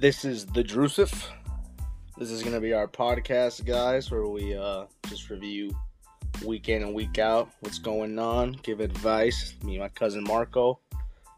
This 0.00 0.24
is 0.24 0.46
the 0.46 0.64
Drusif. 0.64 1.26
This 2.16 2.30
is 2.30 2.42
gonna 2.42 2.58
be 2.58 2.72
our 2.72 2.88
podcast, 2.88 3.66
guys, 3.66 4.10
where 4.10 4.26
we 4.26 4.56
uh 4.56 4.86
just 5.10 5.28
review 5.28 5.76
week 6.42 6.70
in 6.70 6.82
and 6.82 6.94
week 6.94 7.18
out 7.18 7.50
what's 7.60 7.78
going 7.78 8.18
on, 8.18 8.52
give 8.62 8.80
advice. 8.80 9.56
Me 9.62 9.72
and 9.74 9.82
my 9.82 9.90
cousin 9.90 10.24
Marco, 10.24 10.80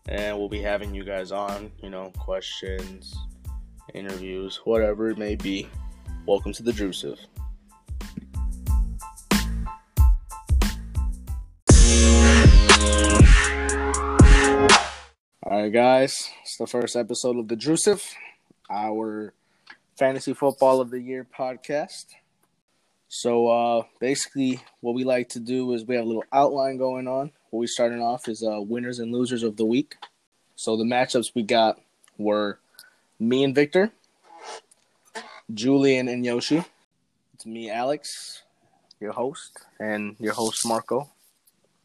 and 0.08 0.38
we'll 0.38 0.48
be 0.48 0.60
having 0.60 0.94
you 0.94 1.02
guys 1.02 1.32
on. 1.32 1.72
You 1.82 1.90
know, 1.90 2.12
questions, 2.16 3.12
interviews, 3.94 4.60
whatever 4.62 5.10
it 5.10 5.18
may 5.18 5.34
be. 5.34 5.68
Welcome 6.24 6.52
to 6.52 6.62
the 6.62 6.70
Drusif. 6.70 7.18
All 15.42 15.62
right, 15.62 15.72
guys, 15.72 16.30
it's 16.42 16.56
the 16.58 16.68
first 16.68 16.94
episode 16.94 17.38
of 17.38 17.48
the 17.48 17.56
Drusif, 17.56 18.14
our 18.72 19.34
fantasy 19.98 20.32
football 20.32 20.80
of 20.80 20.90
the 20.90 21.00
year 21.00 21.26
podcast. 21.38 22.06
So, 23.08 23.48
uh, 23.48 23.82
basically, 24.00 24.62
what 24.80 24.94
we 24.94 25.04
like 25.04 25.28
to 25.30 25.40
do 25.40 25.74
is 25.74 25.84
we 25.84 25.96
have 25.96 26.04
a 26.04 26.08
little 26.08 26.24
outline 26.32 26.78
going 26.78 27.06
on. 27.06 27.30
What 27.50 27.60
we 27.60 27.66
starting 27.66 28.00
off 28.00 28.26
is 28.26 28.42
uh, 28.42 28.60
winners 28.62 28.98
and 28.98 29.12
losers 29.12 29.42
of 29.42 29.58
the 29.58 29.66
week. 29.66 29.96
So 30.56 30.76
the 30.76 30.84
matchups 30.84 31.32
we 31.34 31.42
got 31.42 31.80
were 32.16 32.58
me 33.18 33.44
and 33.44 33.54
Victor, 33.54 33.90
Julian 35.52 36.08
and 36.08 36.24
Yoshi. 36.24 36.64
It's 37.34 37.44
me, 37.44 37.70
Alex, 37.70 38.42
your 39.00 39.12
host, 39.12 39.58
and 39.78 40.16
your 40.18 40.32
host 40.32 40.66
Marco. 40.66 41.10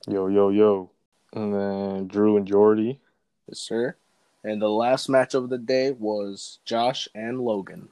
Yo, 0.07 0.27
yo, 0.27 0.49
yo. 0.49 0.91
And 1.33 1.53
then 1.53 2.07
Drew 2.07 2.37
and 2.37 2.47
Jordy. 2.47 2.99
Yes, 3.47 3.59
sir. 3.59 3.95
And 4.47 4.61
the 4.61 4.69
last 4.69 5.09
match 5.09 5.33
of 5.33 5.49
the 5.49 5.57
day 5.57 5.91
was 5.91 6.59
Josh 6.63 7.09
and 7.13 7.41
Logan. 7.41 7.89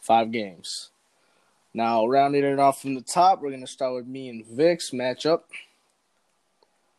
Five 0.00 0.32
games. 0.32 0.90
Now, 1.72 2.08
rounding 2.08 2.42
it 2.42 2.58
off 2.58 2.82
from 2.82 2.96
the 2.96 3.02
top, 3.02 3.40
we're 3.40 3.50
going 3.50 3.60
to 3.60 3.68
start 3.68 3.94
with 3.94 4.08
me 4.08 4.28
and 4.30 4.44
Vic's 4.44 4.90
matchup. 4.90 5.42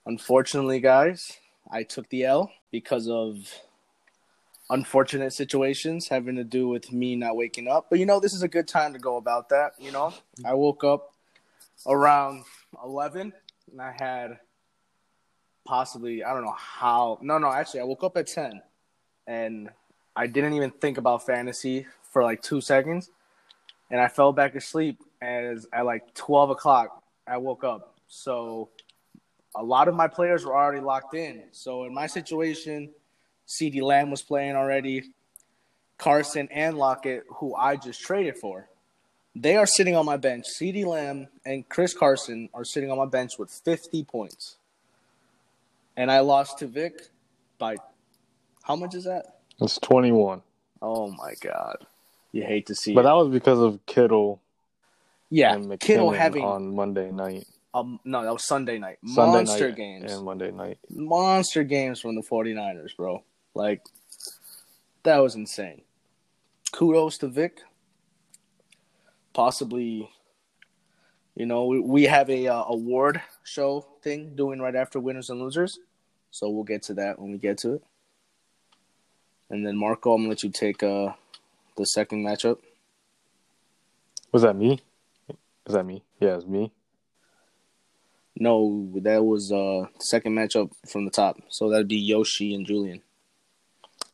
Unfortunately, 0.05 0.79
guys, 0.79 1.37
I 1.69 1.83
took 1.83 2.07
the 2.07 2.23
L 2.23 2.49
because 2.71 3.09
of 3.09 3.53
unfortunate 4.69 5.33
situations 5.33 6.07
having 6.07 6.37
to 6.37 6.45
do 6.45 6.69
with 6.69 6.93
me 6.93 7.17
not 7.17 7.35
waking 7.35 7.67
up. 7.67 7.87
But, 7.89 7.99
you 7.99 8.05
know, 8.05 8.21
this 8.21 8.33
is 8.33 8.41
a 8.41 8.47
good 8.47 8.69
time 8.69 8.93
to 8.93 8.99
go 8.99 9.17
about 9.17 9.49
that. 9.49 9.73
You 9.77 9.91
know, 9.91 10.13
I 10.45 10.53
woke 10.53 10.85
up 10.85 11.13
around 11.85 12.45
11 12.85 13.33
and 13.73 13.81
I 13.81 13.93
had 13.99 14.39
possibly 15.69 16.23
I 16.23 16.33
don't 16.33 16.43
know 16.43 16.55
how. 16.57 17.19
No, 17.21 17.37
no, 17.37 17.51
actually, 17.51 17.81
I 17.81 17.83
woke 17.83 18.03
up 18.03 18.17
at 18.17 18.25
ten, 18.25 18.61
and 19.27 19.69
I 20.15 20.25
didn't 20.25 20.53
even 20.53 20.71
think 20.71 20.97
about 20.97 21.25
fantasy 21.25 21.85
for 22.11 22.23
like 22.23 22.41
two 22.41 22.59
seconds, 22.59 23.11
and 23.91 24.01
I 24.01 24.07
fell 24.07 24.33
back 24.33 24.55
asleep. 24.55 24.99
As 25.21 25.67
at 25.71 25.85
like 25.85 26.13
twelve 26.15 26.49
o'clock, 26.49 27.03
I 27.27 27.37
woke 27.37 27.63
up. 27.63 27.93
So 28.07 28.69
a 29.55 29.63
lot 29.63 29.87
of 29.87 29.93
my 29.93 30.07
players 30.07 30.43
were 30.43 30.55
already 30.55 30.81
locked 30.81 31.13
in. 31.13 31.43
So 31.51 31.83
in 31.83 31.93
my 31.93 32.07
situation, 32.07 32.89
CeeDee 33.47 33.83
Lamb 33.83 34.09
was 34.09 34.23
playing 34.23 34.55
already. 34.55 35.03
Carson 35.99 36.47
and 36.51 36.77
Lockett, 36.77 37.25
who 37.27 37.53
I 37.53 37.75
just 37.75 38.01
traded 38.01 38.37
for, 38.37 38.69
they 39.35 39.57
are 39.57 39.65
sitting 39.65 39.97
on 39.97 40.05
my 40.05 40.15
bench. 40.15 40.45
CeeDee 40.47 40.85
Lamb 40.85 41.27
and 41.45 41.67
Chris 41.67 41.93
Carson 41.93 42.47
are 42.53 42.63
sitting 42.63 42.89
on 42.89 42.97
my 42.97 43.05
bench 43.05 43.37
with 43.37 43.51
50 43.51 44.05
points 44.05 44.55
and 45.99 46.09
I 46.09 46.21
lost 46.21 46.59
to 46.59 46.67
Vic 46.67 46.93
by 47.57 47.75
how 48.63 48.77
much 48.77 48.95
is 48.95 49.03
that? 49.03 49.39
It's 49.59 49.77
21. 49.79 50.41
Oh 50.81 51.11
my 51.11 51.33
god. 51.41 51.85
You 52.31 52.43
hate 52.43 52.67
to 52.67 52.75
see 52.75 52.93
But 52.93 53.01
it. 53.01 53.03
that 53.03 53.15
was 53.15 53.27
because 53.27 53.59
of 53.59 53.85
Kittle 53.85 54.41
yeah, 55.29 55.53
and 55.53 55.77
Kittle 55.79 56.11
having 56.11 56.43
on 56.45 56.73
Monday 56.73 57.11
night. 57.11 57.45
um 57.73 57.99
no, 58.05 58.23
that 58.23 58.31
was 58.31 58.45
Sunday 58.45 58.79
night. 58.79 58.97
Sunday 59.05 59.39
Monster 59.39 59.67
night 59.67 59.75
games. 59.75 60.13
And 60.13 60.23
Monday 60.23 60.51
night. 60.51 60.79
Monster 60.89 61.63
games 61.65 61.99
from 61.99 62.15
the 62.15 62.21
49ers, 62.21 62.95
bro. 62.95 63.21
Like 63.53 63.81
that 65.03 65.17
was 65.17 65.35
insane. 65.35 65.81
Kudos 66.71 67.17
to 67.17 67.27
Vic. 67.27 67.59
Possibly 69.33 70.09
you 71.35 71.45
know, 71.45 71.65
we, 71.65 71.79
we 71.79 72.03
have 72.03 72.29
a 72.29 72.47
uh, 72.47 72.63
award 72.67 73.21
show 73.43 73.85
thing 74.01 74.35
doing 74.35 74.59
right 74.59 74.75
after 74.75 74.99
winners 74.99 75.29
and 75.29 75.39
losers. 75.41 75.79
So 76.31 76.49
we'll 76.49 76.63
get 76.63 76.83
to 76.83 76.93
that 76.95 77.19
when 77.19 77.31
we 77.31 77.37
get 77.37 77.57
to 77.59 77.73
it. 77.73 77.83
And 79.49 79.65
then 79.65 79.77
Marco, 79.77 80.13
I'm 80.13 80.21
gonna 80.21 80.29
let 80.29 80.43
you 80.43 80.49
take 80.49 80.83
uh 80.83 81.13
the 81.75 81.85
second 81.85 82.23
matchup. 82.25 82.57
Was 84.31 84.43
that 84.43 84.55
me? 84.55 84.79
Is 85.65 85.73
that 85.73 85.85
me? 85.85 86.03
Yeah, 86.19 86.35
it's 86.35 86.45
me. 86.45 86.71
No, 88.35 88.89
that 88.95 89.23
was 89.23 89.51
uh 89.51 89.85
second 89.99 90.33
matchup 90.33 90.71
from 90.87 91.05
the 91.05 91.11
top. 91.11 91.37
So 91.49 91.69
that'd 91.69 91.87
be 91.87 91.97
Yoshi 91.97 92.53
and 92.53 92.65
Julian. 92.65 93.01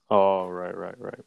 Oh, 0.09 0.47
right, 0.47 0.76
right, 0.76 1.00
right. 1.00 1.26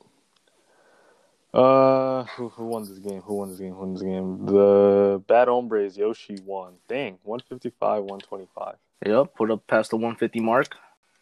Uh, 1.54 2.25
who, 2.25 2.48
who 2.50 2.66
won 2.66 2.82
this 2.82 2.98
game? 2.98 3.22
Who 3.22 3.34
won 3.36 3.48
this 3.50 3.59
game? 3.59 3.72
Who 3.72 3.81
won 3.81 3.94
this 3.94 4.03
game? 4.03 4.44
The 4.47 5.22
Bad 5.26 5.48
Hombres, 5.48 5.97
Yoshi 5.97 6.36
won. 6.44 6.75
Dang, 6.88 7.19
155, 7.25 8.03
125. 8.04 8.75
Yep, 9.06 9.34
put 9.34 9.50
up 9.50 9.66
past 9.66 9.91
the 9.91 9.97
150 9.97 10.41
mark. 10.41 10.75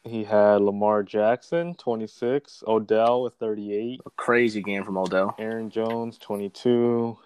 He 0.05 0.25
had 0.25 0.63
Lamar 0.63 1.03
Jackson, 1.03 1.75
26. 1.75 2.65
Odell 2.67 3.23
with 3.23 3.35
38. 3.35 4.01
A 4.07 4.11
crazy 4.11 4.63
game 4.63 4.85
from 4.85 4.97
Odell. 4.99 5.35
Aaron 5.39 5.69
Jones, 5.71 6.19
22. 6.19 7.17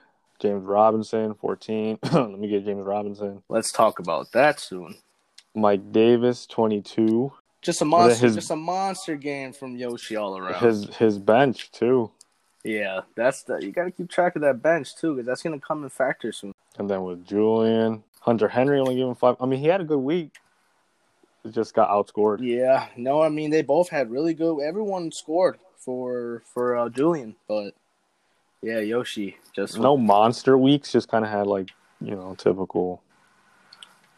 James 0.40 0.64
Robinson, 0.64 1.34
14. 1.34 1.98
Let 2.12 2.38
me 2.38 2.48
get 2.48 2.64
James 2.64 2.84
Robinson. 2.84 3.42
Let's 3.48 3.70
talk 3.72 3.98
about 3.98 4.32
that 4.32 4.58
soon. 4.60 4.96
Mike 5.54 5.92
Davis, 5.92 6.46
22. 6.46 7.32
Just 7.60 7.82
a 7.82 7.84
monster, 7.84 8.26
his- 8.26 8.36
just 8.36 8.50
a 8.50 8.56
monster 8.56 9.16
game 9.16 9.52
from 9.52 9.76
Yoshi 9.76 10.16
all 10.16 10.38
around. 10.38 10.54
His 10.64 10.84
his 10.96 11.18
bench 11.18 11.70
too. 11.72 12.10
Yeah, 12.64 13.00
that's 13.14 13.42
the 13.44 13.58
you 13.58 13.72
got 13.72 13.84
to 13.84 13.90
keep 13.90 14.10
track 14.10 14.36
of 14.36 14.42
that 14.42 14.62
bench 14.62 14.96
too, 14.96 15.14
because 15.14 15.26
that's 15.26 15.42
gonna 15.42 15.60
come 15.60 15.82
in 15.82 15.90
factor 15.90 16.32
soon. 16.32 16.54
And 16.78 16.88
then 16.88 17.02
with 17.02 17.26
Julian, 17.26 18.04
Hunter 18.20 18.48
Henry 18.48 18.78
only 18.78 18.96
giving 18.96 19.14
five. 19.14 19.36
I 19.40 19.46
mean, 19.46 19.60
he 19.60 19.66
had 19.66 19.80
a 19.80 19.84
good 19.84 19.98
week. 19.98 20.32
It 21.44 21.52
just 21.52 21.74
got 21.74 21.88
outscored. 21.88 22.38
Yeah, 22.40 22.88
no, 22.96 23.22
I 23.22 23.30
mean 23.30 23.50
they 23.50 23.62
both 23.62 23.88
had 23.88 24.10
really 24.10 24.34
good. 24.34 24.60
Everyone 24.60 25.10
scored 25.10 25.58
for 25.78 26.42
for 26.52 26.76
uh, 26.76 26.88
Julian, 26.90 27.34
but 27.48 27.74
yeah, 28.62 28.80
Yoshi 28.80 29.38
just 29.54 29.78
No 29.78 29.96
monster 29.96 30.58
weeks, 30.58 30.92
just 30.92 31.08
kind 31.08 31.24
of 31.24 31.30
had 31.30 31.46
like 31.46 31.70
you 32.00 32.14
know 32.14 32.34
typical. 32.36 33.02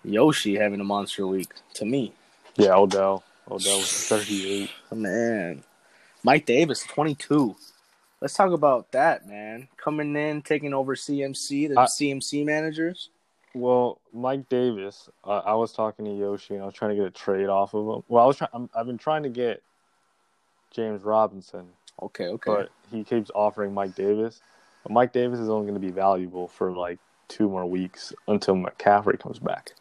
Yoshi 0.05 0.57
having 0.57 0.81
a 0.81 0.85
monster 0.85 1.27
week 1.29 1.53
to 1.75 1.85
me. 1.85 2.13
Yeah, 2.57 2.75
Odell. 2.75 3.23
Odell 3.49 3.79
was 3.79 4.09
38. 4.09 4.69
Man, 4.93 5.63
Mike 6.25 6.45
Davis, 6.45 6.83
twenty 6.85 7.15
two. 7.15 7.55
Let's 8.23 8.35
talk 8.35 8.53
about 8.53 8.93
that, 8.93 9.27
man. 9.27 9.67
Coming 9.77 10.15
in, 10.15 10.43
taking 10.43 10.73
over 10.73 10.95
CMC, 10.95 11.67
the 11.75 11.81
I- 11.81 11.87
CMC 11.87 12.47
managers. 12.47 13.11
Well, 13.53 14.01
Mike 14.15 14.49
Davis, 14.49 15.11
uh, 15.25 15.39
I 15.45 15.55
was 15.55 15.73
talking 15.73 16.05
to 16.05 16.11
Yoshi 16.15 16.55
and 16.55 16.63
I 16.63 16.67
was 16.67 16.75
trying 16.75 16.93
to 16.93 16.97
get 16.97 17.05
a 17.05 17.11
trade 17.11 17.49
off 17.49 17.75
of 17.75 17.85
him. 17.97 18.03
Well, 18.07 18.23
I 18.23 18.27
was 18.29 18.37
trying. 18.37 18.71
I've 18.77 18.87
been 18.87 18.97
trying 18.97 19.25
to 19.25 19.29
get 19.29 19.61
James 20.71 21.03
Robinson, 21.03 21.67
Okay, 22.01 22.29
okay. 22.29 22.51
but 22.51 22.71
he 22.93 23.03
keeps 23.03 23.31
offering 23.35 23.75
Mike 23.75 23.97
Davis. 23.97 24.41
But 24.85 24.93
Mike 24.93 25.13
Davis 25.13 25.41
is 25.41 25.49
only 25.51 25.65
going 25.67 25.75
to 25.79 25.85
be 25.85 25.91
valuable 25.93 26.47
for 26.47 26.71
like 26.71 27.01
two 27.27 27.49
more 27.49 27.67
weeks 27.67 28.13
until 28.29 28.55
McCaffrey 28.55 29.19
comes 29.19 29.41
back. 29.41 29.73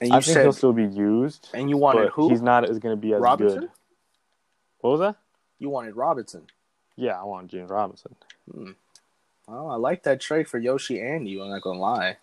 and 0.00 0.12
I 0.12 0.16
you 0.16 0.22
think 0.22 0.34
said, 0.34 0.42
he'll 0.42 0.52
still 0.52 0.72
be 0.72 0.84
used, 0.86 1.48
and 1.54 1.70
you 1.70 1.76
wanted 1.76 2.06
but 2.06 2.12
who? 2.14 2.28
he's 2.30 2.42
not 2.42 2.68
as 2.68 2.80
going 2.80 2.94
to 2.96 3.00
be 3.00 3.14
as 3.14 3.20
Robinson. 3.22 3.60
good. 3.60 3.70
What 4.80 4.90
was 4.90 5.00
that? 5.00 5.16
You 5.60 5.70
wanted 5.70 5.94
Robinson. 5.96 6.48
Yeah, 6.96 7.20
I 7.20 7.24
want 7.24 7.50
James 7.50 7.70
Robinson. 7.70 8.14
Oh, 9.48 9.68
I 9.68 9.76
like 9.76 10.02
that 10.04 10.20
trade 10.20 10.48
for 10.48 10.58
Yoshi 10.58 11.00
and 11.00 11.28
you. 11.28 11.42
I'm 11.42 11.50
not 11.50 11.62
gonna 11.62 11.78
lie. 11.78 12.16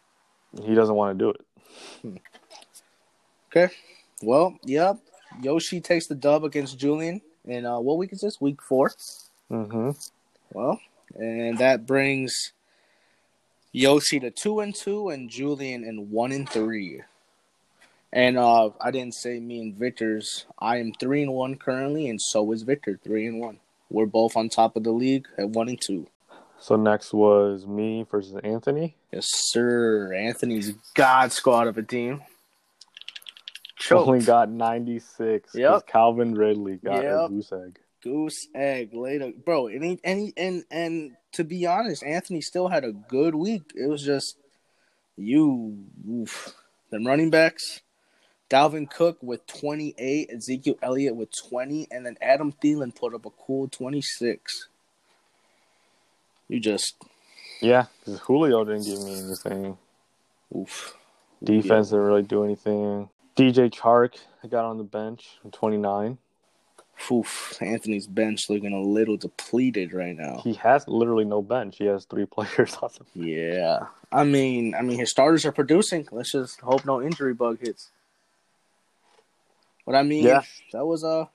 He 0.62 0.76
doesn't 0.76 0.96
want 0.96 1.18
to 1.18 1.24
do 1.24 1.30
it. 1.30 2.22
Okay. 3.50 3.74
Well, 4.22 4.58
yep. 4.64 4.98
Yoshi 5.42 5.80
takes 5.80 6.08
the 6.08 6.16
dub 6.16 6.44
against 6.44 6.78
Julian. 6.78 7.22
And 7.48 7.66
uh, 7.66 7.80
what 7.80 7.98
week 7.98 8.14
is 8.14 8.22
this? 8.22 8.40
Week 8.42 8.62
four. 8.62 8.92
Mm-hmm. 9.52 9.92
Well, 10.54 10.80
and 11.16 11.58
that 11.58 11.86
brings 11.86 12.54
Yoshi 13.72 14.20
to 14.20 14.32
two 14.32 14.60
and 14.60 14.74
two, 14.74 15.10
and 15.10 15.30
Julian 15.30 15.84
in 15.84 16.10
one 16.10 16.32
and 16.32 16.50
three. 16.50 17.02
And 18.12 18.38
uh, 18.38 18.70
I 18.80 18.92
didn't 18.92 19.16
say 19.16 19.40
me 19.40 19.60
and 19.60 19.76
Victor's. 19.76 20.46
I 20.60 20.78
am 20.78 20.94
three 20.94 21.24
and 21.24 21.34
one 21.34 21.56
currently, 21.56 22.08
and 22.08 22.22
so 22.22 22.52
is 22.52 22.62
Victor, 22.62 23.00
three 23.04 23.26
and 23.26 23.40
one. 23.40 23.60
We're 23.94 24.08
both 24.08 24.36
on 24.36 24.50
top 24.50 24.76
of 24.76 24.84
the 24.84 24.92
league 24.92 25.28
at 25.38 25.50
one 25.50 25.70
and 25.70 25.80
two. 25.80 26.08
So 26.60 26.76
next 26.76 27.14
was 27.14 27.68
me 27.68 28.06
versus 28.10 28.36
Anthony. 28.44 28.96
Yes, 29.12 29.28
sir. 29.30 30.14
Anthony's 30.14 30.74
God 30.96 31.32
squad 31.32 31.68
of 31.68 31.78
a 31.78 31.84
team. 31.84 32.22
Choked. 33.78 34.08
Only 34.08 34.26
got 34.26 34.50
ninety 34.50 35.00
six. 35.00 35.54
Yep. 35.54 35.88
Calvin 35.88 36.34
Ridley 36.34 36.78
got 36.78 37.04
Yep. 37.04 37.20
a 37.20 37.28
goose 37.30 37.52
egg. 37.52 37.80
Goose 38.02 38.48
egg 38.56 38.94
later, 38.94 39.32
bro. 39.46 39.68
And 39.68 39.84
he, 39.84 40.00
and 40.04 40.20
he, 40.20 40.34
and 40.38 40.64
and 40.72 41.12
to 41.34 41.44
be 41.44 41.66
honest, 41.66 42.04
Anthony 42.04 42.42
still 42.42 42.70
had 42.70 42.84
a 42.84 42.92
good 42.92 43.36
week. 43.36 43.64
It 43.76 43.90
was 43.90 44.04
just 44.04 44.38
you, 45.16 45.86
oof. 46.10 46.54
them 46.90 47.06
running 47.06 47.30
backs. 47.30 47.82
Dalvin 48.54 48.88
Cook 48.88 49.18
with 49.24 49.48
28, 49.48 50.30
Ezekiel 50.32 50.76
Elliott 50.84 51.16
with 51.16 51.30
20, 51.50 51.88
and 51.90 52.06
then 52.06 52.16
Adam 52.22 52.54
Thielen 52.54 52.94
put 52.94 53.16
up 53.16 53.26
a 53.26 53.32
cool 53.32 53.68
26. 53.68 54.70
You 56.50 56.60
just 56.60 56.94
Yeah, 57.62 57.88
because 58.00 58.20
Julio 58.20 58.64
didn't 58.64 58.86
give 58.86 59.02
me 59.02 59.24
anything. 59.24 59.78
oof. 60.56 60.96
Defense 61.44 61.90
didn't 61.90 62.06
really 62.06 62.22
do 62.22 62.44
anything. 62.44 63.10
DJ 63.36 63.74
Chark 63.74 64.20
got 64.48 64.66
on 64.66 64.78
the 64.78 64.84
bench, 64.84 65.40
29. 65.52 66.20
Oof. 67.12 67.58
Anthony's 67.60 68.06
bench 68.06 68.42
looking 68.50 68.72
a 68.72 68.82
little 68.82 69.18
depleted 69.18 69.94
right 69.94 70.16
now. 70.16 70.42
He 70.44 70.54
has 70.54 70.88
literally 70.88 71.26
no 71.26 71.42
bench. 71.42 71.78
He 71.80 71.86
has 71.86 72.06
three 72.06 72.26
players 72.32 72.78
on 72.84 72.92
the 73.16 73.20
Yeah. 73.20 73.88
I 74.12 74.24
mean, 74.26 74.76
I 74.76 74.84
mean 74.84 75.00
his 75.00 75.10
starters 75.10 75.44
are 75.44 75.52
producing. 75.52 76.08
Let's 76.12 76.34
just 76.34 76.62
hope 76.62 76.86
no 76.86 77.02
injury 77.02 77.34
bug 77.34 77.58
hits. 77.60 77.90
But 79.86 79.96
I 79.96 80.04
mean, 80.04 80.24
Yeah. 80.26 80.42
that 80.72 80.86
was 80.86 81.04
a 81.04 81.30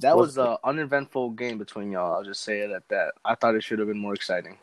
that 0.00 0.16
Was 0.16 0.38
a 0.38 0.58
uneventful 0.62 1.30
game 1.30 1.58
between 1.58 1.90
y'all. 1.90 2.14
I'll 2.14 2.22
just 2.24 2.42
say 2.44 2.60
it 2.60 2.70
at 2.70 2.86
that. 2.88 3.14
I 3.24 3.34
thought 3.34 3.56
it 3.56 3.64
should 3.64 3.80
have 3.80 3.88
been 3.88 3.98
more 3.98 4.14
exciting. 4.14 4.56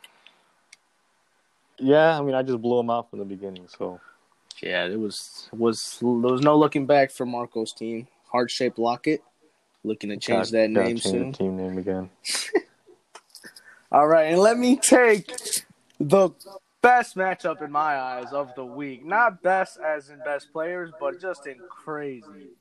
Yeah, 1.77 2.17
I 2.17 2.21
mean, 2.21 2.35
I 2.35 2.41
just 2.41 2.61
blew 2.61 2.79
him 2.79 2.89
out 2.89 3.09
from 3.09 3.19
the 3.19 3.25
beginning. 3.25 3.67
So 3.67 3.99
Yeah, 4.61 4.85
it 4.85 4.97
was 4.99 5.49
was 5.51 5.97
there 5.99 6.07
was 6.09 6.41
no 6.41 6.57
looking 6.57 6.85
back 6.85 7.11
for 7.11 7.25
Marco's 7.25 7.73
team. 7.73 8.07
Heart 8.31 8.49
shaped 8.51 8.79
locket. 8.79 9.21
Looking 9.83 10.09
to 10.09 10.17
change 10.17 10.51
Gotta- 10.51 10.51
that 10.53 10.69
name 10.69 10.85
change 10.97 11.03
soon. 11.03 11.33
Team 11.33 11.57
name 11.57 11.77
again. 11.77 12.09
All 13.91 14.07
right, 14.07 14.31
and 14.31 14.39
let 14.39 14.57
me 14.57 14.77
take 14.77 15.29
the 15.99 16.29
best 16.85 17.15
matchup 17.15 17.63
in 17.63 17.71
my 17.71 17.97
eyes 17.97 18.31
of 18.31 18.53
the 18.53 18.63
week. 18.63 19.03
Not 19.03 19.41
best 19.41 19.79
as 19.79 20.11
in 20.11 20.19
best 20.19 20.53
players, 20.53 20.91
but 20.99 21.19
just 21.19 21.47
in 21.47 21.57
crazy. 21.67 22.51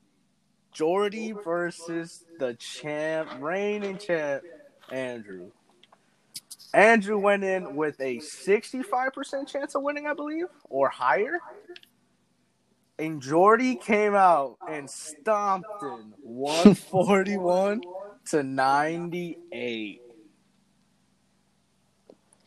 Jordy 0.73 1.33
versus 1.33 2.25
the 2.39 2.55
champ, 2.55 3.29
reigning 3.39 3.99
champ, 3.99 4.43
Andrew. 4.91 5.51
Andrew 6.73 7.19
went 7.19 7.45
in 7.45 7.77
with 7.77 8.01
a 8.01 8.17
65% 8.17 9.47
chance 9.47 9.75
of 9.75 9.83
winning, 9.83 10.07
I 10.07 10.15
believe, 10.15 10.47
or 10.71 10.89
higher. 10.89 11.39
And 12.99 13.21
Jordy 13.21 13.77
came 13.77 14.15
out 14.15 14.57
and 14.67 14.89
stomped 14.89 15.69
in 15.83 16.15
141 16.23 17.83
to 18.31 18.43
98. 18.43 20.01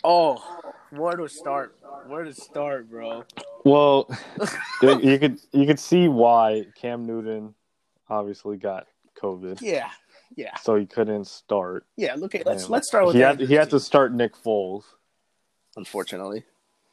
Oh, 0.03 0.43
where 0.91 1.15
to 1.15 1.27
start? 1.27 1.77
Where 2.07 2.23
to 2.23 2.33
start, 2.33 2.89
bro? 2.89 3.23
Well, 3.65 4.09
you 4.81 5.19
could 5.19 5.39
you 5.51 5.65
could 5.65 5.79
see 5.79 6.07
why 6.07 6.65
Cam 6.75 7.05
Newton 7.05 7.53
obviously 8.09 8.57
got 8.57 8.87
COVID, 9.21 9.61
Yeah, 9.61 9.89
yeah, 10.35 10.55
so 10.57 10.75
he 10.75 10.85
couldn't 10.85 11.25
start. 11.25 11.85
yeah. 11.95 12.15
Look, 12.15 12.35
at 12.35 12.45
let's 12.45 12.63
And 12.63 12.71
let's 12.71 12.87
start 12.87 13.05
with 13.05 13.15
he 13.15 13.21
had 13.21 13.39
he 13.39 13.53
had 13.55 13.69
to 13.71 13.79
start 13.79 14.13
Nick 14.13 14.35
Foles. 14.35 14.83
Unfortunately, 15.75 16.43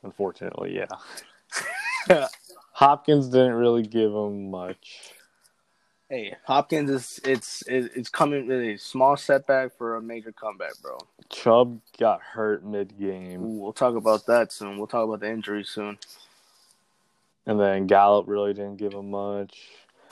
Unfortunately, 0.02 0.76
yeah. 0.76 2.26
Hopkins 2.72 3.28
didn't 3.28 3.54
really 3.54 3.82
give 3.82 4.12
him 4.12 4.50
much. 4.50 5.12
Hey, 6.08 6.34
Hopkins 6.46 6.90
is 6.90 7.20
it's 7.24 7.62
it's 7.66 8.08
coming 8.08 8.46
with 8.46 8.60
a 8.60 8.76
small 8.76 9.16
setback 9.16 9.76
for 9.76 9.96
a 9.96 10.02
major 10.02 10.32
comeback, 10.32 10.72
bro. 10.82 10.98
Chubb 11.30 11.80
got 11.98 12.20
hurt 12.20 12.64
mid 12.64 12.98
game, 12.98 13.58
we'll 13.58 13.72
talk 13.72 13.96
about 13.96 14.26
that 14.26 14.52
soon. 14.52 14.76
We'll 14.78 14.86
talk 14.86 15.04
about 15.08 15.20
the 15.20 15.30
injury 15.30 15.64
soon. 15.64 15.98
and 17.46 17.58
then 17.58 17.86
Gallup 17.86 18.28
really 18.28 18.52
didn't 18.54 18.76
give 18.76 18.92
him 18.92 19.10
much. 19.10 19.58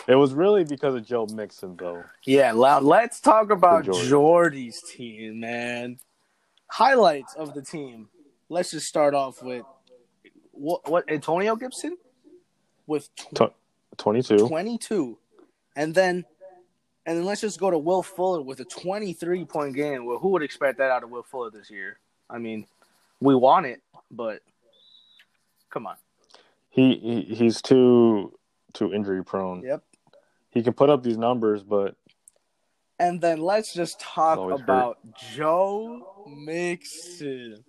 It 0.09 0.17
was 0.17 0.33
really 0.33 0.65
because 0.65 0.97
of 0.97 1.07
Joe 1.07 1.27
Mixon, 1.27 1.77
though. 1.77 2.03
Yeah, 2.25 2.53
loud. 2.53 2.83
Let's 2.83 3.21
talk 3.21 3.51
about 3.51 3.85
Jordy. 3.85 4.09
Jordy's 4.09 4.83
team, 4.83 5.39
man. 5.41 5.99
Highlights 6.67 7.35
of 7.35 7.55
the 7.55 7.63
team. 7.63 8.09
Let's 8.49 8.73
just 8.73 8.87
start 8.87 9.15
off 9.15 9.43
with 9.43 9.65
what 10.51 10.91
what 10.91 11.05
Antonio 11.11 11.55
Gibson 11.57 11.97
with 12.87 13.15
tw- 13.15 13.35
Tw- 13.35 13.97
Twenty-two. 13.99 14.49
22. 14.49 15.19
And 15.77 15.95
then 15.95 16.25
and 17.07 17.19
then 17.19 17.25
let's 17.25 17.41
just 17.41 17.59
go 17.59 17.71
to 17.71 17.79
Will 17.79 18.03
Fuller 18.03 18.43
with 18.43 18.61
a 18.61 18.65
23 18.65 19.45
point 19.45 19.75
game. 19.75 20.05
Well, 20.05 20.19
who 20.19 20.29
would 20.31 20.43
expect 20.43 20.79
that 20.79 20.91
out 20.91 21.03
of 21.03 21.11
Will 21.11 21.23
Fuller 21.25 21.51
this 21.51 21.71
year? 21.71 21.99
I 22.31 22.39
mean, 22.39 22.67
we 23.21 23.35
want 23.35 23.67
it, 23.67 23.81
but 24.11 24.41
come 25.71 25.87
on. 25.87 25.97
He, 26.71 26.95
he 26.97 27.35
he's 27.35 27.61
too 27.61 28.39
too 28.73 28.93
injury 28.95 29.25
prone. 29.25 29.63
Yep. 29.63 29.83
He 30.51 30.63
can 30.63 30.73
put 30.75 30.91
up 30.91 31.03
these 31.03 31.19
numbers, 31.19 31.63
but 31.63 31.97
And 32.99 33.21
then 33.21 33.41
let's 33.41 33.73
just 33.75 33.99
talk 34.01 34.39
Always 34.39 34.61
hurt. 34.61 34.65
about 34.65 34.99
Joe 35.35 36.25
Mixon. 36.29 37.65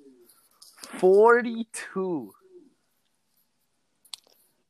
42. 1.00 2.34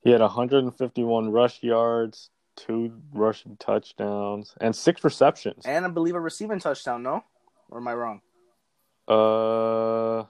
he 0.03 0.11
had 0.11 0.21
151 0.21 1.29
rush 1.31 1.61
yards, 1.63 2.29
two 2.55 2.93
rushing 3.13 3.57
touchdowns, 3.57 4.55
and 4.61 4.75
six 4.75 5.03
receptions. 5.03 5.65
And 5.65 5.85
I 5.85 5.89
believe 5.89 6.15
a 6.15 6.19
receiving 6.19 6.59
touchdown, 6.59 7.03
no? 7.03 7.23
Or 7.69 7.79
am 7.79 7.87
I 7.87 7.93
wrong? 7.93 8.21
Uh, 9.07 10.25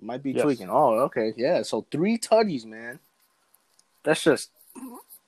Might 0.00 0.22
be 0.22 0.32
Yes. 0.32 0.44
tweaking. 0.44 0.70
Oh, 0.70 1.00
okay. 1.00 1.34
Yeah. 1.36 1.62
So 1.62 1.86
three 1.90 2.18
tutties, 2.18 2.64
man. 2.64 3.00
That's 4.04 4.22
just. 4.22 4.50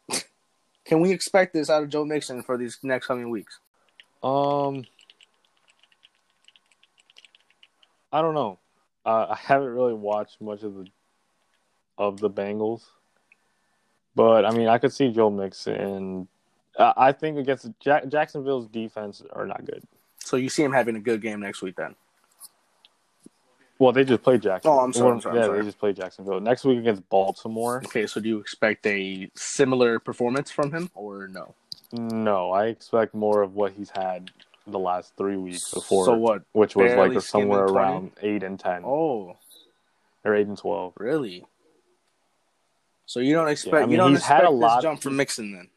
Can 0.84 1.00
we 1.00 1.10
expect 1.12 1.52
this 1.52 1.68
out 1.70 1.82
of 1.82 1.88
Joe 1.88 2.04
Mixon 2.04 2.42
for 2.42 2.56
these 2.56 2.78
next 2.82 3.06
coming 3.06 3.30
weeks? 3.30 3.58
um, 4.22 4.86
I 8.12 8.20
don't 8.22 8.34
know. 8.34 8.58
Uh, 9.04 9.26
I 9.30 9.36
haven't 9.36 9.68
really 9.68 9.94
watched 9.94 10.40
much 10.40 10.62
of 10.62 10.74
the 10.74 10.86
of 11.96 12.18
the 12.18 12.30
Bengals, 12.30 12.82
but 14.14 14.44
I 14.44 14.50
mean, 14.50 14.68
I 14.68 14.78
could 14.78 14.92
see 14.92 15.10
Joe 15.10 15.30
Mixon. 15.30 16.28
I 16.78 16.92
I 16.96 17.12
think 17.12 17.38
against 17.38 17.68
Jack- 17.80 18.08
Jacksonville's 18.08 18.68
defense 18.68 19.22
are 19.32 19.46
not 19.46 19.64
good. 19.64 19.82
So 20.18 20.36
you 20.36 20.48
see 20.48 20.62
him 20.62 20.72
having 20.72 20.96
a 20.96 21.00
good 21.00 21.22
game 21.22 21.40
next 21.40 21.62
week 21.62 21.76
then? 21.76 21.94
Well, 23.78 23.92
they 23.92 24.04
just 24.04 24.22
played 24.22 24.42
Jacksonville. 24.42 24.78
Oh, 24.78 24.84
I'm 24.84 24.92
sorry, 24.92 25.12
I'm 25.12 25.20
sorry, 25.22 25.36
I'm 25.36 25.40
yeah, 25.40 25.46
sorry. 25.46 25.58
they 25.60 25.64
just 25.64 25.78
played 25.78 25.96
Jacksonville. 25.96 26.38
Next 26.38 26.64
week 26.64 26.78
against 26.78 27.08
Baltimore. 27.08 27.80
Okay, 27.86 28.06
so 28.06 28.20
do 28.20 28.28
you 28.28 28.38
expect 28.38 28.86
a 28.86 29.30
similar 29.34 29.98
performance 29.98 30.50
from 30.50 30.70
him 30.70 30.90
or 30.94 31.28
no? 31.28 31.54
No, 31.92 32.50
I 32.50 32.66
expect 32.66 33.14
more 33.14 33.40
of 33.40 33.54
what 33.54 33.72
he's 33.72 33.88
had 33.88 34.30
the 34.66 34.78
last 34.78 35.14
three 35.16 35.38
weeks 35.38 35.72
before. 35.72 36.04
So 36.04 36.14
what? 36.14 36.42
Which 36.52 36.76
was 36.76 36.92
barely 36.92 37.14
like 37.16 37.24
somewhere 37.24 37.64
around 37.64 38.12
eight 38.20 38.42
and 38.42 38.60
ten. 38.60 38.84
Oh, 38.84 39.36
or 40.24 40.34
eight 40.34 40.46
and 40.46 40.58
twelve. 40.58 40.92
really? 40.98 41.46
So 43.10 43.18
you 43.18 43.34
don't 43.34 43.48
expect 43.48 43.88
mean, 43.88 43.90
you 43.90 43.96
don't 43.96 44.12
he's 44.12 44.22
had 44.22 44.36
expect 44.44 44.52
a 44.52 44.54
this 44.54 44.60
lot- 44.62 44.82
jump 44.82 45.02
from 45.02 45.16
Mixon 45.16 45.50
then? 45.50 45.68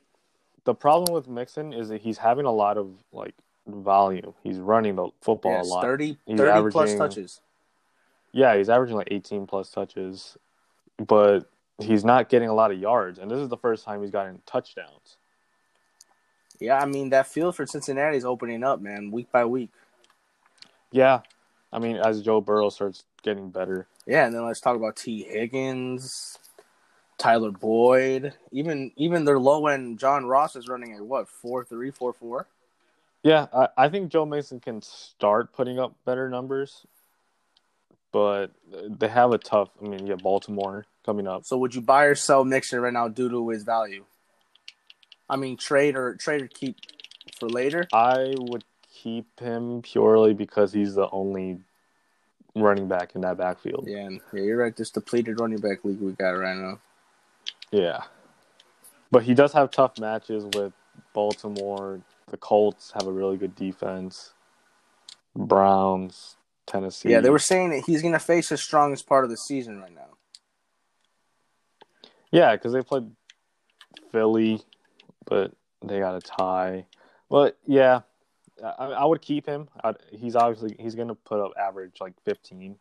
The 0.65 0.75
problem 0.75 1.15
with 1.15 1.27
Mixon 1.27 1.73
is 1.73 1.89
that 1.89 1.99
he's 2.01 2.19
having 2.19 2.45
a 2.45 2.51
lot 2.51 2.77
of 2.77 2.91
like 3.11 3.33
volume. 3.65 4.35
He's 4.43 4.59
running 4.59 4.97
the 4.97 5.09
football 5.19 5.53
Yes, 5.53 5.65
a 5.65 5.69
lot. 5.69 5.81
30, 5.81 6.19
30 6.37 6.69
plus 6.69 6.93
touches. 6.93 7.41
Yeah, 8.33 8.55
he's 8.55 8.69
averaging 8.69 8.97
like 8.97 9.07
eighteen 9.09 9.47
plus 9.47 9.71
touches, 9.71 10.37
but 11.07 11.49
he's 11.79 12.05
not 12.05 12.29
getting 12.29 12.49
a 12.49 12.53
lot 12.53 12.69
of 12.69 12.77
yards. 12.77 13.17
And 13.17 13.31
this 13.31 13.39
is 13.39 13.49
the 13.49 13.57
first 13.57 13.83
time 13.83 14.01
he's 14.01 14.11
gotten 14.11 14.39
touchdowns. 14.45 15.17
Yeah, 16.59 16.77
I 16.77 16.85
mean 16.85 17.09
that 17.09 17.25
field 17.25 17.55
for 17.55 17.65
Cincinnati 17.65 18.15
is 18.15 18.25
opening 18.25 18.63
up, 18.63 18.79
man, 18.79 19.09
week 19.09 19.31
by 19.31 19.43
week. 19.45 19.71
Yeah, 20.91 21.21
I 21.71 21.79
mean, 21.79 21.97
as 21.97 22.21
Joe 22.21 22.41
Burrow 22.41 22.69
starts 22.69 23.05
getting 23.23 23.49
better, 23.49 23.87
Yeah, 24.05 24.27
and 24.27 24.35
then 24.35 24.45
let's 24.45 24.61
talk 24.61 24.75
about 24.75 24.95
Tee 24.97 25.23
Higgins, 25.23 26.37
Tyler 27.17 27.51
Boyd, 27.51 28.33
even 28.51 28.91
even 28.95 29.25
their 29.25 29.39
low 29.39 29.67
end 29.67 29.99
John 29.99 30.25
Ross 30.25 30.55
is 30.55 30.67
running 30.67 30.93
at 30.93 31.01
what 31.01 31.27
four 31.29 31.63
three 31.63 31.91
four 31.91 32.13
four. 32.13 32.47
Yeah, 33.23 33.47
I, 33.53 33.67
I 33.77 33.89
think 33.89 34.11
Joe 34.11 34.25
Mixon 34.25 34.59
can 34.59 34.81
start 34.81 35.53
putting 35.53 35.79
up 35.79 35.95
better 36.05 36.29
numbers, 36.29 36.85
but 38.11 38.47
they 38.71 39.07
have 39.07 39.31
a 39.31 39.37
tough. 39.37 39.69
I 39.81 39.87
mean, 39.87 40.07
yeah, 40.07 40.15
Baltimore 40.15 40.85
coming 41.05 41.27
up. 41.27 41.45
So 41.45 41.57
would 41.57 41.73
you 41.73 41.81
buy 41.81 42.05
or 42.05 42.15
sell 42.15 42.43
Mixon 42.43 42.81
right 42.81 42.93
now 42.93 43.07
due 43.07 43.29
to 43.29 43.49
his 43.49 43.63
value? 43.63 44.05
I 45.29 45.37
mean, 45.37 45.55
trade 45.55 45.95
or 45.95 46.15
trade 46.15 46.41
or 46.41 46.47
keep 46.47 46.77
for 47.39 47.47
later. 47.47 47.87
I 47.93 48.35
would 48.37 48.65
keep 48.91 49.39
him 49.39 49.81
purely 49.81 50.33
because 50.33 50.73
he's 50.73 50.95
the 50.95 51.09
only 51.11 51.59
running 52.55 52.87
back 52.87 53.15
in 53.15 53.21
that 53.21 53.37
backfield. 53.37 53.85
Yeah, 53.87 54.09
yeah, 54.33 54.41
you're 54.41 54.57
right. 54.57 54.75
This 54.75 54.91
depleted 54.91 55.39
running 55.39 55.59
back 55.59 55.83
league 55.83 55.99
we 55.99 56.11
got 56.11 56.31
right 56.31 56.57
now. 56.57 56.79
Yeah. 57.73 58.03
But 59.11 59.23
he 59.23 59.33
does 59.33 59.51
have 59.53 59.71
tough 59.71 59.99
matches 59.99 60.45
with 60.53 60.73
Baltimore. 61.13 62.01
The 62.29 62.37
Colts 62.37 62.91
have 62.93 63.07
a 63.07 63.11
really 63.11 63.37
good 63.37 63.55
defense. 63.55 64.33
Browns, 65.35 66.35
Tennessee. 66.67 67.09
Yeah, 67.09 67.19
they 67.19 67.29
were 67.29 67.39
saying 67.39 67.71
that 67.71 67.83
he's 67.85 68.01
going 68.01 68.13
to 68.13 68.19
face 68.19 68.49
his 68.49 68.63
strongest 68.63 69.07
part 69.07 69.23
of 69.23 69.29
the 69.29 69.37
season 69.37 69.81
right 69.81 69.93
now. 69.93 70.17
Yeah, 72.31 72.55
because 72.55 72.73
they 72.73 72.81
played 72.81 73.09
Philly, 74.11 74.61
but 75.25 75.51
they 75.83 75.99
got 75.99 76.15
a 76.15 76.21
tie. 76.21 76.85
But 77.29 77.57
yeah, 77.65 78.01
I, 78.63 78.85
I 78.85 79.05
would 79.05 79.21
keep 79.21 79.47
him. 79.47 79.67
I'd, 79.83 79.97
he's 80.11 80.35
obviously 80.35 80.75
he's 80.79 80.95
going 80.95 81.07
to 81.07 81.15
put 81.15 81.39
up 81.39 81.53
average 81.59 81.97
like 81.99 82.13
15. 82.25 82.75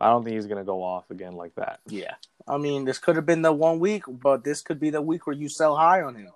I 0.00 0.08
don't 0.08 0.24
think 0.24 0.34
he's 0.34 0.46
going 0.46 0.58
to 0.58 0.64
go 0.64 0.82
off 0.82 1.10
again 1.10 1.34
like 1.34 1.54
that. 1.56 1.80
Yeah. 1.86 2.14
I 2.50 2.58
mean, 2.58 2.84
this 2.84 2.98
could 2.98 3.14
have 3.14 3.26
been 3.26 3.42
the 3.42 3.52
one 3.52 3.78
week, 3.78 4.02
but 4.08 4.42
this 4.42 4.60
could 4.60 4.80
be 4.80 4.90
the 4.90 5.00
week 5.00 5.26
where 5.26 5.36
you 5.36 5.48
sell 5.48 5.76
high 5.76 6.02
on 6.02 6.16
him. 6.16 6.30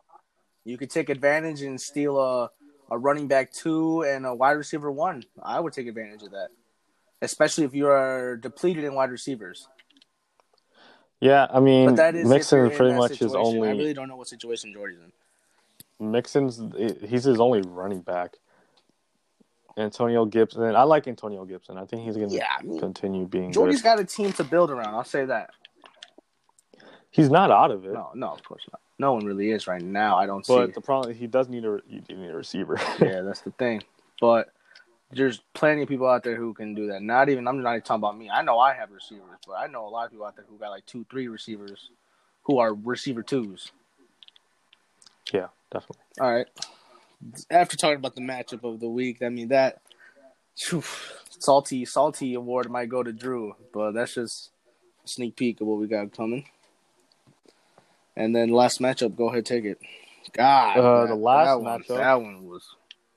You 0.65 0.79
could 0.79 0.91
take 0.91 1.09
advantage 1.09 1.61
and 1.63 1.81
steal 1.81 2.19
a, 2.21 2.51
a 2.91 2.97
running 2.97 3.27
back 3.27 3.53
two 3.53 4.03
and 4.03 4.25
a 4.25 4.33
wide 4.35 4.53
receiver 4.53 4.91
one. 4.93 5.25
I 5.43 5.59
would 5.59 5.73
take 5.73 5.89
advantage 5.89 6.23
of 6.23 6.31
that, 6.31 6.49
especially 7.21 7.65
if 7.65 7.75
you 7.75 7.89
are 7.89 8.37
depleted 8.37 8.85
in 8.85 8.95
wide 8.95 9.11
receivers. 9.11 9.67
Yeah, 11.21 11.49
I 11.51 11.59
mean, 11.59 11.87
But 11.87 11.97
that 11.97 12.15
is 12.15 12.29
Mixon 12.29 12.71
is 12.71 12.77
pretty 12.77 12.95
much 12.95 13.11
his 13.11 13.33
situation. 13.33 13.57
only. 13.57 13.69
I 13.69 13.73
really 13.73 13.95
don't 13.95 14.09
know 14.09 14.17
what 14.17 14.29
situation 14.29 14.73
Jordy's 14.73 14.99
in. 15.01 16.13
Mixon's 16.13 16.61
he's 17.09 17.25
his 17.25 17.41
only 17.41 17.63
running 17.63 18.03
back. 18.03 18.37
Antonio 19.77 20.25
Gibson, 20.25 20.63
I 20.77 20.85
like 20.85 21.09
Antonio 21.09 21.45
Gibson. 21.45 21.77
I 21.79 21.85
think 21.85 22.03
he's 22.03 22.17
going 22.17 22.29
to 22.31 22.37
Yeah, 22.37 22.47
I 22.59 22.63
mean, 22.63 22.79
continue 22.79 23.27
being 23.27 23.53
Jordy's 23.53 23.83
good. 23.83 23.89
got 23.89 24.01
a 24.01 24.05
team 24.05 24.33
to 24.35 24.45
build 24.45 24.71
around. 24.71 24.95
I'll 24.95 25.03
say 25.05 25.25
that. 25.25 25.51
He's 27.15 27.31
not 27.31 27.53
out 27.53 27.71
of 27.71 27.85
it, 27.85 27.93
No, 27.93 28.11
no, 28.17 28.33
of 28.33 28.43
course 28.43 28.65
not. 28.73 28.81
No 28.99 29.13
one 29.13 29.25
really 29.25 29.53
is 29.53 29.69
right 29.69 29.81
now. 29.81 30.17
I 30.17 30.27
don't 30.27 30.45
see 30.45 30.53
but 30.53 30.67
see. 30.67 30.73
the 30.73 30.81
problem 30.81 31.15
he 31.15 31.29
does 31.29 31.49
need 31.49 31.65
a 31.65 31.79
you 31.87 32.03
need 32.09 32.31
a 32.31 32.37
receiver. 32.37 32.77
yeah, 33.01 33.21
that's 33.21 33.41
the 33.43 33.53
thing. 33.53 33.85
But 34.21 34.49
there's 35.13 35.41
plenty 35.53 35.83
of 35.83 35.89
people 35.89 36.09
out 36.09 36.25
there 36.25 36.35
who 36.35 36.53
can 36.55 36.75
do 36.75 36.89
that. 36.89 37.03
Not 37.03 37.29
even 37.29 37.47
I'm 37.47 37.63
not 37.63 37.71
even 37.71 37.83
talking 37.83 38.01
about 38.01 38.19
me. 38.19 38.31
I 38.31 38.43
know 38.43 38.59
I 38.59 38.75
have 38.75 38.91
receivers, 38.91 39.39
but 39.47 39.53
I 39.53 39.69
know 39.69 39.87
a 39.87 39.91
lot 39.91 40.07
of 40.07 40.11
people 40.11 40.27
out 40.27 40.35
there 40.35 40.45
who 40.49 40.59
got 40.59 40.71
like 40.71 40.87
two, 40.87 41.07
three 41.09 41.29
receivers 41.29 41.91
who 42.43 42.59
are 42.59 42.75
receiver 42.75 43.23
twos. 43.23 43.71
yeah, 45.33 45.47
definitely. 45.71 46.03
All 46.21 46.35
right. 46.35 46.49
After 47.49 47.77
talking 47.77 47.99
about 47.99 48.17
the 48.17 48.23
matchup 48.23 48.65
of 48.65 48.81
the 48.81 48.89
week, 48.89 49.23
I 49.23 49.29
mean 49.29 49.49
that 49.49 49.83
phew, 50.59 50.83
salty, 51.29 51.85
salty 51.85 52.35
award 52.35 52.69
might 52.71 52.89
go 52.89 53.05
to 53.05 53.13
Drew, 53.13 53.55
but 53.73 53.93
that's 53.93 54.15
just 54.15 54.51
a 55.05 55.09
sneak 55.09 55.37
peek 55.37 55.61
of 55.61 55.69
what 55.69 55.79
we 55.79 55.87
got 55.87 56.11
coming. 56.11 56.47
And 58.17 58.35
then 58.35 58.51
last 58.51 58.81
matchup, 58.81 59.17
go 59.17 59.29
ahead, 59.29 59.45
take 59.47 59.65
it. 59.65 59.79
God, 60.33 60.79
Uh, 60.79 61.07
the 61.07 61.15
last 61.15 61.47
that 61.47 61.61
one, 61.61 61.81
matchup- 61.83 61.97
that 61.97 62.21
one 62.23 62.47
was. 62.47 62.65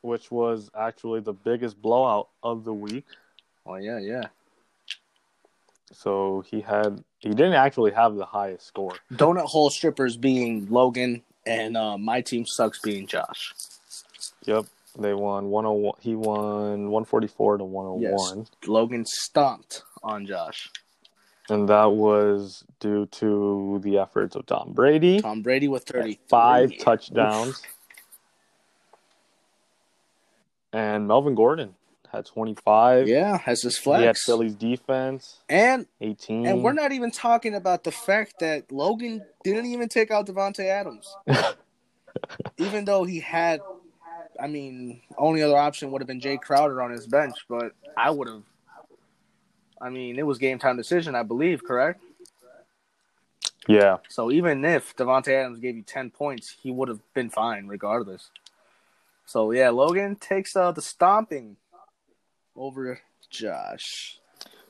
Which 0.02 0.32
was 0.32 0.70
actually 0.78 1.22
the 1.22 1.34
biggest 1.34 1.82
blowout 1.82 2.30
of 2.44 2.64
the 2.64 2.74
week. 2.74 3.06
Oh 3.66 3.76
yeah, 3.76 4.00
yeah. 4.00 4.24
So 5.92 6.44
he 6.48 6.62
had 6.62 7.04
he 7.20 7.30
didn't 7.30 7.54
actually 7.54 7.92
have 7.92 8.16
the 8.16 8.26
highest 8.26 8.68
score. 8.68 8.94
Donut 9.12 9.46
hole 9.46 9.70
strippers 9.70 10.18
being 10.18 10.68
Logan, 10.70 11.24
and 11.46 11.76
uh, 11.76 11.98
my 11.98 12.22
team 12.22 12.46
sucks 12.46 12.80
being 12.80 13.08
Josh. 13.08 13.54
Yep, 14.46 14.66
they 14.98 15.14
won 15.14 15.50
101. 15.50 15.94
He 16.00 16.16
won 16.16 16.92
144 16.92 17.58
to 17.58 17.64
101, 17.64 18.48
Logan 18.66 19.06
stomped 19.06 19.84
on 20.04 20.26
Josh. 20.26 20.70
And 21.50 21.70
that 21.70 21.92
was 21.92 22.64
due 22.80 23.06
to 23.06 23.80
the 23.84 23.98
efforts 24.00 24.36
of 24.36 24.46
Tom 24.46 24.74
Brady. 24.74 25.22
Tom 25.22 25.42
Brady 25.42 25.68
with 25.68 25.84
thirty 25.84 26.20
five 26.28 26.78
touchdowns. 26.78 27.62
And 30.74 31.08
Melvin 31.08 31.34
Gordon 31.36 31.76
had 32.12 32.26
25. 32.26 33.08
Yeah, 33.08 33.38
has 33.38 33.62
his 33.62 33.78
He 33.78 33.90
had 33.92 34.00
flex. 34.00 34.26
Philly's 34.26 34.56
defense, 34.56 35.38
And 35.50 35.86
18. 36.02 36.46
and 36.46 36.64
we're 36.64 36.74
not 36.74 36.92
even 36.92 37.12
talking 37.12 37.56
about 37.56 37.84
the 37.84 37.92
fact 37.92 38.40
that 38.40 38.72
Logan 38.72 39.24
didn't 39.44 39.66
even 39.68 39.90
take 39.90 40.12
out 40.12 40.28
Davante 40.28 40.66
Adams, 40.66 41.14
even 42.58 42.86
though 42.86 43.04
he 43.04 43.20
had. 43.20 43.62
I 44.40 44.48
mean, 44.48 45.02
only 45.18 45.42
other 45.42 45.58
option 45.58 45.90
would 45.92 46.02
have 46.02 46.08
been 46.08 46.20
Jay 46.20 46.38
Crowder 46.38 46.82
on 46.82 46.92
his 46.92 47.08
bench, 47.08 47.34
but 47.50 47.72
I 47.98 48.12
would 48.12 48.28
have. 48.28 48.44
I 49.82 49.90
mean, 49.90 50.18
it 50.18 50.26
was 50.26 50.38
game 50.38 50.60
time 50.60 50.78
decision, 50.78 51.16
I 51.16 51.24
believe, 51.24 51.64
correct? 51.64 52.02
Yeah. 53.68 53.98
So 54.10 54.32
even 54.32 54.64
if 54.64 54.96
Davante 54.96 55.30
Adams 55.30 55.60
gave 55.60 55.76
you 55.76 55.84
ten 55.84 56.10
points, 56.10 56.56
he 56.62 56.72
would 56.72 56.88
have 56.88 57.00
been 57.14 57.30
fine 57.30 57.68
regardless. 57.68 58.30
So 59.26 59.52
yeah, 59.52 59.70
Logan 59.70 60.16
takes 60.16 60.56
uh, 60.56 60.72
the 60.72 60.82
stomping 60.82 61.58
over 62.56 63.00
Josh. 63.30 64.20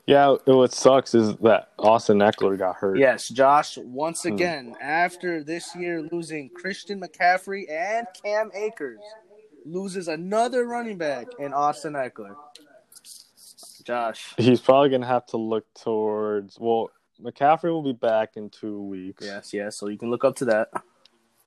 Yeah, 0.07 0.37
what 0.45 0.71
sucks 0.71 1.13
is 1.13 1.35
that 1.37 1.69
Austin 1.77 2.19
Ekeler 2.19 2.57
got 2.57 2.77
hurt. 2.77 2.97
Yes, 2.97 3.27
Josh 3.27 3.77
once 3.77 4.23
Hmm. 4.23 4.29
again 4.29 4.75
after 4.81 5.43
this 5.43 5.75
year 5.75 6.01
losing 6.01 6.49
Christian 6.49 7.01
McCaffrey 7.01 7.69
and 7.69 8.07
Cam 8.23 8.49
Akers 8.55 9.01
loses 9.65 10.07
another 10.07 10.65
running 10.65 10.97
back 10.97 11.27
in 11.39 11.53
Austin 11.53 11.93
Ekeler. 11.93 12.35
Josh. 13.87 14.33
He's 14.37 14.59
probably 14.59 14.89
going 14.89 15.01
to 15.01 15.07
have 15.07 15.25
to 15.27 15.37
look 15.37 15.65
towards. 15.73 16.59
Well, 16.59 16.91
McCaffrey 17.23 17.71
will 17.71 17.81
be 17.81 17.93
back 17.93 18.35
in 18.35 18.49
two 18.49 18.81
weeks. 18.81 19.25
Yes, 19.25 19.53
yes. 19.53 19.77
So 19.77 19.87
you 19.87 19.97
can 19.97 20.09
look 20.11 20.25
up 20.25 20.35
to 20.37 20.45
that. 20.45 20.69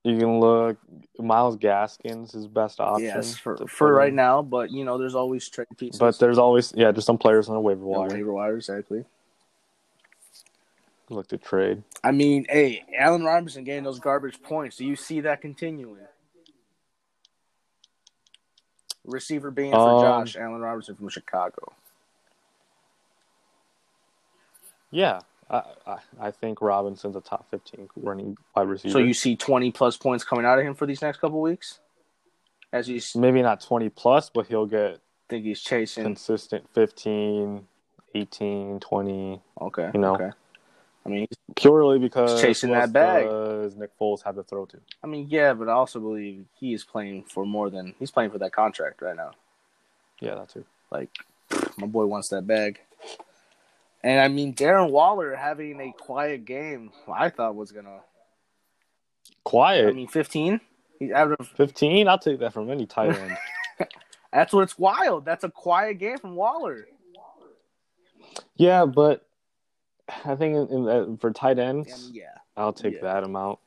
You 0.03 0.19
can 0.19 0.41
look. 0.41 0.79
Myles 1.19 1.57
Gaskins 1.57 2.35
is 2.35 2.47
best 2.47 2.81
option. 2.81 3.05
Yes, 3.05 3.37
for, 3.37 3.59
for 3.69 3.93
right 3.93 4.15
now, 4.15 4.41
but 4.41 4.71
you 4.71 4.87
know, 4.87 4.97
there's 4.97 5.15
always 5.15 5.47
trade 5.47 5.67
pieces. 5.77 5.99
But 5.99 6.19
there's 6.19 6.39
always, 6.39 6.73
yeah, 6.75 6.91
there's 6.91 7.05
some 7.05 7.19
players 7.19 7.51
on 7.51 7.55
the 7.55 7.61
waiver 7.61 7.85
wire. 7.85 8.09
waiver 8.09 8.33
wire, 8.33 8.57
exactly. 8.57 9.05
Look 11.11 11.29
to 11.29 11.37
trade. 11.37 11.83
I 12.03 12.13
mean, 12.13 12.47
hey, 12.49 12.85
Allen 12.97 13.25
Robinson 13.25 13.65
getting 13.65 13.85
those 13.85 13.99
garbage 13.99 14.43
points. 14.43 14.77
Do 14.77 14.87
you 14.87 14.97
see 14.97 15.21
that 15.21 15.43
continuing? 15.43 15.99
Receiver 19.05 19.51
being 19.51 19.73
for 19.73 19.79
Um, 19.79 20.25
Josh 20.25 20.37
Allen 20.37 20.61
Robinson 20.63 20.95
from 20.95 21.11
Chicago. 21.11 21.73
Yeah, 24.91 25.21
I, 25.49 25.63
I, 25.87 25.97
I 26.21 26.31
think 26.31 26.61
Robinson's 26.61 27.17
a 27.17 27.21
top 27.21 27.49
15 27.51 27.89
running 27.97 28.37
wide 28.55 28.69
receiver. 28.69 28.93
So 28.93 28.99
you 28.99 29.15
see 29.15 29.37
20 29.37 29.71
plus 29.73 29.97
points 29.97 30.25
coming 30.25 30.45
out 30.45 30.59
of 30.59 30.65
him 30.67 30.75
for 30.75 30.87
these 30.87 31.03
next 31.03 31.19
couple 31.19 31.41
weeks? 31.41 31.79
As 32.73 32.89
you 32.89 32.97
s- 32.97 33.17
maybe 33.17 33.43
not 33.43 33.61
20 33.61 33.89
plus, 33.91 34.31
but 34.31 34.47
he'll 34.47 34.67
get 34.67 35.01
think 35.29 35.45
he's 35.45 35.61
chasing. 35.61 36.03
consistent 36.05 36.69
15, 36.75 37.67
18, 38.15 38.81
20, 38.81 39.41
Okay. 39.61 39.91
you 39.95 40.01
know. 40.01 40.15
Okay. 40.15 40.31
I 41.07 41.09
mean, 41.09 41.27
purely 41.57 41.99
because 41.99 42.33
He's 42.33 42.41
chasing 42.43 42.71
that 42.73 42.93
bag. 42.93 43.25
Does 43.27 43.75
Nick 43.75 43.97
Foles 43.99 44.23
have 44.25 44.35
to 44.35 44.43
throw 44.43 44.67
to? 44.67 44.79
I 45.03 45.07
mean, 45.07 45.29
yeah, 45.31 45.55
but 45.55 45.69
I 45.69 45.73
also 45.73 45.99
believe 45.99 46.45
he 46.59 46.75
is 46.75 46.85
playing 46.85 47.25
for 47.25 47.47
more 47.47 47.71
than 47.71 47.95
he's 47.99 48.11
playing 48.11 48.31
for 48.31 48.39
that 48.39 48.53
contract 48.53 49.01
right 49.01 49.17
now. 49.17 49.31
Yeah, 50.21 50.35
that 50.35 50.51
too. 50.51 50.65
Like, 50.91 51.09
my 51.79 51.87
boy 51.87 52.05
wants 52.05 52.29
that 52.29 52.47
bag. 52.47 52.81
And 54.03 54.19
I 54.21 54.29
mean, 54.29 54.55
Darren 54.55 54.91
Waller 54.91 55.35
having 55.37 55.81
a 55.81 55.93
quiet 55.93 56.45
game, 56.45 56.91
I 57.13 57.29
thought 57.31 57.55
was 57.55 57.73
gonna. 57.73 58.01
Quiet. 59.45 59.89
I 59.89 59.93
mean, 59.93 60.09
15. 60.09 60.61
He's 60.99 61.13
out 61.13 61.33
of 61.33 61.49
15, 61.57 62.09
I'll 62.09 62.19
take 62.19 62.41
that 62.41 62.53
from 62.53 62.71
any 62.71 62.87
tight 62.87 63.17
end. 63.17 63.37
That's 64.33 64.53
what's 64.53 64.79
wild. 64.79 65.25
That's 65.25 65.45
a 65.45 65.51
quiet 65.51 65.99
game 65.99 66.19
from 66.19 66.37
Waller. 66.37 66.87
yeah, 68.57 68.85
but 68.85 69.27
I 70.25 70.35
think 70.37 70.57
in, 70.57 70.69
in, 70.77 70.89
uh, 70.89 71.17
for 71.19 71.33
tight 71.33 71.59
ends, 71.59 72.11
yeah. 72.13 72.25
I'll 72.57 72.73
take 72.75 72.95
Yeah. 72.97 73.01
that 73.03 73.25
amount 73.25 73.59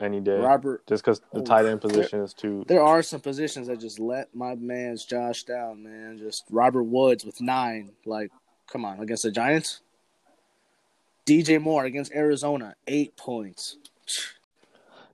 any 0.00 0.20
day. 0.20 0.38
Robert, 0.38 0.84
Just 0.86 1.04
because 1.04 1.20
the 1.32 1.42
tight 1.42 1.66
end 1.66 1.80
position 1.80 2.20
is 2.22 2.34
too. 2.34 2.64
there 2.66 2.82
are 2.82 3.02
some 3.02 3.20
positions 3.20 3.68
that 3.68 3.78
just 3.80 3.98
let 4.00 4.34
my 4.34 4.54
man's 4.56 5.04
Josh 5.04 5.44
down, 5.44 5.82
man. 5.84 6.18
Just 6.18 6.44
Robert 6.50 6.84
Woods 6.84 7.24
with 7.24 7.40
nine. 7.40 7.92
Like, 8.04 8.30
come 8.70 8.84
on, 8.84 9.00
against 9.00 9.22
the 9.24 9.30
Giants. 9.30 9.80
DJ 11.26 11.60
Moore 11.60 11.84
against 11.84 12.12
Arizona, 12.12 12.74
eight 12.86 13.16
points. 13.16 13.76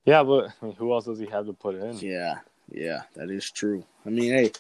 Yeah, 0.05 0.23
but 0.23 0.51
I 0.63 0.67
mean, 0.67 0.75
who 0.77 0.93
else 0.93 1.05
does 1.05 1.19
he 1.19 1.27
have 1.27 1.47
to 1.47 1.53
put 1.53 1.75
in? 1.75 1.99
Yeah, 1.99 2.39
yeah, 2.71 3.03
that 3.17 3.31
is 3.31 3.51
true. 3.51 3.85
I 4.05 4.11
mean, 4.11 4.33
hey, 4.33 4.53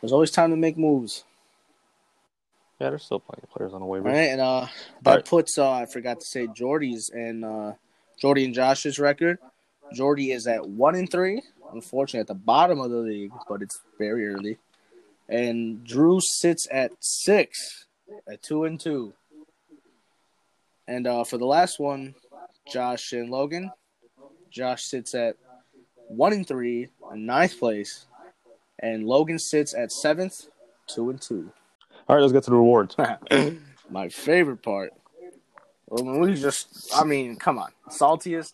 there's 0.00 0.12
always 0.12 0.30
time 0.30 0.50
to 0.50 0.56
make 0.56 0.76
moves. 0.76 1.24
Yeah, 2.80 2.90
there's 2.90 3.04
still 3.04 3.20
plenty 3.20 3.42
of 3.44 3.50
players 3.50 3.72
on 3.72 3.80
the 3.80 3.86
waivers. 3.86 4.06
All 4.06 4.12
right, 4.12 4.30
and 4.30 4.40
uh, 4.40 4.66
that 5.02 5.14
right. 5.14 5.24
puts 5.24 5.56
uh, 5.58 5.70
I 5.70 5.86
forgot 5.86 6.20
to 6.20 6.26
say 6.26 6.48
Jordy's 6.48 7.08
and 7.08 7.44
uh, 7.44 7.72
Jordy 8.20 8.44
and 8.44 8.54
Josh's 8.54 8.98
record. 8.98 9.38
Jordy 9.94 10.32
is 10.32 10.46
at 10.46 10.66
one 10.68 10.96
and 10.96 11.10
three, 11.10 11.40
unfortunately 11.72 12.20
at 12.20 12.26
the 12.26 12.34
bottom 12.34 12.80
of 12.80 12.90
the 12.90 12.98
league, 12.98 13.32
but 13.48 13.62
it's 13.62 13.80
very 13.98 14.28
early. 14.28 14.58
And 15.28 15.84
Drew 15.84 16.20
sits 16.20 16.66
at 16.70 16.92
six, 17.00 17.86
at 18.28 18.42
two 18.42 18.64
and 18.64 18.78
two. 18.78 19.12
And 20.86 21.06
uh, 21.06 21.24
for 21.24 21.38
the 21.38 21.46
last 21.46 21.78
one, 21.78 22.14
Josh 22.70 23.12
and 23.12 23.30
Logan, 23.30 23.70
Josh 24.50 24.84
sits 24.84 25.14
at 25.14 25.36
one 26.08 26.32
and 26.32 26.46
three, 26.46 26.88
in 27.12 27.26
ninth 27.26 27.58
place, 27.58 28.06
and 28.78 29.06
Logan 29.06 29.38
sits 29.38 29.74
at 29.74 29.92
seventh, 29.92 30.46
two 30.86 31.10
and 31.10 31.20
two. 31.20 31.50
All 32.08 32.16
right, 32.16 32.22
let's 32.22 32.32
get 32.32 32.44
to 32.44 32.50
the 32.50 32.56
rewards. 32.56 32.96
My 33.90 34.08
favorite 34.08 34.62
part. 34.62 34.92
Well, 35.86 36.20
we 36.20 36.34
just, 36.34 36.90
I 36.94 37.04
mean, 37.04 37.36
come 37.36 37.58
on, 37.58 37.70
saltiest. 37.88 38.52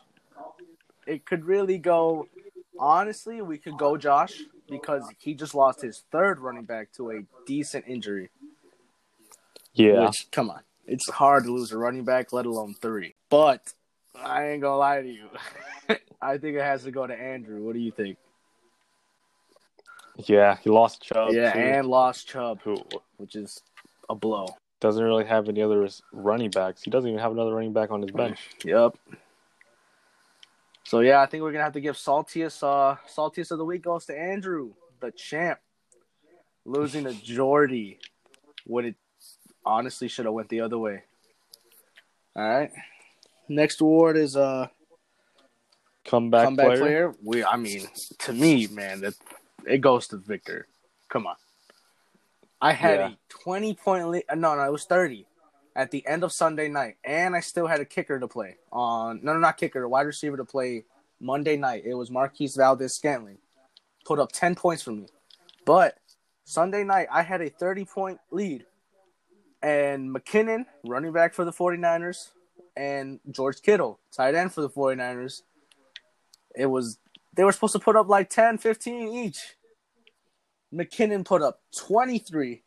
It 1.06 1.24
could 1.24 1.44
really 1.44 1.78
go. 1.78 2.28
Honestly, 2.78 3.42
we 3.42 3.58
could 3.58 3.76
go 3.76 3.96
Josh 3.96 4.40
because 4.68 5.02
he 5.18 5.34
just 5.34 5.54
lost 5.54 5.82
his 5.82 6.04
third 6.10 6.38
running 6.38 6.64
back 6.64 6.92
to 6.92 7.10
a 7.10 7.24
decent 7.46 7.84
injury. 7.86 8.30
Yeah. 9.80 10.06
Which, 10.06 10.26
come 10.30 10.50
on, 10.50 10.60
it's 10.86 11.08
hard 11.08 11.44
to 11.44 11.52
lose 11.52 11.72
a 11.72 11.78
running 11.78 12.04
back, 12.04 12.32
let 12.32 12.46
alone 12.46 12.74
three. 12.80 13.14
But 13.30 13.72
I 14.14 14.48
ain't 14.48 14.62
gonna 14.62 14.76
lie 14.76 15.02
to 15.02 15.08
you. 15.08 15.28
I 16.22 16.38
think 16.38 16.56
it 16.56 16.62
has 16.62 16.84
to 16.84 16.90
go 16.90 17.06
to 17.06 17.14
Andrew. 17.14 17.62
What 17.62 17.74
do 17.74 17.80
you 17.80 17.90
think? 17.90 18.18
Yeah, 20.26 20.58
he 20.62 20.68
lost 20.68 21.02
Chubb. 21.02 21.32
yeah, 21.32 21.52
too, 21.52 21.58
and 21.58 21.86
lost 21.86 22.28
Chubb, 22.28 22.60
who 22.62 22.76
which 23.16 23.36
is 23.36 23.62
a 24.10 24.14
blow. 24.14 24.48
doesn't 24.80 25.02
really 25.02 25.24
have 25.24 25.48
any 25.48 25.62
other 25.62 25.88
running 26.12 26.50
backs. 26.50 26.82
He 26.82 26.90
doesn't 26.90 27.08
even 27.08 27.20
have 27.20 27.32
another 27.32 27.54
running 27.54 27.72
back 27.72 27.90
on 27.90 28.02
his 28.02 28.10
bench. 28.10 28.38
Yep. 28.64 28.96
So 30.84 31.00
yeah, 31.00 31.22
I 31.22 31.26
think 31.26 31.42
we're 31.42 31.52
gonna 31.52 31.64
have 31.64 31.72
to 31.74 31.80
give 31.80 31.96
saltiest 31.96 32.62
uh 32.62 32.96
saltiest 33.08 33.52
of 33.52 33.58
the 33.58 33.64
week 33.64 33.82
goes 33.82 34.06
to 34.06 34.18
Andrew, 34.18 34.72
the 35.00 35.10
champ. 35.12 35.58
Losing 36.66 37.04
to 37.04 37.14
Jordy. 37.14 37.98
It 38.68 38.94
honestly 39.64 40.08
should 40.08 40.24
have 40.24 40.34
went 40.34 40.48
the 40.48 40.60
other 40.60 40.78
way. 40.78 41.02
Alright. 42.36 42.70
Next 43.48 43.80
award 43.80 44.16
is 44.16 44.36
uh 44.36 44.68
Comeback, 46.04 46.44
comeback 46.44 46.66
player. 46.66 46.78
player. 46.80 47.14
We 47.22 47.44
I 47.44 47.56
mean, 47.56 47.86
to 48.20 48.32
me, 48.32 48.66
man, 48.68 49.00
that 49.02 49.14
it 49.66 49.78
goes 49.78 50.08
to 50.08 50.16
Victor. 50.16 50.66
Come 51.08 51.26
on. 51.26 51.36
I 52.60 52.72
had 52.72 52.98
Yeah. 52.98 53.08
a 53.08 53.16
twenty 53.28 53.74
point 53.74 54.08
lead 54.08 54.24
no 54.34 54.54
no, 54.54 54.62
it 54.64 54.72
was 54.72 54.84
thirty 54.84 55.26
at 55.76 55.90
the 55.90 56.06
end 56.06 56.24
of 56.24 56.32
Sunday 56.32 56.68
night, 56.68 56.96
and 57.04 57.36
I 57.36 57.40
still 57.40 57.66
had 57.66 57.80
a 57.80 57.84
kicker 57.84 58.18
to 58.18 58.26
play 58.28 58.56
on. 58.72 59.20
No, 59.22 59.32
no, 59.32 59.38
not 59.38 59.56
kicker, 59.56 59.82
a 59.82 59.88
wide 59.88 60.06
receiver 60.06 60.36
to 60.36 60.44
play 60.44 60.84
Monday 61.20 61.56
night. 61.56 61.84
It 61.84 61.94
was 61.94 62.10
Marquez 62.10 62.56
Valdes-Scantling, 62.56 63.38
put 64.04 64.18
up 64.18 64.32
ten 64.32 64.54
points 64.54 64.82
for 64.82 64.90
me. 64.92 65.06
But 65.64 65.96
Sunday 66.44 66.82
night, 66.82 67.06
I 67.10 67.22
had 67.22 67.40
a 67.40 67.50
thirty 67.50 67.84
point 67.84 68.18
lead, 68.30 68.66
and 69.62 70.14
McKinnon, 70.14 70.66
running 70.84 71.12
back 71.12 71.34
for 71.34 71.44
the 71.44 71.52
49ers, 71.52 72.30
and 72.76 73.20
George 73.30 73.62
Kittle, 73.62 73.98
tight 74.12 74.34
end 74.34 74.52
for 74.52 74.60
the 74.60 74.70
49ers. 74.70 75.42
It 76.56 76.66
was 76.66 76.98
they 77.34 77.44
were 77.44 77.52
supposed 77.52 77.74
to 77.74 77.78
put 77.78 77.96
up 77.96 78.08
like 78.08 78.28
10, 78.30 78.58
15 78.58 79.08
each. 79.08 79.54
McKinnon 80.72 81.24
put 81.24 81.42
up 81.42 81.60
23 81.76 82.62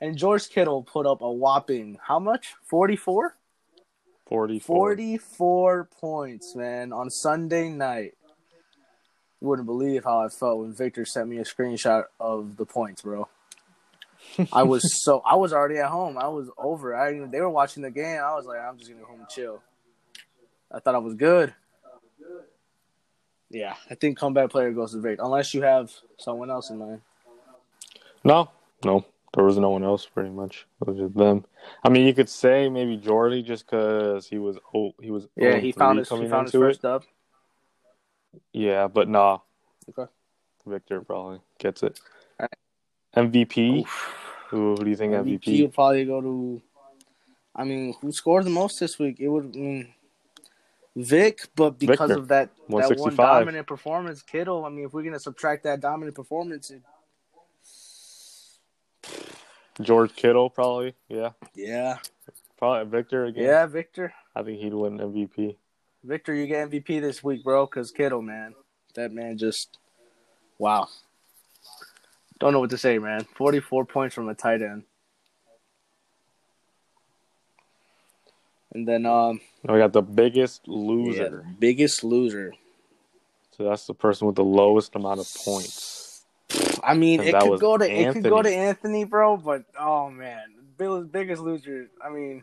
and 0.00 0.16
George 0.16 0.48
Kittle 0.48 0.82
put 0.82 1.06
up 1.06 1.20
a 1.20 1.30
whopping 1.30 1.98
how 2.02 2.18
much? 2.18 2.54
44? 2.64 3.36
44. 4.26 4.76
44 4.76 5.88
points, 6.00 6.54
man, 6.54 6.92
on 6.92 7.10
Sunday 7.10 7.68
night. 7.68 8.14
You 9.40 9.48
wouldn't 9.48 9.66
believe 9.66 10.04
how 10.04 10.20
I 10.20 10.28
felt 10.28 10.60
when 10.60 10.72
Victor 10.72 11.04
sent 11.04 11.28
me 11.28 11.38
a 11.38 11.44
screenshot 11.44 12.04
of 12.18 12.56
the 12.56 12.66
points, 12.66 13.02
bro. 13.02 13.28
I 14.52 14.62
was 14.62 15.02
so 15.04 15.20
I 15.24 15.34
was 15.36 15.52
already 15.52 15.78
at 15.78 15.88
home. 15.90 16.16
I 16.18 16.28
was 16.28 16.48
over. 16.56 16.94
I 16.94 17.14
even- 17.14 17.30
they 17.30 17.40
were 17.40 17.50
watching 17.50 17.82
the 17.82 17.90
game. 17.90 18.20
I 18.22 18.34
was 18.34 18.46
like, 18.46 18.60
I'm 18.60 18.76
just 18.78 18.90
gonna 18.90 19.02
go 19.02 19.08
home 19.08 19.20
and 19.20 19.28
chill. 19.28 19.62
I 20.72 20.78
thought 20.80 20.94
I 20.94 20.98
was 20.98 21.14
good. 21.14 21.54
Yeah, 23.50 23.74
I 23.90 23.96
think 23.96 24.16
comeback 24.18 24.50
player 24.50 24.70
goes 24.70 24.92
to 24.92 25.00
Victor, 25.00 25.24
unless 25.24 25.52
you 25.54 25.62
have 25.62 25.90
someone 26.18 26.50
else 26.50 26.70
in 26.70 26.78
mind. 26.78 27.00
No, 28.22 28.48
no, 28.84 29.04
there 29.34 29.42
was 29.44 29.58
no 29.58 29.70
one 29.70 29.82
else. 29.82 30.06
Pretty 30.06 30.30
much, 30.30 30.66
it 30.80 30.86
was 30.86 30.96
just 30.98 31.14
them. 31.16 31.44
I 31.82 31.88
mean, 31.88 32.06
you 32.06 32.14
could 32.14 32.28
say 32.28 32.68
maybe 32.68 32.96
Jordy 32.96 33.42
just 33.42 33.66
because 33.66 34.28
he 34.28 34.38
was 34.38 34.56
oh, 34.72 34.92
he 35.00 35.10
was 35.10 35.26
Yeah, 35.34 35.56
he 35.56 35.72
found 35.72 35.96
3 36.06 36.16
his 36.18 36.24
he 36.26 36.28
found 36.30 36.46
his 36.46 36.52
first 36.54 36.78
it. 36.78 36.82
dub. 36.82 37.04
Yeah, 38.52 38.86
but 38.86 39.08
nah, 39.08 39.38
Okay. 39.88 40.08
Victor 40.64 41.00
probably 41.00 41.40
gets 41.58 41.82
it. 41.82 41.98
MVP. 43.16 43.86
Who, 44.48 44.74
who 44.74 44.84
do 44.84 44.90
you 44.90 44.96
think 44.96 45.12
MVP 45.12 45.42
MVP? 45.42 45.62
would 45.62 45.74
probably 45.74 46.04
go 46.04 46.20
to. 46.20 46.62
I 47.54 47.64
mean, 47.64 47.94
who 48.00 48.12
scored 48.12 48.44
the 48.44 48.50
most 48.50 48.78
this 48.78 48.98
week? 48.98 49.16
It 49.18 49.28
would 49.28 49.54
I 49.54 49.58
mean, 49.58 49.94
Vic, 50.96 51.48
but 51.54 51.78
because 51.78 52.08
Victor, 52.08 52.20
of 52.20 52.28
that 52.28 52.50
that 52.68 52.98
one 52.98 53.14
dominant 53.14 53.66
performance, 53.66 54.22
Kittle. 54.22 54.64
I 54.64 54.70
mean, 54.70 54.84
if 54.86 54.92
we're 54.92 55.02
gonna 55.02 55.20
subtract 55.20 55.64
that 55.64 55.80
dominant 55.80 56.16
performance, 56.16 56.70
it, 56.70 56.82
George 59.80 60.14
Kittle 60.14 60.50
probably. 60.50 60.94
Yeah, 61.08 61.30
yeah, 61.54 61.98
probably 62.58 62.90
Victor 62.90 63.26
again. 63.26 63.44
yeah, 63.44 63.66
Victor, 63.66 64.12
I 64.34 64.42
think 64.42 64.60
he'd 64.60 64.74
win 64.74 64.98
MVP. 64.98 65.56
Victor, 66.02 66.34
you 66.34 66.46
get 66.46 66.70
MVP 66.70 67.00
this 67.00 67.22
week, 67.22 67.44
bro. 67.44 67.66
Because 67.66 67.92
Kittle, 67.92 68.22
man, 68.22 68.54
that 68.94 69.12
man 69.12 69.38
just 69.38 69.78
wow. 70.58 70.88
Don't 72.40 72.52
know 72.52 72.60
what 72.60 72.70
to 72.70 72.78
say, 72.78 72.98
man. 72.98 73.24
Forty-four 73.36 73.84
points 73.84 74.14
from 74.14 74.28
a 74.28 74.34
tight 74.34 74.62
end. 74.62 74.84
And 78.72 78.86
then, 78.86 79.04
um, 79.04 79.40
we 79.62 79.78
got 79.78 79.92
the 79.92 80.02
biggest 80.02 80.62
yeah, 80.64 80.74
loser. 80.74 81.28
the 81.28 81.54
biggest 81.58 82.02
loser. 82.02 82.54
So 83.56 83.64
that's 83.64 83.86
the 83.86 83.94
person 83.94 84.26
with 84.26 84.36
the 84.36 84.44
lowest 84.44 84.94
amount 84.94 85.20
of 85.20 85.28
points. 85.44 86.24
I 86.82 86.94
mean, 86.94 87.20
it 87.20 87.38
could 87.38 87.60
go 87.60 87.76
to 87.76 87.84
it 87.84 88.12
could 88.12 88.24
go 88.24 88.42
to 88.42 88.48
Anthony. 88.48 89.00
Anthony, 89.00 89.04
bro. 89.04 89.36
But 89.36 89.64
oh 89.78 90.08
man, 90.08 90.44
Bill's 90.78 91.06
biggest 91.08 91.42
loser. 91.42 91.90
I 92.02 92.08
mean, 92.08 92.42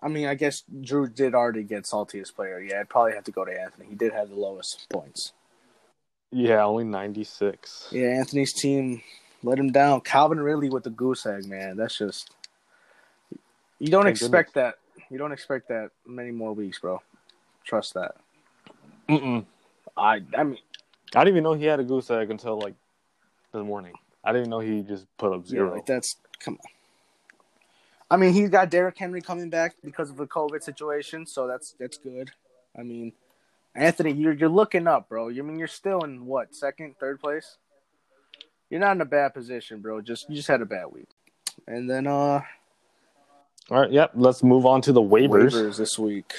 I 0.00 0.08
mean, 0.08 0.26
I 0.26 0.34
guess 0.34 0.62
Drew 0.82 1.08
did 1.08 1.34
already 1.34 1.64
get 1.64 1.84
saltiest 1.84 2.36
player. 2.36 2.60
Yeah, 2.60 2.80
I'd 2.80 2.88
probably 2.88 3.14
have 3.14 3.24
to 3.24 3.32
go 3.32 3.44
to 3.44 3.60
Anthony. 3.60 3.86
He 3.88 3.94
did 3.96 4.12
have 4.12 4.28
the 4.28 4.36
lowest 4.36 4.86
points. 4.88 5.32
Yeah, 6.34 6.64
only 6.64 6.82
96. 6.82 7.90
Yeah, 7.92 8.08
Anthony's 8.08 8.52
team 8.52 9.02
let 9.44 9.56
him 9.56 9.70
down. 9.70 10.00
Calvin 10.00 10.40
Ridley 10.40 10.68
with 10.68 10.82
the 10.82 10.90
goose 10.90 11.26
egg, 11.26 11.46
man. 11.46 11.76
That's 11.76 11.96
just 11.96 12.32
you 13.78 13.86
don't 13.88 14.04
Thank 14.04 14.16
expect 14.16 14.54
that. 14.54 14.78
You 15.10 15.18
don't 15.18 15.30
expect 15.32 15.68
that 15.68 15.90
many 16.04 16.32
more 16.32 16.52
weeks, 16.52 16.80
bro. 16.80 17.00
Trust 17.64 17.94
that. 17.94 18.16
Mm-mm. 19.08 19.44
I 19.96 20.22
I 20.36 20.42
mean, 20.42 20.58
I 21.14 21.20
didn't 21.20 21.34
even 21.34 21.44
know 21.44 21.52
he 21.52 21.66
had 21.66 21.78
a 21.78 21.84
goose 21.84 22.10
egg 22.10 22.30
until 22.30 22.58
like 22.58 22.74
the 23.52 23.62
morning. 23.62 23.94
I 24.24 24.32
didn't 24.32 24.50
know 24.50 24.58
he 24.58 24.82
just 24.82 25.06
put 25.18 25.32
up 25.32 25.42
Yeah, 25.44 25.50
zero. 25.50 25.74
like 25.74 25.86
that's 25.86 26.16
come 26.40 26.54
on. 26.54 26.70
I 28.10 28.16
mean, 28.16 28.32
he's 28.32 28.50
got 28.50 28.70
Derrick 28.70 28.98
Henry 28.98 29.20
coming 29.20 29.50
back 29.50 29.76
because 29.84 30.10
of 30.10 30.16
the 30.16 30.26
COVID 30.26 30.64
situation, 30.64 31.26
so 31.26 31.46
that's 31.46 31.76
that's 31.78 31.96
good. 31.98 32.32
I 32.76 32.82
mean, 32.82 33.12
Anthony, 33.74 34.12
you're 34.12 34.32
you're 34.32 34.48
looking 34.48 34.86
up, 34.86 35.08
bro. 35.08 35.28
You 35.28 35.42
I 35.42 35.46
mean 35.46 35.58
you're 35.58 35.68
still 35.68 36.00
in 36.00 36.26
what 36.26 36.54
second, 36.54 36.94
third 37.00 37.20
place? 37.20 37.56
You're 38.70 38.80
not 38.80 38.92
in 38.92 39.00
a 39.00 39.06
bad 39.06 39.34
position, 39.34 39.80
bro. 39.80 40.00
Just 40.00 40.28
you 40.28 40.36
just 40.36 40.48
had 40.48 40.62
a 40.62 40.66
bad 40.66 40.86
week, 40.92 41.08
and 41.66 41.88
then 41.88 42.06
uh 42.06 42.40
All 43.70 43.80
right, 43.80 43.90
yep. 43.90 44.12
Let's 44.14 44.42
move 44.42 44.66
on 44.66 44.80
to 44.82 44.92
the 44.92 45.02
waivers. 45.02 45.52
waivers 45.52 45.76
this 45.76 45.98
week. 45.98 46.32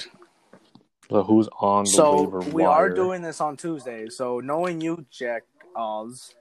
So 1.10 1.24
who's 1.24 1.48
on 1.60 1.84
the 1.84 1.90
So 1.92 2.24
waiver 2.24 2.40
we 2.52 2.64
are 2.64 2.90
doing 2.90 3.22
this 3.22 3.42
on 3.42 3.58
Tuesday. 3.58 4.10
So 4.10 4.40
knowing 4.40 4.82
you, 4.82 5.06
Jack 5.12 5.44
Oz, 5.76 6.34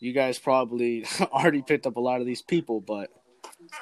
you 0.00 0.12
guys 0.12 0.38
probably 0.38 1.04
already 1.20 1.62
picked 1.62 1.86
up 1.86 1.96
a 1.96 2.00
lot 2.00 2.20
of 2.20 2.26
these 2.26 2.42
people. 2.42 2.80
But 2.80 3.10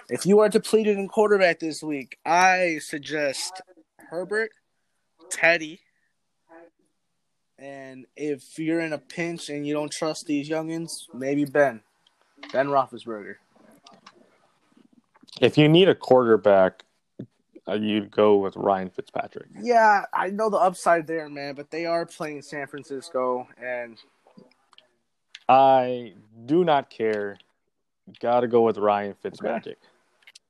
if 0.08 0.26
you 0.26 0.40
are 0.40 0.48
depleted 0.48 0.98
in 0.98 1.08
quarterback 1.08 1.60
this 1.60 1.82
week, 1.82 2.18
I 2.24 2.78
suggest 2.78 3.60
Herbert, 4.10 4.50
Teddy, 5.30 5.80
and 7.58 8.06
if 8.16 8.58
you're 8.58 8.80
in 8.80 8.92
a 8.92 8.98
pinch 8.98 9.48
and 9.48 9.66
you 9.66 9.74
don't 9.74 9.92
trust 9.92 10.26
these 10.26 10.48
youngins, 10.48 11.04
maybe 11.12 11.44
Ben, 11.44 11.80
Ben 12.52 12.68
Roethlisberger. 12.68 13.36
If 15.40 15.58
you 15.58 15.68
need 15.68 15.88
a 15.88 15.94
quarterback, 15.94 16.84
uh, 17.66 17.74
you'd 17.74 18.10
go 18.10 18.36
with 18.36 18.56
Ryan 18.56 18.90
Fitzpatrick. 18.90 19.48
Yeah, 19.60 20.04
I 20.12 20.30
know 20.30 20.50
the 20.50 20.58
upside 20.58 21.06
there, 21.06 21.28
man, 21.28 21.54
but 21.54 21.70
they 21.70 21.86
are 21.86 22.04
playing 22.04 22.42
San 22.42 22.66
Francisco, 22.66 23.48
and 23.62 23.98
I 25.48 26.14
do 26.44 26.64
not 26.64 26.90
care. 26.90 27.38
Got 28.20 28.40
to 28.40 28.48
go 28.48 28.62
with 28.62 28.76
Ryan 28.76 29.14
Fitzpatrick. 29.14 29.78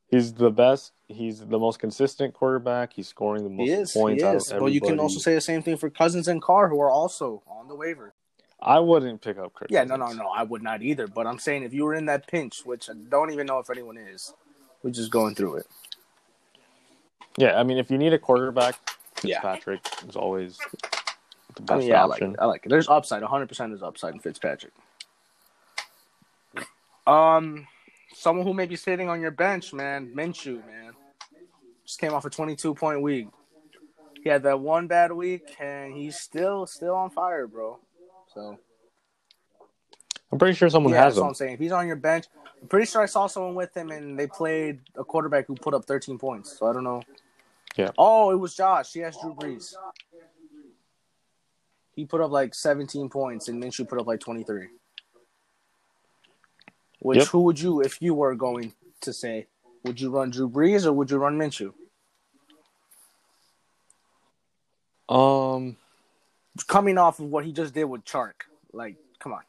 He's 0.08 0.32
the 0.32 0.50
best. 0.50 0.92
He's 1.06 1.40
the 1.40 1.58
most 1.58 1.78
consistent 1.80 2.32
quarterback. 2.32 2.94
He's 2.94 3.08
scoring 3.08 3.44
the 3.44 3.50
most 3.50 3.68
is. 3.68 3.92
points 3.92 4.22
he 4.22 4.28
is. 4.28 4.52
But 4.58 4.72
you 4.72 4.80
can 4.80 4.98
also 4.98 5.18
say 5.18 5.34
the 5.34 5.40
same 5.40 5.62
thing 5.62 5.76
for 5.76 5.90
Cousins 5.90 6.28
and 6.28 6.40
Carr, 6.40 6.68
who 6.68 6.80
are 6.80 6.90
also 6.90 7.42
on 7.46 7.68
the 7.68 7.74
waiver. 7.74 8.14
I 8.62 8.80
wouldn't 8.80 9.20
pick 9.20 9.36
up 9.36 9.52
Kirk. 9.52 9.68
Yeah, 9.70 9.84
no, 9.84 9.96
no, 9.96 10.10
no. 10.12 10.28
I 10.28 10.42
would 10.42 10.62
not 10.62 10.80
either. 10.82 11.06
But 11.06 11.26
I'm 11.26 11.38
saying 11.38 11.64
if 11.64 11.74
you 11.74 11.84
were 11.84 11.94
in 11.94 12.06
that 12.06 12.26
pinch, 12.26 12.64
which 12.64 12.88
I 12.88 12.94
don't 12.94 13.30
even 13.30 13.46
know 13.46 13.58
if 13.58 13.68
anyone 13.68 13.98
is, 13.98 14.32
we're 14.82 14.90
just 14.92 15.10
going 15.10 15.34
through 15.34 15.56
it. 15.56 15.66
Yeah, 17.36 17.58
I 17.60 17.64
mean, 17.64 17.76
if 17.76 17.90
you 17.90 17.98
need 17.98 18.14
a 18.14 18.18
quarterback, 18.18 18.76
Yeah. 19.22 19.40
Fitzpatrick 19.40 19.80
is 20.08 20.16
always 20.16 20.56
the 21.54 21.62
I 21.62 21.64
best 21.66 21.78
mean, 21.80 21.88
yeah, 21.88 22.00
I 22.02 22.04
like 22.06 22.22
option. 22.22 22.32
it. 22.32 22.38
I 22.40 22.44
like 22.46 22.64
it. 22.64 22.68
There's 22.70 22.88
upside. 22.88 23.20
100 23.20 23.46
percent 23.48 23.74
is 23.74 23.82
upside 23.82 24.14
in 24.14 24.20
Fitzpatrick. 24.20 24.72
Um, 27.06 27.66
someone 28.24 28.46
who 28.46 28.54
may 28.54 28.64
be 28.64 28.74
sitting 28.74 29.10
on 29.10 29.20
your 29.20 29.30
bench, 29.30 29.74
man, 29.74 30.10
Minshew, 30.16 30.66
man, 30.66 30.94
just 31.84 32.00
came 32.00 32.14
off 32.14 32.24
a 32.24 32.30
22 32.30 32.74
point 32.74 33.02
week. 33.02 33.28
He 34.22 34.30
had 34.30 34.42
that 34.44 34.58
one 34.58 34.86
bad 34.86 35.12
week, 35.12 35.54
and 35.60 35.94
he's 35.94 36.16
still 36.16 36.66
still 36.66 36.94
on 36.94 37.10
fire, 37.10 37.46
bro. 37.46 37.78
So 38.32 38.58
I'm 40.32 40.38
pretty 40.38 40.54
sure 40.54 40.70
someone 40.70 40.94
yeah, 40.94 41.04
has 41.04 41.14
that's 41.14 41.20
what 41.20 41.24
him. 41.24 41.28
I'm 41.28 41.34
saying. 41.34 41.52
If 41.52 41.60
he's 41.60 41.72
on 41.72 41.86
your 41.86 41.96
bench, 41.96 42.24
I'm 42.62 42.68
pretty 42.68 42.86
sure 42.86 43.02
I 43.02 43.06
saw 43.06 43.26
someone 43.26 43.54
with 43.54 43.76
him, 43.76 43.90
and 43.90 44.18
they 44.18 44.26
played 44.26 44.80
a 44.96 45.04
quarterback 45.04 45.46
who 45.46 45.54
put 45.54 45.74
up 45.74 45.84
13 45.84 46.18
points. 46.18 46.58
So 46.58 46.66
I 46.66 46.72
don't 46.72 46.84
know. 46.84 47.02
Yeah. 47.76 47.90
Oh, 47.98 48.30
it 48.30 48.36
was 48.36 48.56
Josh. 48.56 48.94
He 48.94 49.00
has 49.00 49.18
Drew 49.18 49.34
Brees. 49.34 49.74
He 51.92 52.06
put 52.06 52.22
up 52.22 52.30
like 52.30 52.54
17 52.54 53.10
points, 53.10 53.48
and 53.48 53.62
Minshew 53.62 53.86
put 53.86 54.00
up 54.00 54.06
like 54.06 54.20
23. 54.20 54.68
Which 57.04 57.18
Yep. 57.18 57.28
who 57.28 57.40
would 57.42 57.60
you, 57.60 57.82
if 57.82 58.00
you 58.00 58.14
were 58.14 58.34
going 58.34 58.72
to 59.02 59.12
say, 59.12 59.46
would 59.82 60.00
you 60.00 60.08
run 60.08 60.30
Drew 60.30 60.48
Brees 60.48 60.86
or 60.86 60.92
would 60.94 61.10
you 61.10 61.18
run 61.18 61.38
Minshew? 61.38 61.74
Um, 65.06 65.76
Coming 66.66 66.96
off 66.96 67.20
of 67.20 67.26
what 67.26 67.44
he 67.44 67.52
just 67.52 67.74
did 67.74 67.84
with 67.84 68.06
Chark, 68.06 68.48
like, 68.72 68.96
come 69.18 69.34
on. 69.34 69.42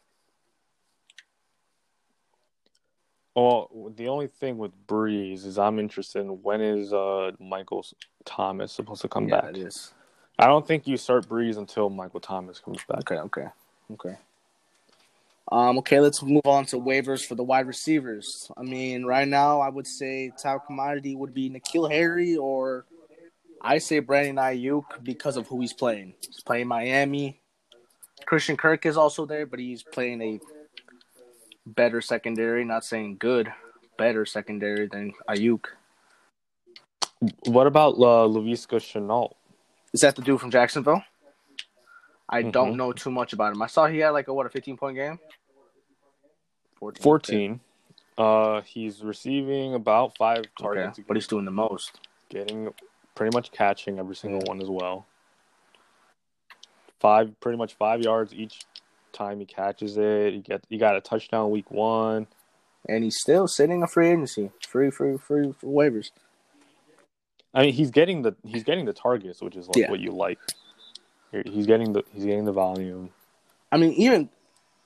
well, 3.36 3.94
the 3.96 4.10
only 4.10 4.28
thing 4.28 4.58
with 4.58 4.74
Brees 4.86 5.46
is 5.46 5.58
I'm 5.58 5.80
interested 5.80 6.20
in 6.20 6.42
when 6.44 6.60
is 6.60 6.92
uh 6.92 7.32
Michael 7.40 7.86
Thomas 8.26 8.74
supposed 8.74 9.02
to 9.04 9.08
come 9.08 9.28
yeah, 9.28 9.42
back. 9.42 9.52
it 9.52 9.58
is. 9.58 9.94
I 10.38 10.48
don't 10.48 10.68
think 10.68 10.88
you 10.88 10.98
start 10.98 11.26
Brees 11.30 11.58
until 11.58 11.90
Michael 11.90 12.20
Thomas 12.20 12.60
comes 12.60 12.84
back. 12.86 13.10
Okay, 13.10 13.16
okay, 13.16 13.48
okay. 13.94 14.18
Um, 15.52 15.78
okay, 15.80 16.00
let's 16.00 16.24
move 16.24 16.46
on 16.46 16.66
to 16.68 16.78
waivers 16.78 17.26
for 17.26 17.36
the 17.36 17.44
wide 17.44 17.68
receivers. 17.68 18.50
I 18.58 18.64
mean, 18.64 19.06
right 19.06 19.28
now, 19.28 19.60
I 19.60 19.70
would 19.70 19.86
say 19.86 20.32
top 20.42 20.66
commodity 20.66 21.16
would 21.16 21.34
be 21.34 21.50
N'Keal 21.50 21.92
Harry 21.92 22.36
or 22.36 22.86
I 23.62 23.78
say 23.78 24.00
Brandon 24.00 24.38
Aiyuk 24.38 25.04
because 25.04 25.38
of 25.38 25.48
who 25.48 25.62
he's 25.62 25.74
playing. 25.74 26.16
He's 26.26 26.42
playing 26.42 26.68
Miami. 26.68 27.40
Christian 28.26 28.58
Kirk 28.58 28.86
is 28.86 28.98
also 28.98 29.26
there, 29.26 29.46
but 29.46 29.60
he's 29.60 29.84
playing 29.84 30.22
a 30.22 30.40
better 31.66 32.02
secondary. 32.02 32.66
Not 32.66 32.84
saying 32.84 33.18
good, 33.20 33.52
better 33.98 34.26
secondary 34.26 34.88
than 34.88 35.14
Aiyuk. 35.30 35.66
What 37.46 37.68
about 37.68 37.96
uh, 37.96 38.28
Laviska 38.28 38.78
Shenault? 38.80 39.34
Is 39.94 40.02
that 40.02 40.16
the 40.16 40.22
dude 40.22 40.42
from 40.42 40.52
Jacksonville? 40.52 41.04
I 42.28 42.42
don't 42.42 42.74
Mhm. 42.74 42.78
know 42.78 42.92
too 42.92 43.12
much 43.12 43.34
about 43.34 43.54
him. 43.54 43.62
I 43.62 43.68
saw 43.68 43.86
he 43.88 44.00
had 44.00 44.10
like 44.10 44.28
a 44.28 44.34
what 44.34 44.46
a 44.46 44.50
fifteen 44.50 44.78
point 44.78 44.96
game. 44.96 45.20
14. 46.80 47.02
14. 47.04 47.60
Uh, 48.18 48.62
he's 48.62 49.04
receiving 49.04 49.74
about 49.74 50.16
five 50.18 50.46
targets, 50.60 51.00
Okay. 51.00 51.06
But 51.08 51.18
he's 51.18 51.28
doing 51.28 51.46
the 51.46 51.52
most. 51.52 52.00
getting 52.30 52.74
pretty 53.14 53.34
much 53.38 53.52
catching 53.52 54.00
every 54.00 54.16
single 54.16 54.42
one 54.48 54.60
as 54.62 54.68
well. 54.70 55.06
Five, 57.00 57.40
pretty 57.40 57.58
much 57.58 57.76
five 57.76 58.02
yards 58.02 58.34
each 58.34 58.62
time 59.14 59.40
he 59.40 59.46
catches 59.46 59.96
it. 59.98 60.34
He 60.34 60.40
get 60.40 60.64
he 60.70 60.78
got 60.78 60.96
a 60.96 61.02
touchdown 61.02 61.52
week 61.52 61.70
one. 61.70 62.28
And 62.90 63.04
he's 63.04 63.18
still 63.20 63.48
sitting 63.48 63.82
a 63.84 63.88
free 63.88 64.10
agency. 64.10 64.52
Free, 64.68 64.90
free, 64.92 65.18
free 65.18 65.52
for 65.54 65.68
waivers. 65.68 66.12
I 67.54 67.62
mean, 67.64 67.74
he's 67.74 67.92
getting 67.92 68.22
the 68.24 68.36
he's 68.44 68.64
getting 68.64 68.86
the 68.86 68.94
targets, 68.94 69.42
which 69.42 69.56
is 69.56 69.68
like 69.68 69.78
Yeah. 69.78 69.92
what 69.92 70.00
you 70.00 70.12
like. 70.12 70.40
He's 71.44 71.66
getting 71.66 71.94
the 71.94 72.04
he's 72.14 72.26
getting 72.26 72.46
the 72.46 72.52
volume. 72.52 73.10
I 73.72 73.78
mean, 73.78 73.92
even 73.94 74.30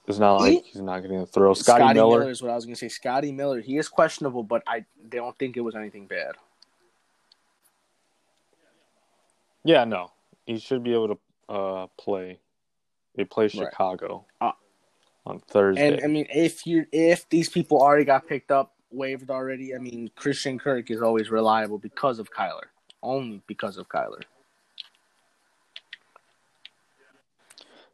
It's 0.07 0.17
not 0.17 0.37
like 0.37 0.51
He- 0.53 0.71
he's 0.71 0.81
not 0.81 1.01
getting 1.01 1.19
the 1.19 1.25
throw. 1.27 1.53
Scotty, 1.53 1.81
Scotty 1.83 1.93
Miller, 1.99 2.19
Miller 2.19 2.31
is 2.31 2.41
what 2.41 2.49
I 2.51 2.55
was 2.55 2.65
gonna 2.65 2.75
say. 2.75 2.87
Scotty 2.89 3.31
Miller, 3.31 3.61
he 3.61 3.77
is 3.77 3.87
questionable, 3.87 4.41
but 4.43 4.63
I 4.65 4.85
don't 5.09 5.37
think 5.37 5.55
it 5.57 5.61
was 5.61 5.75
anything 5.75 6.07
bad. 6.07 6.35
yeah, 9.63 9.83
no, 9.83 10.11
he 10.45 10.57
should 10.57 10.83
be 10.83 10.93
able 10.93 11.07
to 11.09 11.53
uh, 11.53 11.87
play. 11.97 12.39
They 13.15 13.25
play 13.25 13.45
Right. 13.45 13.51
Chicago 13.51 14.25
Uh, 14.39 14.51
on 15.25 15.39
Thursday. 15.39 15.93
And 15.95 16.03
I 16.03 16.07
mean, 16.07 16.25
if 16.33 16.65
you 16.65 16.85
if 16.91 17.27
these 17.29 17.49
people 17.49 17.79
already 17.81 18.05
got 18.05 18.27
picked 18.27 18.51
up, 18.51 18.73
waived 18.91 19.29
already, 19.29 19.75
I 19.75 19.77
mean, 19.79 20.09
Christian 20.15 20.57
Kirk 20.57 20.89
is 20.89 21.01
always 21.01 21.29
reliable 21.29 21.77
because 21.77 22.17
of 22.19 22.31
Kyler. 22.31 22.65
Only 23.03 23.41
because 23.47 23.77
of 23.77 23.87
Kyler. 23.89 24.21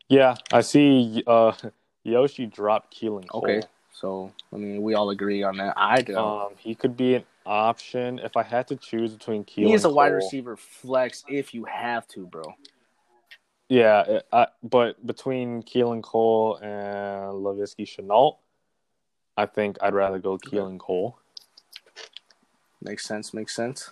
Yeah, 0.10 0.36
I 0.52 0.62
see. 0.62 1.24
Uh, 1.26 1.54
Yoshi 2.04 2.46
dropped 2.46 2.96
Keelan 2.96 3.28
Cole. 3.28 3.44
Okay. 3.44 3.62
So 3.92 4.32
I 4.54 4.58
mean, 4.58 4.82
we 4.84 4.94
all 4.94 5.10
agree 5.10 5.42
on 5.44 5.58
that. 5.58 5.74
I 5.78 6.02
do. 6.02 6.18
Um, 6.18 6.50
he 6.58 6.76
could 6.76 6.96
be 6.98 7.16
an 7.16 7.24
option 7.46 8.20
if 8.20 8.36
I 8.38 8.44
had 8.44 8.68
to 8.68 8.76
choose 8.76 9.14
between 9.14 9.44
Keelan. 9.46 9.68
he 9.68 9.74
is 9.74 9.86
a 9.86 9.90
wide 9.90 10.12
receiver 10.14 10.56
flex 10.58 11.24
if 11.28 11.54
you 11.54 11.64
have 11.66 12.08
to, 12.10 12.28
bro. 12.28 12.44
Yeah, 13.70 14.02
it- 14.02 14.28
I, 14.32 14.48
but 14.62 15.06
between 15.08 15.64
Keelan 15.64 16.04
Cole 16.04 16.58
and 16.58 17.44
Laviska 17.44 17.86
Shenault, 17.88 18.38
I 19.38 19.46
think 19.48 19.78
I'd 19.82 19.94
rather 19.96 20.20
go 20.20 20.38
Keelan 20.38 20.78
Cole. 20.78 21.18
Makes 22.82 23.06
sense. 23.06 23.34
Makes 23.34 23.56
sense. 23.56 23.92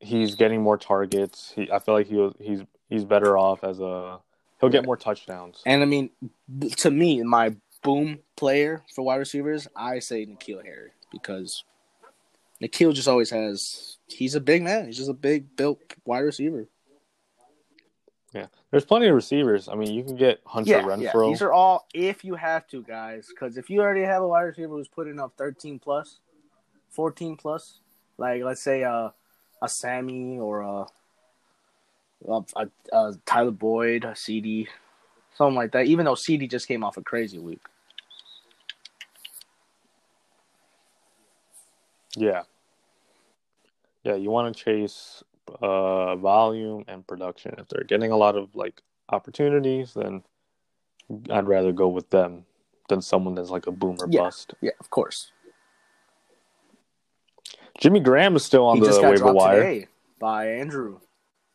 He's 0.00 0.34
getting 0.34 0.62
more 0.62 0.76
targets. 0.76 1.52
He, 1.54 1.70
I 1.70 1.78
feel 1.78 1.94
like 1.94 2.06
he 2.08 2.16
was, 2.16 2.34
he's 2.40 2.62
he's 2.88 3.04
better 3.04 3.38
off 3.38 3.62
as 3.62 3.78
a. 3.78 4.18
He'll 4.60 4.70
get 4.70 4.86
more 4.86 4.96
touchdowns. 4.96 5.62
And 5.66 5.82
I 5.82 5.84
mean, 5.84 6.10
to 6.78 6.90
me, 6.90 7.22
my 7.22 7.54
boom 7.82 8.20
player 8.36 8.82
for 8.94 9.02
wide 9.02 9.16
receivers, 9.16 9.68
I 9.76 9.98
say 9.98 10.26
N'Keal 10.26 10.64
Harry 10.64 10.90
because 11.12 11.64
N'Keal 12.62 12.94
just 12.94 13.08
always 13.08 13.30
has. 13.30 13.98
He's 14.06 14.34
a 14.34 14.40
big 14.40 14.62
man. 14.62 14.86
He's 14.86 14.96
just 14.96 15.10
a 15.10 15.14
big 15.14 15.56
built 15.56 15.80
wide 16.04 16.20
receiver. 16.20 16.68
Yeah, 18.32 18.46
there's 18.70 18.84
plenty 18.84 19.06
of 19.06 19.14
receivers. 19.14 19.68
I 19.68 19.74
mean, 19.74 19.94
you 19.94 20.04
can 20.04 20.16
get 20.16 20.40
Hunter 20.44 20.70
Yeah, 20.70 20.96
yeah. 20.96 21.10
Renfrow. 21.10 21.30
These 21.30 21.42
are 21.42 21.52
all 21.52 21.86
if 21.94 22.24
you 22.24 22.34
have 22.34 22.66
to, 22.68 22.82
guys. 22.82 23.28
Because 23.28 23.56
if 23.56 23.70
you 23.70 23.80
already 23.80 24.02
have 24.02 24.22
a 24.22 24.28
wide 24.28 24.42
receiver 24.42 24.68
who's 24.68 24.88
putting 24.88 25.18
up 25.18 25.32
13 25.38 25.78
plus, 25.78 26.18
14 26.90 27.36
plus, 27.36 27.80
like 28.18 28.42
let's 28.42 28.62
say 28.62 28.84
uh, 28.84 29.10
a 29.62 29.68
Sammy 29.68 30.38
or 30.38 30.60
a, 30.60 30.86
a, 32.28 32.42
a, 32.56 32.68
a 32.92 33.14
Tyler 33.24 33.50
Boyd, 33.50 34.04
uh, 34.04 34.08
a 34.08 34.12
CeeDee, 34.12 34.66
something 35.34 35.54
like 35.56 35.72
that. 35.72 35.86
Even 35.86 36.04
though 36.04 36.14
CeeDee 36.14 36.50
just 36.50 36.68
came 36.68 36.84
off 36.84 36.96
a 36.96 37.02
crazy 37.02 37.38
week. 37.38 37.60
Yeah. 42.16 42.42
Yeah, 44.04 44.14
you 44.14 44.30
want 44.30 44.56
to 44.56 44.64
chase 44.64 45.22
uh, 45.60 46.16
volume 46.16 46.84
and 46.88 47.06
production. 47.06 47.54
If 47.58 47.68
they're 47.68 47.84
getting 47.84 48.12
a 48.12 48.16
lot 48.16 48.36
of 48.36 48.54
like 48.54 48.80
opportunities, 49.10 49.94
then 49.94 50.22
I'd 51.30 51.46
rather 51.46 51.72
go 51.72 51.88
with 51.88 52.10
them 52.10 52.46
than 52.88 53.02
someone 53.02 53.34
that's 53.34 53.50
like 53.50 53.66
a 53.66 53.72
boomer 53.72 54.06
Yeah. 54.08 54.22
bust. 54.22 54.54
Yeah, 54.60 54.72
of 54.80 54.90
course. 54.90 55.32
Jimmy 57.78 58.00
Graham 58.00 58.36
is 58.36 58.44
still 58.44 58.66
on 58.66 58.78
he 58.78 58.86
the 58.86 59.02
waiver 59.02 59.32
wire. 59.32 59.86
by 60.18 60.48
Andrew. 60.48 61.00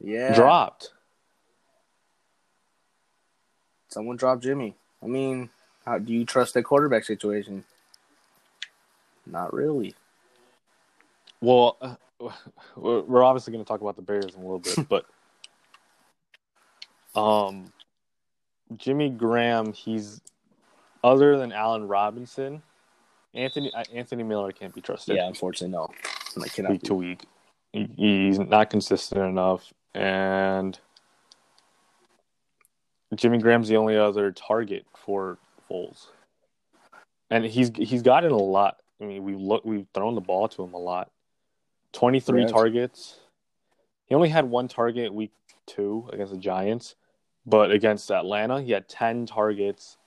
Yeah, 0.04 0.34
Dropped. 0.36 0.92
Someone 3.90 4.16
dropped 4.16 4.44
Jimmy. 4.44 4.76
I 5.04 5.08
mean, 5.08 5.50
how 5.86 5.98
do 6.00 6.14
you 6.14 6.26
trust 6.26 6.54
the 6.54 6.64
quarterback 6.64 7.04
situation? 7.04 7.64
Not 9.26 9.54
really. 9.54 9.94
Well, 11.42 11.78
uh, 11.82 11.96
we're 12.76 13.24
obviously 13.24 13.52
going 13.52 13.64
to 13.64 13.68
talk 13.68 13.82
about 13.82 13.96
the 13.96 14.02
Bears 14.02 14.34
in 14.36 14.42
a 14.42 14.44
little 14.48 14.60
bit, 14.60 14.88
but 14.90 15.06
um, 17.20 17.72
Jimmy 18.78 19.10
Graham, 19.10 19.74
he's 19.74 20.22
other 21.04 21.38
than 21.38 21.52
Allen 21.52 21.88
Robinson, 21.88 22.62
Anthony 23.34 23.74
uh, 23.74 23.84
Anthony 23.94 24.24
Miller 24.24 24.52
can't 24.52 24.74
be 24.74 24.82
trusted. 24.82 25.16
Yeah, 25.16 25.28
unfortunately, 25.28 25.74
no. 25.76 25.90
I 26.44 26.48
cannot. 26.48 26.72
week 26.72 26.82
be. 26.82 26.88
to 26.88 26.94
week. 26.96 27.26
He- 27.74 27.90
He's 27.98 28.40
not 28.40 28.70
consistent 28.70 29.22
enough, 29.22 29.74
and 29.94 30.80
Jimmy 33.16 33.38
Graham's 33.40 33.68
the 33.68 33.78
only 33.78 33.98
other 33.98 34.32
target 34.32 34.86
for 34.96 35.38
Foles, 35.70 36.08
and 37.30 37.46
he's 37.46 37.72
he's 37.76 38.02
gotten 38.02 38.32
a 38.32 38.38
lot. 38.38 38.78
I 39.02 39.06
mean, 39.06 39.24
we've 39.24 39.40
look 39.40 39.66
we've 39.66 39.88
thrown 39.94 40.16
the 40.16 40.22
ball 40.22 40.48
to 40.50 40.64
him 40.64 40.74
a 40.74 40.80
lot. 40.80 41.12
Twenty 41.92 42.20
three 42.20 42.42
Yes. 42.44 42.52
targets. 42.52 43.20
He 44.06 44.16
only 44.16 44.30
had 44.30 44.50
one 44.50 44.68
target 44.68 45.14
week 45.14 45.32
two 45.66 46.10
against 46.12 46.34
the 46.34 46.40
Giants, 46.40 46.96
but 47.46 47.72
against 47.72 48.12
Atlanta, 48.12 48.62
he 48.62 48.72
had 48.72 48.88
ten 48.88 49.26
targets, 49.26 49.98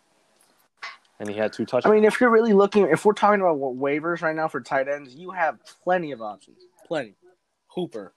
and 1.19 1.29
he 1.29 1.35
had 1.37 1.53
two 1.53 1.65
touchdowns. 1.65 1.91
I 1.91 1.95
mean, 1.95 2.05
if 2.05 2.21
you're 2.21 2.31
really 2.31 2.53
looking, 2.53 2.89
if 2.89 3.05
we're 3.05 3.13
talking 3.13 3.41
about 3.41 3.59
what 3.59 3.77
waivers 3.77 4.23
right 4.23 4.37
now 4.37 4.49
for 4.49 4.61
tight 4.61 4.89
ends, 4.89 5.15
you 5.15 5.31
have 5.31 5.59
plenty 5.83 6.13
of 6.13 6.23
options. 6.23 6.59
Plenty. 6.87 7.17
Hooper, 7.69 8.13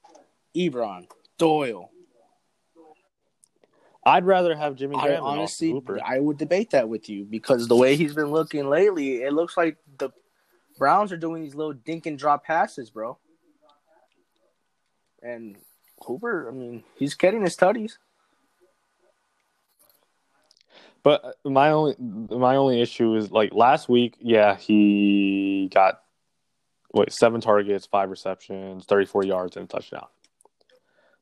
Ebron, 0.56 1.08
Doyle. 1.38 1.92
I'd 4.06 4.26
rather 4.26 4.56
have 4.56 4.76
Jimmy 4.76 4.96
Graham 4.96 5.12
than 5.12 5.20
honestly, 5.22 5.82
I 6.06 6.20
would 6.20 6.38
debate 6.38 6.70
that 6.72 6.88
with 6.88 7.10
you 7.10 7.26
because 7.26 7.68
the 7.68 7.76
way 7.76 7.98
he's 7.98 8.14
been 8.14 8.32
looking 8.32 8.70
lately, 8.70 9.22
it 9.22 9.34
looks 9.34 9.58
like 9.58 9.78
the 9.98 10.12
Browns 10.78 11.12
are 11.12 11.18
doing 11.18 11.44
these 11.44 11.56
little 11.56 11.74
dink 11.74 12.06
and 12.06 12.18
drop 12.18 12.46
passes, 12.46 12.90
bro. 12.90 13.18
And 15.22 15.58
Hooper, 16.00 16.48
I 16.48 16.52
mean, 16.54 16.84
he's 16.96 17.16
getting 17.16 17.42
his 17.42 17.58
tutties. 17.58 17.98
But 21.04 21.36
my 21.44 21.72
only 21.72 21.96
my 22.00 22.56
only 22.56 22.82
issue 22.82 23.16
is 23.16 23.32
like 23.32 23.54
last 23.54 23.90
week, 23.90 24.16
yeah, 24.20 24.56
he 24.56 25.70
got 25.74 26.02
wait 26.94 27.12
seven 27.12 27.42
targets, 27.42 27.86
five 27.86 28.10
receptions, 28.10 28.86
thirty 28.86 29.06
four 29.06 29.24
yards, 29.24 29.58
and 29.58 29.66
a 29.66 29.68
touchdown. 29.68 30.08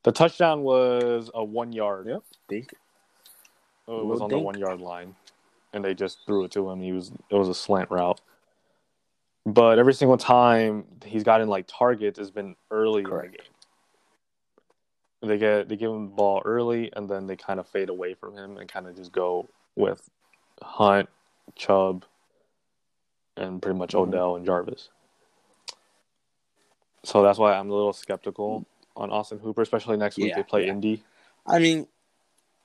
The 0.06 0.12
touchdown 0.12 0.62
was 0.62 1.32
a 1.34 1.42
one 1.42 1.72
yard. 1.72 2.06
Yep. 2.06 2.22
Dink. 2.48 2.72
It 3.88 4.04
was 4.04 4.20
on 4.20 4.30
the 4.30 4.38
one 4.38 4.56
yard 4.56 4.80
line, 4.80 5.16
and 5.72 5.84
they 5.84 5.94
just 5.94 6.18
threw 6.26 6.44
it 6.44 6.52
to 6.52 6.70
him. 6.70 6.80
He 6.80 6.92
was 6.92 7.10
it 7.28 7.34
was 7.34 7.48
a 7.48 7.54
slant 7.54 7.90
route. 7.90 8.20
But 9.44 9.80
every 9.80 9.94
single 9.94 10.16
time 10.16 10.84
he's 11.04 11.24
gotten 11.24 11.48
like 11.48 11.66
targets 11.66 12.20
has 12.20 12.30
been 12.30 12.54
early 12.70 13.02
Correct. 13.02 13.26
in 13.26 13.32
the 13.32 13.38
game. 13.38 13.46
They 15.28 15.38
get 15.38 15.68
they 15.68 15.74
give 15.76 15.90
him 15.90 16.10
the 16.10 16.14
ball 16.14 16.40
early, 16.44 16.92
and 16.94 17.08
then 17.10 17.26
they 17.26 17.34
kind 17.34 17.58
of 17.58 17.66
fade 17.66 17.88
away 17.88 18.14
from 18.14 18.36
him 18.36 18.58
and 18.58 18.68
kind 18.70 18.86
of 18.86 18.94
just 18.94 19.10
go 19.10 19.48
with 19.74 20.08
Hunt, 20.62 21.08
Chubb, 21.56 22.04
and 23.36 23.60
pretty 23.60 23.76
much 23.76 23.92
Mhm. 23.92 24.02
Odell 24.02 24.36
and 24.36 24.46
Jarvis. 24.46 24.88
So 27.02 27.22
that's 27.22 27.40
why 27.40 27.54
I'm 27.54 27.70
a 27.70 27.74
little 27.74 27.92
skeptical 27.92 28.66
on 28.96 29.10
Austin 29.10 29.38
Hooper, 29.38 29.62
especially 29.62 29.96
next 29.96 30.16
week 30.16 30.28
Yeah, 30.28 30.36
they 30.36 30.42
play 30.42 30.66
yeah. 30.66 30.72
Indy. 30.72 31.02
I 31.46 31.58
mean, 31.58 31.86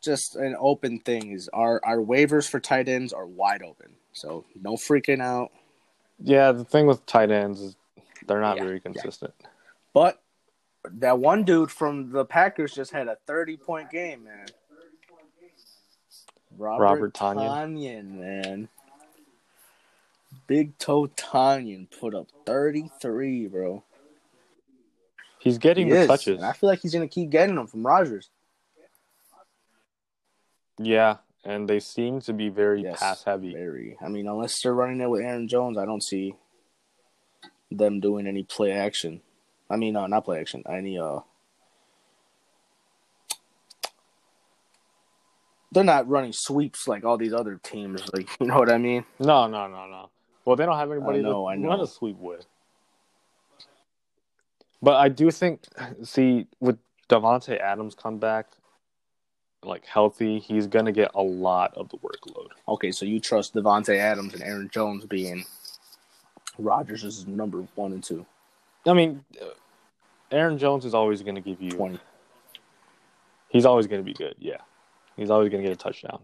just 0.02 0.36
an 0.36 0.56
open 0.60 1.00
thing 1.00 1.32
is 1.32 1.50
our 1.54 1.80
our 1.86 1.98
waivers 1.98 2.50
for 2.50 2.60
tight 2.60 2.90
ends 2.90 3.14
are 3.14 3.28
wide 3.28 3.62
open, 3.62 3.92
so 4.14 4.46
no 4.60 4.74
freaking 4.74 5.22
out. 5.22 5.52
Yeah, 6.20 6.52
the 6.52 6.66
thing 6.66 6.88
with 6.88 7.06
tight 7.06 7.32
ends 7.32 7.62
is 7.62 7.76
they're 8.28 8.42
not 8.42 8.58
Yeah, 8.58 8.64
very 8.64 8.80
consistent. 8.80 9.34
But 9.94 10.22
that 10.94 11.20
one 11.20 11.44
dude 11.44 11.72
from 11.72 12.12
the 12.12 12.26
Packers 12.26 12.74
just 12.74 12.92
had 12.92 13.08
a 13.08 13.18
thirty 13.28 13.58
point 13.58 13.92
game, 13.92 14.24
man. 14.24 14.48
Robert, 16.58 16.84
Robert 16.84 17.14
Tanyan. 17.14 17.76
Tonyan. 17.76 18.20
man. 18.20 18.70
Big 20.48 20.78
toe 20.78 21.08
Tonyan 21.08 21.88
put 22.00 22.16
up 22.16 22.28
thirty 22.46 22.90
three, 23.02 23.48
bro. 23.48 23.84
He's 25.42 25.58
getting 25.58 25.88
He 25.88 25.94
the 25.94 26.00
is, 26.02 26.08
touches. 26.08 26.38
and 26.38 26.46
I 26.46 26.54
feel 26.54 26.70
like 26.70 26.82
he's 26.82 26.94
gonna 26.94 27.08
keep 27.08 27.30
getting 27.32 27.56
them 27.56 27.68
from 27.68 27.86
Rodgers. 27.86 28.30
Yeah, 30.78 31.18
and 31.44 31.68
they 31.68 31.80
seem 31.80 32.22
to 32.22 32.34
be 32.34 32.50
very 32.50 32.84
Yes, 32.84 33.00
pass 33.00 33.24
heavy. 33.24 33.54
Very. 33.54 33.98
I 34.02 34.08
mean, 34.08 34.28
unless 34.28 34.62
they're 34.62 34.74
running 34.74 35.02
it 35.02 35.10
with 35.10 35.22
Aaron 35.22 35.48
Jones, 35.48 35.78
I 35.78 35.86
don't 35.86 36.04
see 36.04 36.36
them 37.72 38.00
doing 38.00 38.28
any 38.28 38.44
play 38.44 38.72
action. 38.72 39.22
I 39.70 39.78
mean, 39.78 39.96
uh, 39.96 40.06
not 40.08 40.26
play 40.26 40.40
action. 40.40 40.64
Any 40.70 41.00
uh, 41.00 41.20
they're 45.72 45.84
not 45.84 46.08
running 46.08 46.34
sweeps 46.34 46.88
like 46.88 47.04
all 47.04 47.18
these 47.18 47.34
other 47.34 47.60
teams. 47.64 48.02
Like, 48.14 48.28
you 48.40 48.48
know 48.48 48.58
what 48.60 48.70
I 48.72 48.78
mean? 48.78 49.06
No, 49.20 49.48
no, 49.48 49.68
no, 49.68 49.88
no. 49.88 50.10
Well, 50.46 50.56
they 50.56 50.66
don't 50.66 50.78
have 50.78 50.92
anybody 50.92 51.20
I 51.20 51.22
know, 51.22 51.44
to 51.44 51.48
I 51.48 51.56
know. 51.56 51.70
run 51.70 51.80
a 51.82 51.88
sweep 51.88 52.18
with. 52.18 52.46
But 54.82 54.96
I 54.96 55.10
do 55.10 55.30
think, 55.32 55.66
see, 56.04 56.48
with 56.60 56.78
Davante 57.10 57.60
Adams 57.60 57.94
come 57.94 58.18
back, 58.18 58.48
like 59.64 59.86
healthy, 59.86 60.40
he's 60.40 60.66
gonna 60.66 60.92
get 60.92 61.12
a 61.14 61.22
lot 61.22 61.76
of 61.76 61.90
the 61.90 61.98
workload. 61.98 62.48
Okay, 62.68 62.92
so 62.92 63.06
you 63.06 63.20
trust 63.20 63.54
Davante 63.54 63.96
Adams 63.96 64.34
and 64.34 64.42
Aaron 64.42 64.70
Jones 64.74 65.06
being 65.06 65.46
Rodgers 66.58 67.04
is 67.04 67.28
number 67.28 67.66
one 67.76 67.94
and 67.94 68.04
two. 68.04 68.26
I 68.86 68.94
mean, 68.94 69.24
uh, 69.40 69.46
Aaron 70.32 70.58
Jones 70.58 70.86
is 70.86 70.94
always 70.94 71.22
gonna 71.22 71.42
give 71.42 71.62
you. 71.62 71.72
Twenty. 71.72 72.00
He's 73.50 73.66
always 73.66 73.88
gonna 73.88 74.04
be 74.04 74.14
good. 74.14 74.36
Yeah, 74.40 74.62
he's 75.16 75.30
always 75.30 75.52
gonna 75.52 75.64
get 75.64 75.74
a 75.74 75.76
touchdown. 75.76 76.22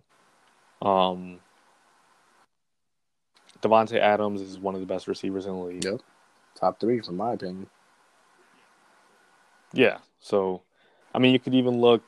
Um, 0.82 1.40
Davante 3.62 4.00
Adams 4.00 4.42
is 4.42 4.58
one 4.58 4.76
of 4.76 4.82
the 4.82 4.88
best 4.88 5.08
receivers 5.08 5.46
in 5.46 5.54
the 5.54 5.60
league. 5.60 5.84
Yep. 5.84 6.02
Top 6.56 6.80
three, 6.80 7.02
from 7.02 7.18
my 7.18 7.34
opinion. 7.34 7.68
Yeah. 9.74 9.98
So, 10.20 10.62
I 11.14 11.20
mean, 11.20 11.34
you 11.34 11.40
could 11.40 11.56
even 11.56 11.80
look. 11.80 12.04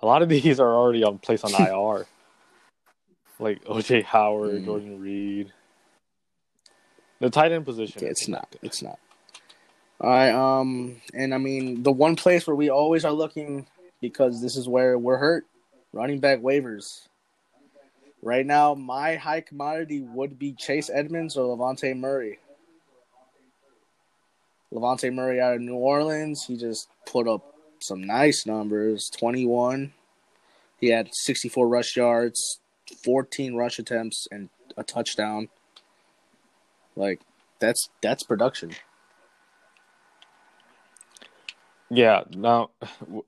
A 0.00 0.06
lot 0.06 0.22
of 0.22 0.28
these 0.30 0.60
are 0.60 0.74
already 0.74 1.04
on 1.04 1.18
place 1.18 1.44
on 1.44 1.52
IR, 1.54 2.06
like 3.38 3.64
OJ 3.64 4.04
Howard, 4.04 4.62
Mm. 4.62 4.64
Jordan 4.64 5.00
Reed. 5.00 5.52
The 7.20 7.30
tight 7.30 7.52
end 7.52 7.64
position. 7.64 7.98
Okay, 7.98 8.10
it's 8.10 8.26
not. 8.26 8.54
It's 8.62 8.82
not. 8.82 8.98
All 10.00 10.10
right. 10.10 10.30
Um, 10.32 11.00
and 11.14 11.32
I 11.32 11.38
mean, 11.38 11.84
the 11.84 11.92
one 11.92 12.16
place 12.16 12.48
where 12.48 12.56
we 12.56 12.68
always 12.68 13.04
are 13.04 13.12
looking 13.12 13.68
because 14.00 14.42
this 14.42 14.56
is 14.56 14.68
where 14.68 14.98
we're 14.98 15.18
hurt. 15.18 15.46
Running 15.92 16.18
back 16.18 16.40
waivers. 16.40 17.06
Right 18.22 18.44
now, 18.46 18.74
my 18.74 19.14
high 19.16 19.40
commodity 19.40 20.00
would 20.00 20.38
be 20.38 20.52
Chase 20.52 20.90
Edmonds 20.92 21.36
or 21.36 21.46
Levante 21.46 21.92
Murray. 21.94 22.38
Levante 24.72 25.10
Murray 25.10 25.40
out 25.40 25.54
of 25.54 25.60
New 25.60 25.74
Orleans. 25.76 26.44
He 26.46 26.56
just 26.56 26.88
put 27.06 27.28
up 27.28 27.54
some 27.78 28.02
nice 28.02 28.46
numbers. 28.46 29.10
Twenty 29.10 29.46
one. 29.46 29.92
He 30.80 30.88
had 30.88 31.10
sixty 31.12 31.48
four 31.48 31.68
rush 31.68 31.96
yards, 31.96 32.58
fourteen 33.04 33.54
rush 33.54 33.78
attempts, 33.78 34.26
and 34.32 34.48
a 34.76 34.82
touchdown. 34.82 35.48
Like 36.96 37.20
that's 37.60 37.90
that's 38.00 38.22
production. 38.22 38.72
Yeah. 41.90 42.22
Now, 42.34 42.70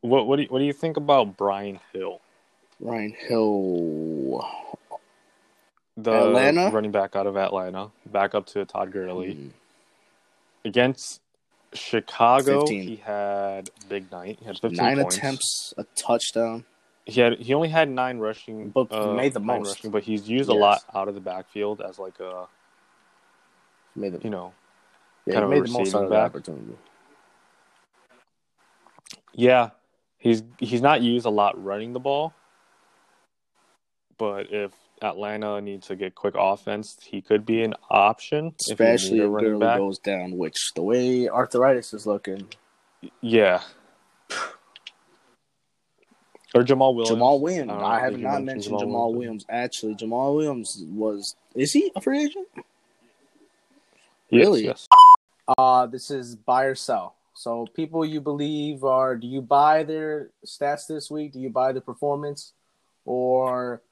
what 0.00 0.26
what 0.26 0.36
do 0.36 0.42
you, 0.42 0.48
what 0.48 0.58
do 0.58 0.64
you 0.64 0.72
think 0.72 0.96
about 0.96 1.36
Brian 1.36 1.80
Hill, 1.92 2.20
Brian 2.80 3.14
Hill. 3.16 4.48
the 5.96 6.12
Atlanta? 6.12 6.70
running 6.70 6.90
back 6.90 7.14
out 7.14 7.26
of 7.26 7.36
Atlanta, 7.36 7.90
back 8.06 8.34
up 8.34 8.46
to 8.46 8.64
Todd 8.64 8.90
Gurley 8.90 9.34
Mm, 9.34 9.50
against 10.64 11.20
Chicago? 11.74 12.60
15. 12.60 12.88
He 12.88 12.96
had 12.96 13.70
big 13.88 14.10
night. 14.10 14.38
He 14.40 14.44
had 14.46 14.58
nine 14.72 14.96
points. 14.98 15.16
attempts, 15.16 15.74
a 15.76 15.84
touchdown. 15.96 16.64
He 17.06 17.20
had 17.20 17.38
he 17.38 17.52
only 17.52 17.68
had 17.68 17.90
nine 17.90 18.18
rushing, 18.18 18.70
But 18.70 18.90
uh, 18.90 19.12
made 19.14 19.34
the 19.34 19.40
most. 19.40 19.68
rushing, 19.68 19.90
but 19.90 20.02
he's 20.04 20.28
used 20.28 20.48
a 20.48 20.54
lot 20.54 20.82
out 20.94 21.08
of 21.08 21.14
the 21.14 21.20
backfield 21.20 21.80
as 21.82 21.98
like 21.98 22.18
a 22.20 22.46
Made 23.96 24.12
the, 24.14 24.20
you 24.24 24.30
know 24.30 24.52
yeah, 25.26 25.34
kind 25.34 25.42
he 25.42 25.44
of 25.44 25.50
made 25.50 25.68
the 25.68 25.72
most 25.72 25.78
receiving 25.80 26.00
out 26.00 26.04
of 26.04 26.10
back. 26.10 26.30
opportunity. 26.30 26.76
yeah 29.34 29.70
he's 30.18 30.42
he's 30.58 30.80
not 30.82 31.02
used 31.02 31.26
a 31.26 31.30
lot 31.30 31.62
running 31.62 31.92
the 31.92 32.00
ball, 32.00 32.32
but 34.18 34.46
if 34.50 34.72
Atlanta 35.02 35.60
needs 35.60 35.86
to 35.88 35.96
get 35.96 36.14
quick 36.14 36.34
offense, 36.38 36.96
he 37.02 37.20
could 37.20 37.44
be 37.44 37.62
an 37.62 37.74
option. 37.90 38.54
if 38.66 38.72
Especially 38.72 39.18
if 39.20 39.28
running 39.28 39.50
Gurley 39.52 39.60
back. 39.60 39.78
goes 39.78 39.98
down, 39.98 40.36
which 40.38 40.72
the 40.74 40.82
way 40.82 41.28
arthritis 41.28 41.92
is 41.92 42.06
looking, 42.06 42.48
Yeah. 43.20 43.62
Or 46.54 46.62
Jamaal 46.62 46.94
Williams. 46.94 47.18
Jamaal 47.20 47.40
Williams. 47.40 47.70
I 47.72 47.96
I 47.96 48.00
have 48.00 48.18
not 48.18 48.44
mentioned 48.44 48.76
Jamaal 48.76 48.82
Jamaal 48.82 49.12
Williams. 49.14 49.16
Williams. 49.16 49.46
Actually, 49.48 49.94
Jamaal 49.96 50.36
Williams 50.36 50.84
was 50.88 51.34
is 51.54 51.72
he 51.72 51.90
a 51.96 52.00
free 52.00 52.24
agent? 52.26 52.46
Yes, 52.54 52.64
Really? 54.46 54.64
Yes. 54.64 54.86
Uh 55.58 55.86
this 55.86 56.10
is 56.12 56.36
buy 56.36 56.64
or 56.66 56.74
sell. 56.76 57.16
So 57.34 57.66
people 57.74 58.04
you 58.04 58.20
believe 58.20 58.84
are 58.84 59.16
do 59.16 59.26
you 59.26 59.42
buy 59.42 59.82
their 59.82 60.30
stats 60.46 60.86
this 60.86 61.10
week? 61.10 61.32
Do 61.32 61.40
you 61.40 61.50
buy 61.50 61.72
the 61.72 61.80
performance? 61.80 62.52
Or 63.04 63.82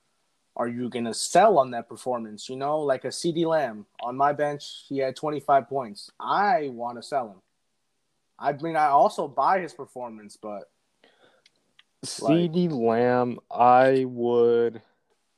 are 0.57 0.69
you 0.69 0.89
gonna 0.89 1.15
sell 1.15 1.59
on 1.59 1.71
that 1.71 1.89
performance? 1.89 2.49
You 2.49 2.57
know, 2.57 2.81
like 2.81 3.05
a 3.05 3.09
CeeDee 3.09 3.47
Lamb 3.47 3.87
on 4.03 4.17
my 4.17 4.33
bench, 4.33 4.85
he 4.89 4.99
had 4.99 5.17
twenty 5.17 5.41
five 5.41 5.69
points. 5.69 6.11
I 6.21 6.69
wanna 6.73 7.03
sell 7.03 7.29
him. 7.29 7.43
I 8.39 8.53
mean 8.53 8.77
I 8.77 8.89
also 8.89 9.29
buy 9.29 9.61
his 9.61 9.73
performance, 9.73 10.37
but 10.37 10.71
CeeDee 12.05 12.71
Lamb, 12.71 13.39
I 13.51 14.05
would 14.07 14.83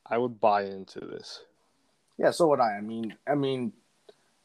I 0.05 0.17
would 0.17 0.39
buy 0.39 0.63
into 0.63 0.99
this. 0.99 1.43
yeah, 2.17 2.31
so 2.31 2.47
would 2.47 2.59
I. 2.59 2.77
I 2.77 2.81
mean 2.81 3.15
I 3.27 3.35
mean 3.35 3.73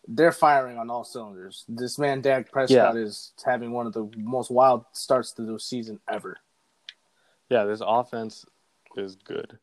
they're 0.07 0.33
firing 0.33 0.79
on 0.79 0.89
all 0.89 1.05
cylinders. 1.05 1.65
This 1.69 1.99
man 1.99 2.21
Dak 2.21 2.51
Prescott 2.51 2.97
is 2.97 3.33
having 3.45 3.73
one 3.73 3.87
of 3.87 3.93
the 3.93 4.09
most 4.17 4.51
wild 4.51 4.85
starts 4.93 5.33
to 5.33 5.43
the 5.43 5.59
season 5.59 5.99
ever. 6.09 6.37
Yeah, 7.49 7.65
this 7.65 7.83
offense 7.85 8.47
is 8.97 9.17
good 9.17 9.59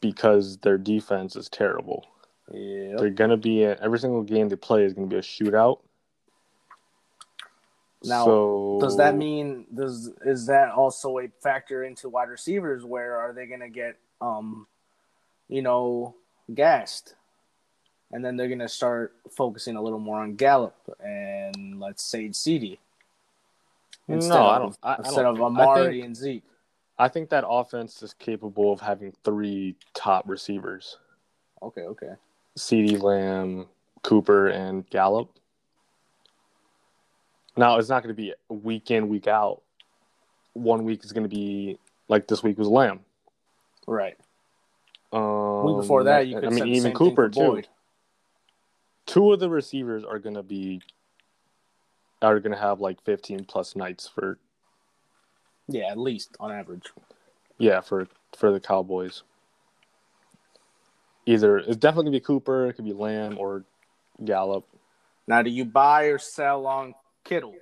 because 0.00 0.58
their 0.58 0.78
defense 0.78 1.36
is 1.36 1.48
terrible. 1.48 2.06
Yeah. 2.52 2.96
They're 2.96 3.10
gonna 3.10 3.36
be 3.36 3.64
every 3.64 3.98
single 3.98 4.22
game 4.22 4.48
they 4.48 4.56
play 4.56 4.84
is 4.84 4.94
gonna 4.94 5.06
be 5.06 5.16
a 5.16 5.20
shootout. 5.22 5.80
Now, 8.04 8.24
so 8.24 8.78
Does 8.80 8.96
that 8.98 9.16
mean 9.16 9.66
does 9.74 10.10
is 10.24 10.46
that 10.46 10.70
also 10.70 11.18
a 11.18 11.28
factor 11.42 11.82
into 11.82 12.08
wide 12.08 12.28
receivers 12.28 12.84
where 12.84 13.16
are 13.16 13.32
they 13.32 13.46
gonna 13.46 13.68
get 13.68 13.96
um 14.20 14.66
you 15.48 15.62
know 15.62 16.14
gassed? 16.54 17.14
And 18.12 18.24
then 18.24 18.36
they're 18.36 18.48
gonna 18.48 18.68
start 18.68 19.14
focusing 19.36 19.76
a 19.76 19.82
little 19.82 19.98
more 19.98 20.20
on 20.20 20.36
Gallup 20.36 20.76
and 21.00 21.80
let's 21.80 22.04
say 22.04 22.28
CeeDee. 22.28 22.78
Instead 24.06 24.30
no, 24.34 24.46
I 24.46 24.56
of, 24.56 24.62
don't. 24.62 24.78
I, 24.82 24.92
I 24.92 24.96
instead 24.98 25.22
don't 25.22 25.36
of 25.36 25.42
I 25.42 25.46
Amari 25.46 25.92
think- 25.94 26.04
and 26.06 26.16
Zeke. 26.16 26.44
I 26.98 27.08
think 27.08 27.30
that 27.30 27.44
offense 27.46 28.02
is 28.02 28.12
capable 28.14 28.72
of 28.72 28.80
having 28.80 29.12
three 29.24 29.76
top 29.94 30.28
receivers: 30.28 30.98
Okay, 31.62 31.82
okay. 31.82 32.12
CeeDee 32.56 33.00
Lamb, 33.00 33.66
Cooper, 34.02 34.48
and 34.48 34.88
Gallup. 34.90 35.30
Now 37.56 37.78
it's 37.78 37.88
not 37.88 38.02
going 38.02 38.14
to 38.14 38.20
be 38.20 38.34
week 38.48 38.90
in, 38.90 39.08
week 39.08 39.26
out. 39.26 39.62
One 40.54 40.84
week 40.84 41.04
is 41.04 41.12
going 41.12 41.28
to 41.28 41.34
be 41.34 41.78
like 42.08 42.26
this 42.26 42.42
week 42.42 42.58
was 42.58 42.68
Lamb. 42.68 43.00
Right. 43.86 44.16
Um, 45.12 45.64
Week 45.64 45.76
before 45.76 46.04
that, 46.04 46.26
you 46.26 46.34
could 46.34 46.46
I 46.46 46.50
mean, 46.50 46.66
even 46.66 46.92
Cooper 46.92 47.28
too. 47.28 47.62
Two 49.06 49.32
of 49.32 49.40
the 49.40 49.48
receivers 49.48 50.04
are 50.04 50.18
going 50.18 50.34
to 50.34 50.42
be 50.42 50.82
are 52.20 52.40
going 52.40 52.52
to 52.52 52.60
have 52.60 52.80
like 52.80 53.02
15 53.04 53.44
plus 53.44 53.76
nights 53.76 54.08
for 54.08 54.38
Yeah, 55.68 55.90
at 55.90 55.98
least 55.98 56.36
on 56.40 56.50
average. 56.50 56.86
yeah 57.58 57.80
for 57.80 58.08
for 58.36 58.50
the 58.52 58.60
Cowboys. 58.60 59.22
Either 61.26 61.58
it's 61.58 61.76
definitely 61.76 62.04
going 62.04 62.12
to 62.14 62.20
be 62.20 62.24
Cooper, 62.24 62.68
it 62.68 62.72
could 62.74 62.86
be 62.86 62.92
Lamb 62.94 63.36
or 63.38 63.64
Gallup. 64.24 64.66
Now, 65.26 65.42
do 65.42 65.50
you 65.50 65.66
buy 65.66 66.04
or 66.04 66.18
sell 66.18 66.66
on 66.66 66.94
Kittle? 67.24 67.54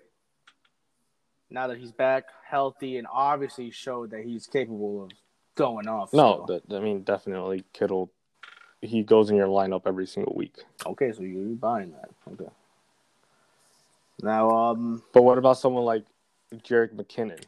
Now 1.51 1.67
that 1.67 1.79
he's 1.79 1.91
back 1.93 2.27
healthy 2.49 2.97
and 2.97 3.07
obviously 3.13 3.71
showed 3.71 4.11
that 4.11 4.23
he's 4.25 4.47
capable 4.47 5.05
of 5.05 5.11
going 5.57 5.89
off. 5.89 6.13
No, 6.13 6.45
that, 6.47 6.63
I 6.73 6.81
mean 6.81 7.03
definitely 7.03 7.65
Kittle. 7.73 8.11
He 8.83 9.03
goes 9.03 9.31
in 9.31 9.37
your 9.37 9.49
lineup 9.49 9.83
every 9.87 10.07
single 10.07 10.35
week. 10.37 10.55
okay, 10.85 11.11
so 11.13 11.23
you're 11.23 11.57
buying 11.57 11.93
that. 11.93 12.11
Okay. 12.33 12.51
Now, 14.23 14.51
um, 14.51 15.03
But 15.13 15.23
what 15.23 15.39
about 15.39 15.59
someone 15.59 15.85
like 15.85 16.05
Jerick 16.55 16.95
McKinnon? 16.95 17.43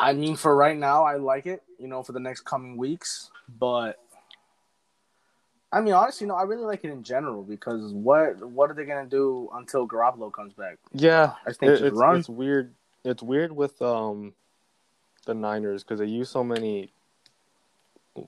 I 0.00 0.12
mean, 0.12 0.36
for 0.36 0.54
right 0.54 0.76
now, 0.76 1.04
I 1.04 1.16
like 1.16 1.46
it. 1.46 1.62
You 1.78 1.88
know, 1.88 2.02
for 2.02 2.12
the 2.12 2.20
next 2.20 2.42
coming 2.42 2.76
weeks, 2.76 3.30
but 3.58 3.98
I 5.72 5.80
mean, 5.80 5.92
honestly, 5.94 6.26
no, 6.26 6.34
I 6.34 6.42
really 6.42 6.64
like 6.64 6.84
it 6.84 6.90
in 6.90 7.02
general 7.02 7.42
because 7.42 7.92
what 7.92 8.42
what 8.48 8.70
are 8.70 8.74
they 8.74 8.84
gonna 8.84 9.06
do 9.08 9.48
until 9.54 9.86
Garoppolo 9.86 10.32
comes 10.32 10.52
back? 10.54 10.78
Yeah, 10.92 11.34
I 11.46 11.52
think 11.52 11.70
it- 11.72 11.74
just 11.74 11.82
it's, 11.84 11.96
run. 11.96 12.16
it's 12.16 12.28
weird. 12.28 12.74
It's 13.04 13.22
weird 13.22 13.52
with 13.52 13.80
um 13.82 14.34
the 15.26 15.34
Niners 15.34 15.82
because 15.84 15.98
they 16.00 16.06
use 16.06 16.30
so 16.30 16.42
many 16.42 16.92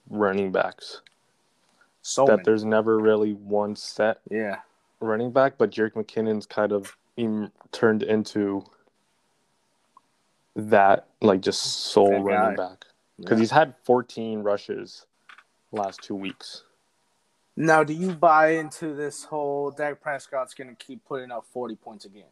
running 0.09 0.53
backs 0.53 1.01
So 2.03 2.25
that 2.27 2.33
many. 2.33 2.43
there's 2.45 2.65
never 2.65 2.99
really 2.99 3.33
one 3.33 3.75
set 3.75 4.19
yeah, 4.31 4.59
running 5.01 5.31
back. 5.33 5.55
But 5.59 5.71
Jerick 5.71 5.95
McKinnon's 5.95 6.47
kind 6.47 6.73
of 6.73 6.97
em- 7.19 7.51
turned 7.73 8.03
into 8.03 8.65
that, 10.57 11.07
like 11.21 11.41
just 11.41 11.63
sole 11.63 12.11
That 12.11 12.21
running 12.23 12.57
guy. 12.57 12.69
back 12.69 12.87
because 13.19 13.39
Yeah. 13.39 13.43
he's 13.43 13.51
had 13.51 13.75
14 13.85 14.43
rushes 14.43 15.07
last 15.73 16.03
two 16.03 16.15
weeks. 16.15 16.65
Now, 17.57 17.85
do 17.85 17.93
you 17.93 18.13
buy 18.15 18.53
into 18.53 18.95
this 18.95 19.25
whole 19.25 19.71
Dak 19.71 20.01
Prescott's 20.01 20.55
going 20.55 20.69
to 20.75 20.77
keep 20.77 21.05
putting 21.05 21.31
up 21.31 21.45
40 21.53 21.77
points 21.77 22.05
a 22.05 22.09
game? 22.09 22.25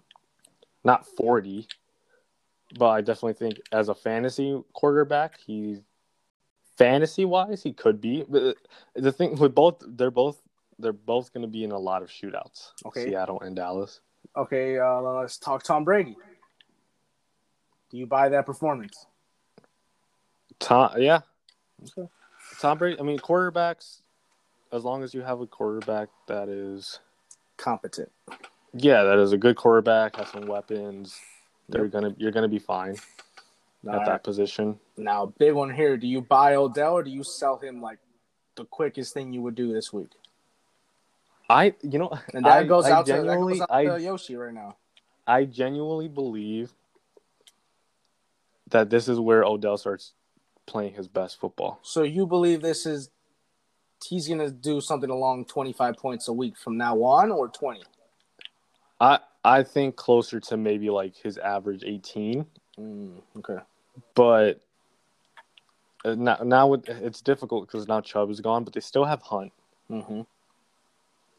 Not 0.84 1.06
40, 1.06 1.66
but 2.78 2.88
I 2.88 3.00
definitely 3.00 3.34
think 3.34 3.60
as 3.72 3.88
a 3.88 3.94
fantasy 3.94 4.62
quarterback, 4.72 5.38
he's 5.44 5.80
fantasy 6.76 7.24
wise 7.24 7.62
he 7.62 7.72
could 7.72 8.00
be. 8.00 8.24
But 8.28 8.56
the 8.94 9.12
thing 9.12 9.36
with 9.36 9.54
both, 9.54 9.82
they're 9.86 10.10
both 10.10 10.40
they're 10.80 10.92
both 10.92 11.32
going 11.32 11.42
to 11.42 11.48
be 11.48 11.64
in 11.64 11.72
a 11.72 11.78
lot 11.78 12.02
of 12.02 12.08
shootouts. 12.08 12.70
Okay. 12.86 13.06
Seattle 13.06 13.40
and 13.40 13.56
Dallas. 13.56 14.00
Okay, 14.36 14.78
uh, 14.78 15.00
let's 15.00 15.36
talk 15.36 15.64
Tom 15.64 15.82
Brady. 15.82 16.16
Do 17.90 17.96
you 17.96 18.06
buy 18.06 18.28
that 18.28 18.46
performance? 18.46 19.06
Tom, 20.58 20.90
yeah, 20.98 21.20
Okay. 21.96 22.08
Tom 22.60 22.78
Brady. 22.78 22.98
I 22.98 23.02
mean, 23.02 23.18
quarterbacks. 23.18 24.00
As 24.72 24.84
long 24.84 25.02
as 25.02 25.14
you 25.14 25.22
have 25.22 25.40
a 25.40 25.46
quarterback 25.46 26.08
that 26.26 26.48
is, 26.48 26.98
Competent. 27.56 28.10
yeah, 28.74 29.02
that 29.04 29.18
is 29.18 29.32
a 29.32 29.38
good 29.38 29.56
quarterback, 29.56 30.16
has 30.16 30.28
some 30.28 30.46
weapons. 30.46 31.18
They're 31.68 31.84
Yep. 31.84 31.92
gonna, 31.92 32.14
you're 32.18 32.32
gonna 32.32 32.48
be 32.48 32.58
fine 32.58 32.96
All 33.86 33.94
at 33.94 33.98
right. 33.98 34.06
that 34.06 34.24
position. 34.24 34.78
Now, 34.96 35.26
big 35.38 35.54
one 35.54 35.72
here. 35.72 35.96
Do 35.96 36.06
you 36.06 36.20
buy 36.20 36.56
Odell 36.56 36.94
or 36.94 37.02
do 37.02 37.10
you 37.10 37.22
sell 37.24 37.56
him 37.56 37.80
like 37.80 37.98
the 38.56 38.64
quickest 38.66 39.14
thing 39.14 39.32
you 39.32 39.40
would 39.42 39.54
do 39.54 39.72
this 39.72 39.92
week? 39.92 40.10
I, 41.48 41.74
you 41.82 41.98
know, 41.98 42.10
And 42.34 42.44
that 42.44 42.58
I, 42.58 42.64
goes 42.64 42.84
I 42.84 42.90
out 42.90 43.06
to 43.06 43.12
goes 43.24 43.60
out 43.60 43.70
I 43.70 43.84
to 43.84 44.00
Yoshi 44.00 44.36
right 44.36 44.52
now. 44.52 44.76
I 45.26 45.44
genuinely 45.44 46.08
believe 46.08 46.72
that 48.70 48.90
this 48.90 49.08
is 49.08 49.18
where 49.18 49.44
Odell 49.44 49.76
starts 49.76 50.12
playing 50.66 50.94
his 50.94 51.08
best 51.08 51.40
football. 51.40 51.80
So 51.82 52.02
you 52.02 52.26
believe 52.26 52.60
this 52.62 52.86
is 52.86 53.10
he's 54.06 54.28
gonna 54.28 54.50
do 54.50 54.80
something 54.80 55.10
along 55.10 55.46
twenty 55.46 55.72
five 55.72 55.96
points 55.96 56.28
a 56.28 56.32
week 56.32 56.56
from 56.56 56.76
now 56.76 56.96
on, 57.02 57.30
or 57.30 57.48
twenty? 57.48 57.82
I 59.00 59.20
I 59.44 59.62
think 59.62 59.96
closer 59.96 60.40
to 60.40 60.56
maybe 60.56 60.90
like 60.90 61.16
his 61.16 61.38
average 61.38 61.84
18, 61.84 62.44
Mm, 62.78 63.22
okay. 63.38 63.58
but 64.14 64.60
uh, 66.04 66.14
now 66.14 66.38
now 66.44 66.74
it's 66.74 67.20
difficult 67.20 67.66
because 67.66 67.88
now 67.88 68.00
Chubb 68.00 68.30
is 68.30 68.40
gone, 68.40 68.64
but 68.64 68.72
they 68.72 68.80
still 68.80 69.04
have 69.04 69.22
Hunt. 69.22 69.52
Mm-hmm. 69.90 70.20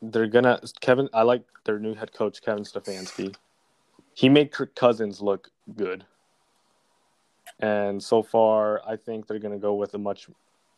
They're 0.02 0.28
gonna 0.28 0.60
Kevin. 0.82 1.10
I 1.14 1.22
like 1.24 1.44
their 1.66 1.80
new 1.80 1.94
head 1.94 2.14
coach 2.14 2.42
Kevin 2.42 2.64
Stefanski. 2.64 3.36
He 4.14 4.28
made 4.28 4.52
Kirk 4.52 4.76
Cousins 4.76 5.22
look 5.22 5.50
good, 5.76 6.06
and 7.60 8.02
so 8.02 8.24
far 8.24 8.82
I 8.88 8.96
think 8.96 9.28
they're 9.28 9.40
gonna 9.40 9.58
go 9.60 9.74
with 9.76 9.94
a 9.94 9.98
much 9.98 10.30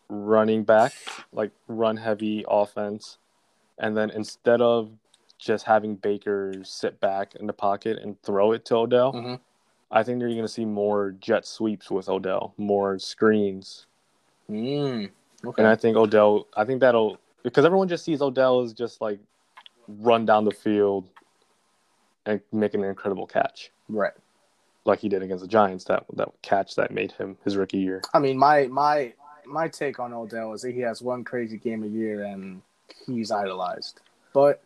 running 0.10 0.64
back, 0.64 0.94
like 1.32 1.52
run 1.68 1.98
heavy 1.98 2.44
offense, 2.48 3.18
and 3.78 3.96
then 3.96 4.10
instead 4.12 4.62
of 4.62 4.92
just 5.38 5.66
having 5.66 5.96
Baker 5.96 6.54
sit 6.64 7.00
back 7.00 7.36
in 7.36 7.48
the 7.48 7.54
pocket 7.54 7.98
and 8.00 8.22
throw 8.22 8.52
it 8.52 8.66
to 8.66 8.76
Odell, 8.76 9.14
Mhm. 9.14 9.40
I 9.90 10.04
think 10.04 10.20
they're 10.20 10.30
gonna 10.30 10.48
see 10.48 10.66
more 10.66 11.12
jet 11.12 11.46
sweeps 11.46 11.90
with 11.90 12.08
Odell, 12.10 12.54
more 12.58 12.98
screens, 13.00 13.88
Mm, 14.50 15.12
okay. 15.46 15.62
and 15.64 15.68
I 15.68 15.76
think 15.76 15.98
Odell, 15.98 16.48
I 16.56 16.66
think 16.66 16.80
that'll 16.82 17.18
because 17.44 17.66
everyone 17.66 17.88
just 17.88 18.06
sees 18.06 18.22
Odell 18.22 18.62
as 18.62 18.72
just 18.74 19.02
like 19.02 19.20
run 19.88 20.26
down 20.26 20.46
the 20.46 20.52
field 20.52 21.10
and 22.26 22.40
make 22.52 22.74
an 22.76 22.84
incredible 22.84 23.26
catch, 23.26 23.72
right. 23.90 24.14
Like 24.86 25.00
he 25.00 25.10
did 25.10 25.22
against 25.22 25.42
the 25.44 25.48
Giants. 25.48 25.86
That 25.86 26.06
that 26.14 26.30
catch 26.42 26.76
that 26.76 26.92
made 26.92 27.12
him 27.14 27.38
his 27.44 27.58
rookie 27.58 27.80
year. 27.80 28.02
I 28.14 28.20
mean, 28.20 28.38
my 28.38 28.68
my 28.68 29.14
my 29.46 29.68
take 29.68 30.00
on 30.00 30.14
Odell 30.14 30.54
is 30.54 30.62
that 30.62 30.74
he 30.74 30.82
has 30.82 31.02
one 31.02 31.24
crazy 31.24 31.58
game 31.58 31.84
a 31.84 31.88
year 31.88 32.24
and 32.24 32.62
he's 33.06 33.32
idolized. 33.32 34.02
But 34.34 34.64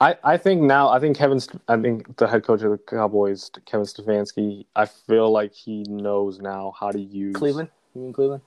I, 0.00 0.16
I 0.24 0.36
think 0.38 0.62
now 0.62 0.88
I 0.88 0.98
think 0.98 1.16
Kevin 1.16 1.40
I 1.68 1.76
think 1.76 2.16
the 2.16 2.26
head 2.26 2.44
coach 2.44 2.62
of 2.62 2.70
the 2.70 2.78
Cowboys 2.78 3.50
Kevin 3.66 3.86
Stefanski 3.86 4.64
I 4.74 4.86
feel 4.86 5.30
like 5.30 5.54
he 5.54 5.82
knows 5.84 6.40
now 6.40 6.74
how 6.78 6.90
to 6.90 7.00
use 7.00 7.36
Cleveland, 7.36 7.68
you 7.94 8.02
mean 8.02 8.12
Cleveland? 8.12 8.42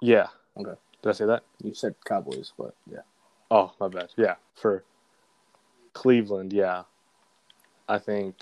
Yeah. 0.00 0.28
Okay. 0.56 0.74
Did 1.02 1.08
I 1.08 1.12
say 1.12 1.26
that? 1.26 1.42
You 1.62 1.74
said 1.74 1.94
Cowboys, 2.04 2.52
but 2.56 2.74
yeah. 2.90 3.00
Oh, 3.50 3.72
my 3.80 3.88
bad. 3.88 4.10
Yeah, 4.16 4.36
for 4.54 4.84
Cleveland, 5.92 6.52
yeah. 6.52 6.84
I 7.88 7.98
think 7.98 8.36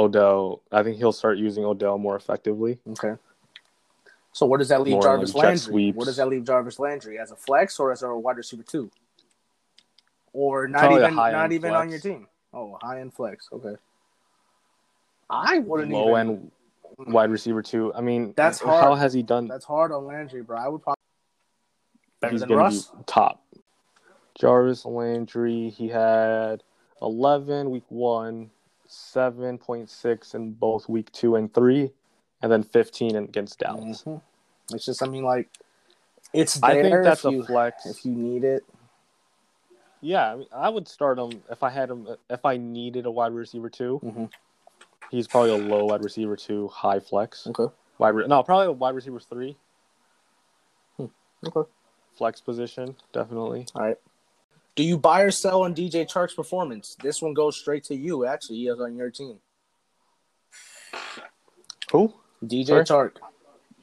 Odell. 0.00 0.62
I 0.72 0.82
think 0.82 0.96
he'll 0.96 1.12
start 1.12 1.38
using 1.38 1.64
Odell 1.64 1.98
more 1.98 2.16
effectively. 2.16 2.78
Okay. 2.88 3.14
So 4.32 4.46
where 4.46 4.58
does 4.58 4.68
that 4.68 4.80
leave 4.82 4.92
More 4.92 5.02
Jarvis 5.02 5.34
like 5.34 5.44
Landry? 5.44 5.92
Where 5.92 6.06
does 6.06 6.16
that 6.16 6.28
leave 6.28 6.44
Jarvis 6.44 6.78
Landry 6.78 7.18
as 7.18 7.32
a 7.32 7.36
flex 7.36 7.78
or 7.80 7.92
as 7.92 8.02
a 8.02 8.14
wide 8.14 8.36
receiver 8.36 8.62
two? 8.62 8.90
Or 10.32 10.68
not 10.68 10.80
Probably 10.80 11.02
even 11.02 11.14
not 11.16 11.52
even 11.52 11.74
on 11.74 11.90
your 11.90 11.98
team. 11.98 12.28
Oh, 12.52 12.78
high 12.80 13.00
end 13.00 13.12
flex. 13.12 13.48
Okay. 13.52 13.74
I 15.28 15.58
wouldn't 15.58 15.90
Low 15.92 16.16
even. 16.16 16.30
end 16.30 16.50
hmm. 16.96 17.12
wide 17.12 17.30
receiver 17.30 17.62
too. 17.62 17.92
I 17.94 18.00
mean, 18.00 18.34
That's 18.36 18.60
How 18.60 18.94
has 18.94 19.12
he 19.12 19.22
done? 19.22 19.48
That's 19.48 19.64
hard 19.64 19.92
on 19.92 20.06
Landry, 20.06 20.42
bro. 20.42 20.58
I 20.58 20.68
would 20.68 20.82
probably 20.82 20.96
better 22.20 22.32
He's 22.32 22.40
than 22.40 22.50
Russ. 22.50 22.86
be 22.86 22.98
top. 23.06 23.42
Jarvis 24.38 24.84
Landry. 24.84 25.70
He 25.70 25.88
had 25.88 26.62
eleven 27.02 27.70
week 27.70 27.84
one, 27.88 28.50
seven 28.92 29.56
point 29.56 29.88
six 29.88 30.34
in 30.34 30.52
both 30.52 30.88
week 30.88 31.10
two 31.12 31.36
and 31.36 31.52
three, 31.54 31.90
and 32.42 32.50
then 32.50 32.62
fifteen 32.62 33.14
against 33.16 33.60
Dallas. 33.60 34.02
Mhm. 34.04 34.20
It's 34.72 34.84
just, 34.84 35.02
I 35.02 35.06
mean, 35.06 35.22
like, 35.24 35.48
it's 36.32 36.62
I 36.62 36.80
think 36.80 37.02
that's 37.04 37.24
if 37.24 37.30
a 37.30 37.32
you 37.32 37.44
flex. 37.44 37.86
if 37.86 38.04
you 38.04 38.12
need 38.12 38.44
it. 38.44 38.64
Yeah, 40.00 40.32
I, 40.32 40.36
mean, 40.36 40.46
I 40.52 40.68
would 40.68 40.88
start 40.88 41.18
him 41.18 41.42
if 41.50 41.62
I 41.62 41.70
had 41.70 41.90
him. 41.90 42.08
If 42.28 42.44
I 42.44 42.56
needed 42.56 43.06
a 43.06 43.10
wide 43.10 43.32
receiver 43.32 43.68
two, 43.68 44.00
Mm-hmm. 44.02 44.24
he's 45.10 45.28
probably 45.28 45.50
a 45.50 45.56
low 45.56 45.84
wide 45.84 46.02
receiver 46.02 46.36
two, 46.36 46.68
high 46.68 46.98
flex. 47.00 47.46
Okay. 47.46 47.72
Wide 47.98 48.10
re- 48.14 48.26
no, 48.26 48.42
probably 48.42 48.66
a 48.66 48.72
wide 48.72 48.94
receiver 48.94 49.20
three, 49.20 49.56
Okay. 51.46 51.70
flex 52.14 52.40
position, 52.40 52.96
definitely. 53.12 53.66
All 53.74 53.82
right. 53.82 53.98
Do 54.76 54.82
you 54.82 54.96
buy 54.96 55.22
or 55.22 55.30
sell 55.30 55.62
on 55.62 55.74
DJ 55.74 56.06
Chark's 56.06 56.34
performance? 56.34 56.96
This 57.02 57.20
one 57.20 57.34
goes 57.34 57.56
straight 57.56 57.84
to 57.84 57.94
you. 57.94 58.24
Actually, 58.24 58.56
he 58.58 58.68
is 58.68 58.80
on 58.80 58.96
your 58.96 59.10
team. 59.10 59.38
Who? 61.92 62.14
DJ 62.44 62.82
Chark. 62.86 63.16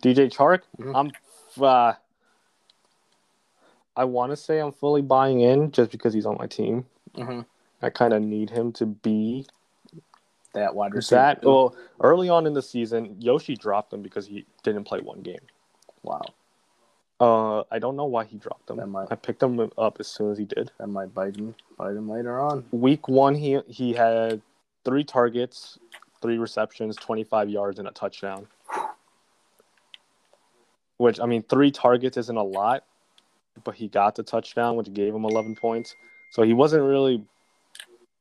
DJ 0.02 0.30
Chark. 0.32 0.62
Mhm. 0.80 0.96
I'm. 0.96 1.12
Uh, 1.64 1.94
I 3.96 4.06
want 4.06 4.32
to 4.32 4.36
say 4.38 4.60
I'm 4.60 4.72
fully 4.72 5.02
buying 5.02 5.42
in 5.42 5.72
just 5.72 5.92
because 5.92 6.14
he's 6.14 6.26
on 6.26 6.38
my 6.38 6.46
team. 6.48 6.86
Mm-hmm. 7.16 7.42
I 7.82 7.90
kind 7.90 8.14
of 8.14 8.22
need 8.22 8.50
him 8.52 8.72
to 8.74 8.86
be 8.86 9.46
That 10.54 10.76
wide 10.76 10.94
receiver. 10.94 11.20
that. 11.20 11.44
Well, 11.44 11.76
early 12.02 12.30
on 12.30 12.46
in 12.46 12.54
the 12.54 12.62
season, 12.62 13.16
Yoshi 13.20 13.56
dropped 13.56 13.92
him 13.94 14.02
because 14.04 14.28
he 14.28 14.46
didn't 14.64 14.84
play 14.86 15.00
one 15.02 15.22
game. 15.22 15.40
wow. 16.04 16.22
Uh, 17.20 17.64
I 17.72 17.80
don't 17.80 17.96
know 17.96 18.06
why 18.06 18.26
he 18.26 18.38
dropped 18.38 18.70
him. 18.70 18.92
Might- 18.92 19.08
I 19.12 19.16
picked 19.16 19.42
him 19.42 19.72
up 19.78 19.98
as 20.00 20.08
soon 20.08 20.32
as 20.32 20.38
he 20.38 20.46
did. 20.46 20.72
That 20.78 20.88
might 20.88 21.14
bite 21.14 21.36
him. 21.36 21.56
Bite 21.78 21.96
him 21.96 22.10
later 22.10 22.40
on. 22.40 22.66
Week 22.72 23.08
one, 23.08 23.34
he 23.36 23.60
he 23.68 23.94
had 23.94 24.42
three 24.86 25.04
targets, 25.04 25.80
three 26.22 26.38
receptions, 26.38 26.96
twenty 26.96 27.24
five 27.24 27.50
yards, 27.50 27.80
and 27.80 27.88
a 27.88 27.92
touchdown. 27.92 28.48
Which 30.98 31.20
I 31.20 31.26
mean, 31.26 31.44
three 31.44 31.72
targets 31.72 32.18
isn't 32.18 32.38
a 32.38 32.44
lot, 32.44 32.84
but 33.64 33.76
he 33.76 33.88
got 33.88 34.16
the 34.16 34.24
touchdown, 34.24 34.76
which 34.76 34.92
gave 34.94 35.14
him 35.14 35.26
eleven 35.26 35.56
points. 35.56 35.96
So 36.32 36.44
he 36.44 36.54
wasn't 36.54 36.84
really 36.84 37.24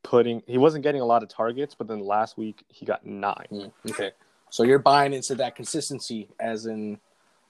putting. 0.02 0.42
He 0.46 0.56
wasn't 0.58 0.84
getting 0.84 1.00
a 1.02 1.06
lot 1.06 1.22
of 1.22 1.28
targets, 1.28 1.74
but 1.74 1.86
then 1.86 2.00
last 2.00 2.38
week 2.38 2.62
he 2.68 2.86
got 2.86 3.04
nine. 3.04 3.46
Mm, 3.52 3.72
Okay. 3.90 4.12
So 4.48 4.62
you're 4.62 4.78
buying 4.78 5.12
into 5.12 5.34
that 5.34 5.54
consistency, 5.54 6.28
as 6.38 6.64
in 6.66 6.98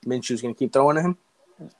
Minshew's 0.06 0.40
going 0.42 0.54
to 0.54 0.58
keep 0.58 0.72
throwing 0.72 0.96
to 0.96 1.02
him. 1.02 1.18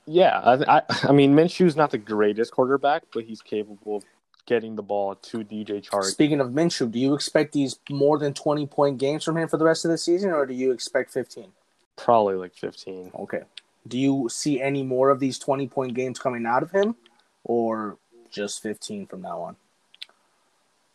Yeah, 0.05 0.39
I, 0.39 0.77
I, 0.77 0.81
I 1.03 1.11
mean, 1.11 1.35
Minshew's 1.35 1.75
not 1.75 1.91
the 1.91 1.97
greatest 1.97 2.51
quarterback, 2.51 3.03
but 3.13 3.23
he's 3.23 3.41
capable 3.41 3.97
of 3.97 4.03
getting 4.47 4.75
the 4.75 4.81
ball 4.81 5.15
to 5.15 5.39
DJ 5.39 5.87
Chark. 5.87 6.05
Speaking 6.05 6.39
of 6.39 6.47
Minshew, 6.47 6.89
do 6.89 6.97
you 6.97 7.13
expect 7.13 7.53
these 7.53 7.79
more 7.89 8.17
than 8.17 8.33
20 8.33 8.65
point 8.67 8.97
games 8.97 9.23
from 9.23 9.37
him 9.37 9.47
for 9.47 9.57
the 9.57 9.65
rest 9.65 9.85
of 9.85 9.91
the 9.91 9.97
season, 9.97 10.31
or 10.31 10.45
do 10.45 10.53
you 10.53 10.71
expect 10.71 11.11
15? 11.11 11.51
Probably 11.95 12.35
like 12.35 12.55
15. 12.55 13.11
Okay. 13.19 13.41
Do 13.87 13.97
you 13.97 14.27
see 14.29 14.61
any 14.61 14.83
more 14.83 15.09
of 15.09 15.19
these 15.19 15.37
20 15.37 15.67
point 15.67 15.93
games 15.93 16.17
coming 16.17 16.45
out 16.45 16.63
of 16.63 16.71
him, 16.71 16.95
or 17.43 17.97
just 18.31 18.63
15 18.63 19.05
from 19.05 19.21
now 19.21 19.41
on? 19.41 19.55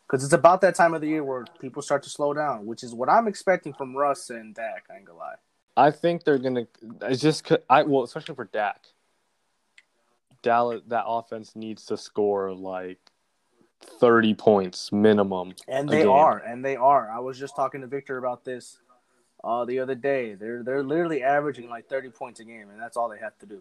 Because 0.06 0.24
it's 0.24 0.34
about 0.34 0.60
that 0.60 0.74
time 0.74 0.92
of 0.92 1.00
the 1.00 1.06
year 1.06 1.24
where 1.24 1.44
people 1.58 1.80
start 1.80 2.02
to 2.02 2.10
slow 2.10 2.34
down, 2.34 2.66
which 2.66 2.82
is 2.82 2.94
what 2.94 3.08
I'm 3.08 3.28
expecting 3.28 3.72
from 3.72 3.96
Russ 3.96 4.28
and 4.28 4.54
Dak. 4.54 4.84
I 4.90 4.96
ain't 4.96 5.06
gonna 5.06 5.18
lie. 5.18 5.36
I 5.76 5.90
think 5.90 6.24
they're 6.24 6.38
gonna. 6.38 6.66
It's 7.02 7.22
just 7.22 7.50
I 7.68 7.82
well, 7.82 8.02
especially 8.04 8.34
for 8.34 8.44
Dak. 8.44 8.86
Dallas, 10.42 10.82
that 10.88 11.04
offense 11.06 11.54
needs 11.54 11.86
to 11.86 11.96
score 11.96 12.52
like 12.52 12.98
30 14.00 14.34
points 14.34 14.90
minimum. 14.90 15.54
And 15.68 15.88
they 15.88 16.04
are, 16.04 16.38
and 16.38 16.64
they 16.64 16.74
are. 16.76 17.10
I 17.10 17.20
was 17.20 17.38
just 17.38 17.54
talking 17.54 17.80
to 17.82 17.86
Victor 17.86 18.18
about 18.18 18.44
this 18.44 18.80
uh, 19.44 19.64
the 19.64 19.78
other 19.78 19.94
day. 19.94 20.34
They're 20.34 20.62
they're 20.62 20.82
literally 20.82 21.22
averaging 21.22 21.68
like 21.68 21.88
30 21.88 22.10
points 22.10 22.40
a 22.40 22.44
game, 22.44 22.70
and 22.70 22.80
that's 22.80 22.96
all 22.96 23.08
they 23.08 23.18
have 23.18 23.38
to 23.38 23.46
do. 23.46 23.60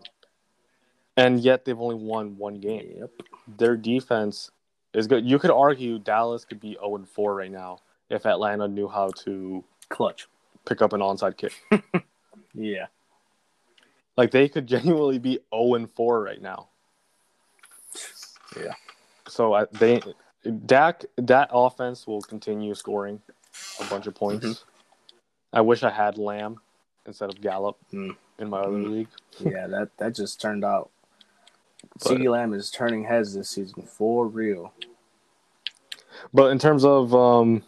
and 1.17 1.39
yet 1.39 1.65
they've 1.65 1.79
only 1.79 1.95
won 1.95 2.37
one 2.37 2.59
game. 2.59 2.93
Yep. 2.97 3.11
Their 3.57 3.77
defense 3.77 4.51
is 4.93 5.07
good. 5.07 5.25
You 5.25 5.39
could 5.39 5.51
argue 5.51 5.99
Dallas 5.99 6.45
could 6.45 6.59
be 6.59 6.73
0 6.73 7.05
4 7.13 7.35
right 7.35 7.51
now 7.51 7.79
if 8.09 8.25
Atlanta 8.25 8.67
knew 8.67 8.87
how 8.87 9.11
to 9.23 9.63
Clutch. 9.89 10.27
Pick 10.67 10.81
up 10.81 10.93
an 10.93 11.01
onside 11.01 11.37
kick. 11.37 11.53
Yeah. 12.53 12.87
Like 14.17 14.31
they 14.31 14.49
could 14.49 14.67
genuinely 14.67 15.19
be 15.19 15.39
0 15.55 15.75
and 15.75 15.89
4 15.93 16.21
right 16.21 16.41
now. 16.41 16.67
Yeah. 18.57 18.73
So 19.29 19.53
I, 19.53 19.65
they 19.71 20.01
Dak 20.65 21.05
that 21.17 21.49
offense 21.53 22.05
will 22.05 22.21
continue 22.21 22.73
scoring 22.75 23.21
a 23.79 23.85
bunch 23.85 24.05
of 24.07 24.15
points. 24.15 24.45
Mhm. 24.45 24.63
I 25.53 25.61
wish 25.61 25.83
I 25.83 25.89
had 25.91 26.17
Lamb 26.17 26.59
instead 27.05 27.29
of 27.29 27.39
Gallup 27.39 27.77
Mm. 27.93 28.17
in 28.39 28.49
my 28.49 28.59
other 28.59 28.71
Mm. 28.77 28.91
league. 28.91 29.07
Yeah, 29.39 29.67
that 29.67 29.95
that 29.97 30.13
just 30.15 30.41
turned 30.41 30.65
out. 30.65 30.89
But- 31.93 32.01
CeeDee 32.01 32.29
Lamb 32.29 32.53
is 32.53 32.69
turning 32.69 33.05
heads 33.05 33.33
this 33.33 33.49
season 33.49 33.83
for 33.83 34.27
real. 34.27 34.73
But 36.33 36.51
in 36.51 36.59
terms 36.59 36.83
of 36.83 37.15
um, 37.15 37.63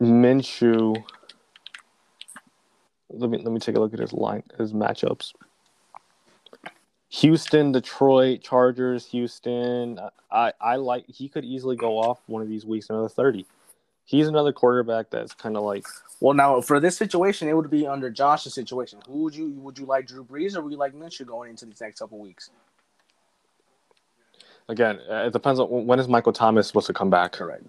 Minshew, 0.00 1.02
let 3.10 3.30
me 3.30 3.38
let 3.38 3.52
me 3.52 3.60
take 3.60 3.76
a 3.76 3.80
look 3.80 3.94
at 3.94 4.00
his 4.00 4.12
line, 4.12 4.42
his 4.58 4.72
matchups. 4.72 5.32
Houston, 7.08 7.72
Detroit, 7.72 8.42
Chargers, 8.42 9.06
Houston. 9.06 9.98
I, 10.30 10.52
I 10.60 10.76
like 10.76 11.06
he 11.08 11.28
could 11.28 11.44
easily 11.44 11.76
go 11.76 11.98
off 11.98 12.20
one 12.26 12.42
of 12.42 12.48
these 12.48 12.66
weeks 12.66 12.90
another 12.90 13.08
thirty. 13.08 13.46
He's 14.04 14.28
another 14.28 14.52
quarterback 14.52 15.10
that's 15.10 15.34
kind 15.34 15.56
of 15.56 15.62
like 15.62 15.84
Well, 16.20 16.34
now 16.34 16.60
for 16.60 16.78
this 16.78 16.96
situation, 16.96 17.48
it 17.48 17.56
would 17.56 17.70
be 17.70 17.86
under 17.86 18.10
Josh's 18.10 18.54
situation. 18.54 19.00
Who 19.06 19.22
would 19.24 19.34
you 19.34 19.50
would 19.60 19.78
you 19.78 19.86
like 19.86 20.06
Drew 20.06 20.24
Brees 20.24 20.56
or 20.56 20.62
would 20.62 20.72
you 20.72 20.78
like 20.78 20.94
Minshew 20.94 21.26
going 21.26 21.50
into 21.50 21.64
these 21.66 21.80
next 21.80 22.00
couple 22.00 22.18
weeks? 22.18 22.50
again. 24.68 24.98
It 25.08 25.32
depends 25.32 25.60
on 25.60 25.86
when 25.86 25.98
is 25.98 26.08
Michael 26.08 26.32
Thomas 26.32 26.66
supposed 26.66 26.86
to 26.88 26.92
come 26.92 27.10
back. 27.10 27.32
Correct. 27.32 27.64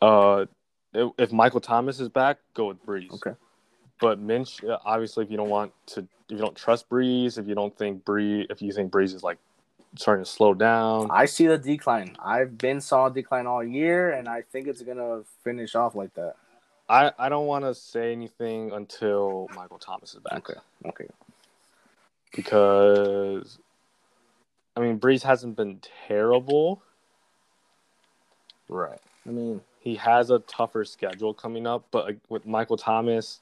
Uh, 0.00 0.46
if, 0.94 1.32
Michael 1.32 1.60
Thomas 1.60 2.00
is 2.00 2.08
back, 2.08 2.38
go 2.54 2.68
with 2.68 2.84
Brees. 2.84 3.12
Okay. 3.12 3.32
But 4.00 4.18
Minch, 4.18 4.62
uh, 4.64 4.78
obviously, 4.84 5.24
if 5.24 5.30
you 5.30 5.36
don't 5.36 5.48
want 5.48 5.72
to, 5.86 6.00
if 6.00 6.30
you 6.30 6.38
don't 6.38 6.56
trust 6.56 6.88
Brees, 6.88 7.38
if 7.38 7.46
you 7.46 7.54
don't 7.54 7.76
think 7.76 8.04
Brees, 8.04 8.46
if 8.50 8.62
you 8.62 8.72
think 8.72 8.92
Brees 8.92 9.14
is 9.14 9.22
like 9.22 9.38
starting 9.96 10.24
to 10.24 10.30
slow 10.30 10.54
down, 10.54 11.08
I 11.10 11.26
see 11.26 11.46
the 11.46 11.58
decline. 11.58 12.16
I've 12.22 12.58
been 12.58 12.80
saw 12.80 13.06
a 13.06 13.12
decline 13.12 13.46
all 13.46 13.62
year, 13.62 14.10
and 14.12 14.28
I 14.28 14.42
think 14.42 14.66
it's 14.66 14.82
gonna 14.82 15.22
finish 15.42 15.74
off 15.74 15.94
like 15.94 16.14
that. 16.14 16.34
I, 16.88 17.12
I 17.18 17.28
don't 17.28 17.46
want 17.46 17.64
to 17.64 17.74
say 17.74 18.12
anything 18.12 18.72
until 18.72 19.48
Michael 19.56 19.78
Thomas 19.78 20.14
is 20.14 20.20
back 20.20 20.50
Okay. 20.50 20.60
Okay. 20.86 21.06
because, 22.34 23.58
I 24.76 24.80
mean, 24.80 25.00
Brees 25.00 25.22
hasn't 25.22 25.56
been 25.56 25.80
terrible. 26.06 26.82
Right. 28.68 29.00
I 29.26 29.30
mean, 29.30 29.62
He 29.84 29.96
has 29.96 30.30
a 30.30 30.38
tougher 30.40 30.86
schedule 30.86 31.34
coming 31.34 31.66
up, 31.66 31.84
but 31.90 32.06
like, 32.06 32.18
with 32.30 32.46
Michael 32.46 32.78
Thomas, 32.78 33.40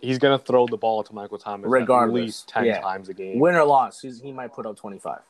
he's 0.00 0.18
gonna 0.18 0.38
throw 0.38 0.68
the 0.68 0.76
ball 0.76 1.02
to 1.02 1.12
Michael 1.12 1.38
Thomas 1.38 1.68
Regardless, 1.68 2.20
at 2.20 2.24
least 2.24 2.48
ten 2.48 2.64
yeah. 2.66 2.80
times 2.80 3.08
a 3.08 3.14
game. 3.14 3.40
win 3.40 3.56
or 3.56 3.64
loss, 3.64 4.00
he's, 4.00 4.20
he 4.20 4.30
might 4.30 4.52
put 4.52 4.64
up 4.64 4.76
twenty 4.76 5.00
five. 5.00 5.22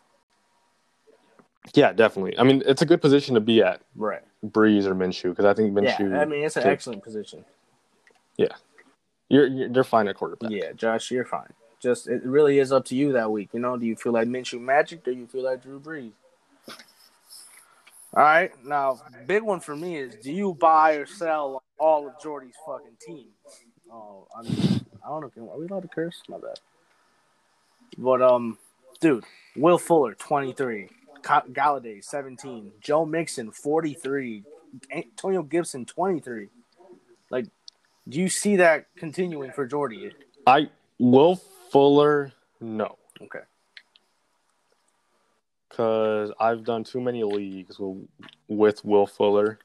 Yeah, 1.72 1.94
definitely. 1.94 2.38
I 2.38 2.42
mean, 2.42 2.62
it's 2.66 2.82
a 2.82 2.86
good 2.86 3.00
position 3.00 3.34
to 3.34 3.40
be 3.40 3.62
at, 3.62 3.80
Right. 3.96 4.20
Brees 4.44 4.84
or 4.84 4.94
Minshew, 4.94 5.30
because 5.30 5.46
I 5.46 5.54
think 5.54 5.72
Minshew. 5.72 6.10
Yeah. 6.10 6.20
I 6.20 6.26
mean, 6.26 6.44
it's 6.44 6.56
an 6.56 6.64
did- 6.64 6.72
excellent 6.72 7.02
position. 7.02 7.44
Yeah, 8.36 8.48
you're, 9.30 9.46
you're 9.46 9.68
they're 9.70 9.84
fine 9.84 10.06
at 10.06 10.16
quarterback. 10.16 10.50
Yeah, 10.50 10.72
Josh, 10.72 11.10
you're 11.10 11.24
fine. 11.24 11.52
Just 11.80 12.08
it 12.08 12.22
really 12.24 12.58
is 12.58 12.72
up 12.72 12.84
to 12.86 12.94
you 12.94 13.12
that 13.12 13.30
week. 13.30 13.48
You 13.54 13.60
know, 13.60 13.78
do 13.78 13.86
you 13.86 13.96
feel 13.96 14.12
like 14.12 14.28
Minshew 14.28 14.60
Magic? 14.60 15.02
Do 15.02 15.12
you 15.12 15.26
feel 15.26 15.44
like 15.44 15.62
Drew 15.62 15.80
Brees? 15.80 16.12
All 18.14 18.22
right, 18.22 18.50
now 18.64 19.00
big 19.26 19.42
one 19.42 19.60
for 19.60 19.74
me 19.74 19.96
is: 19.96 20.14
Do 20.16 20.32
you 20.32 20.54
buy 20.54 20.94
or 20.94 21.06
sell 21.06 21.62
all 21.78 22.06
of 22.06 22.20
Jordy's 22.22 22.54
fucking 22.66 22.96
team? 23.00 23.28
Oh, 23.90 24.26
I 24.36 24.42
mean, 24.42 24.84
I 25.04 25.08
don't 25.08 25.34
know. 25.36 25.50
Are 25.50 25.58
we 25.58 25.66
allowed 25.66 25.82
to 25.82 25.88
curse? 25.88 26.22
My 26.28 26.36
bad. 26.36 26.60
But 27.96 28.20
um, 28.20 28.58
dude, 29.00 29.24
Will 29.56 29.78
Fuller, 29.78 30.14
twenty 30.14 30.52
three, 30.52 30.88
Golladay, 31.22 32.04
seventeen, 32.04 32.72
Joe 32.80 33.06
Mixon, 33.06 33.50
forty 33.50 33.94
three, 33.94 34.44
Antonio 34.94 35.42
Gibson, 35.42 35.86
twenty 35.86 36.20
three. 36.20 36.48
Like, 37.30 37.46
do 38.06 38.20
you 38.20 38.28
see 38.28 38.56
that 38.56 38.88
continuing 38.96 39.52
for 39.52 39.66
Jordy? 39.66 40.12
I 40.46 40.68
Will 40.98 41.36
Fuller, 41.70 42.32
no, 42.60 42.98
Okay. 43.22 43.40
Because 45.72 46.30
I've 46.38 46.64
done 46.64 46.84
too 46.84 47.00
many 47.00 47.24
leagues 47.24 47.78
with, 47.78 48.06
with 48.48 48.84
Will 48.84 49.06
Fuller 49.06 49.58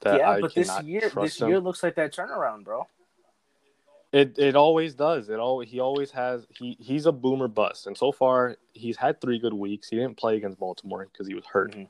that 0.00 0.18
yeah, 0.18 0.30
I 0.30 0.40
but 0.40 0.54
this 0.54 0.82
year, 0.82 1.10
this 1.14 1.40
him. 1.40 1.48
year 1.48 1.60
looks 1.60 1.82
like 1.84 1.94
that 1.94 2.12
turnaround, 2.12 2.64
bro. 2.64 2.86
It 4.12 4.38
it 4.38 4.56
always 4.56 4.94
does. 4.94 5.28
It 5.28 5.38
always 5.38 5.70
he 5.70 5.78
always 5.80 6.10
has 6.10 6.46
he 6.50 6.76
he's 6.80 7.06
a 7.06 7.12
boomer 7.12 7.48
bust, 7.48 7.86
and 7.86 7.96
so 7.96 8.10
far 8.12 8.56
he's 8.72 8.96
had 8.96 9.20
three 9.20 9.38
good 9.38 9.54
weeks. 9.54 9.88
He 9.88 9.96
didn't 9.96 10.16
play 10.16 10.36
against 10.36 10.58
Baltimore 10.58 11.06
because 11.12 11.28
he 11.28 11.34
was 11.34 11.44
hurt, 11.46 11.72
Mhm. 11.74 11.88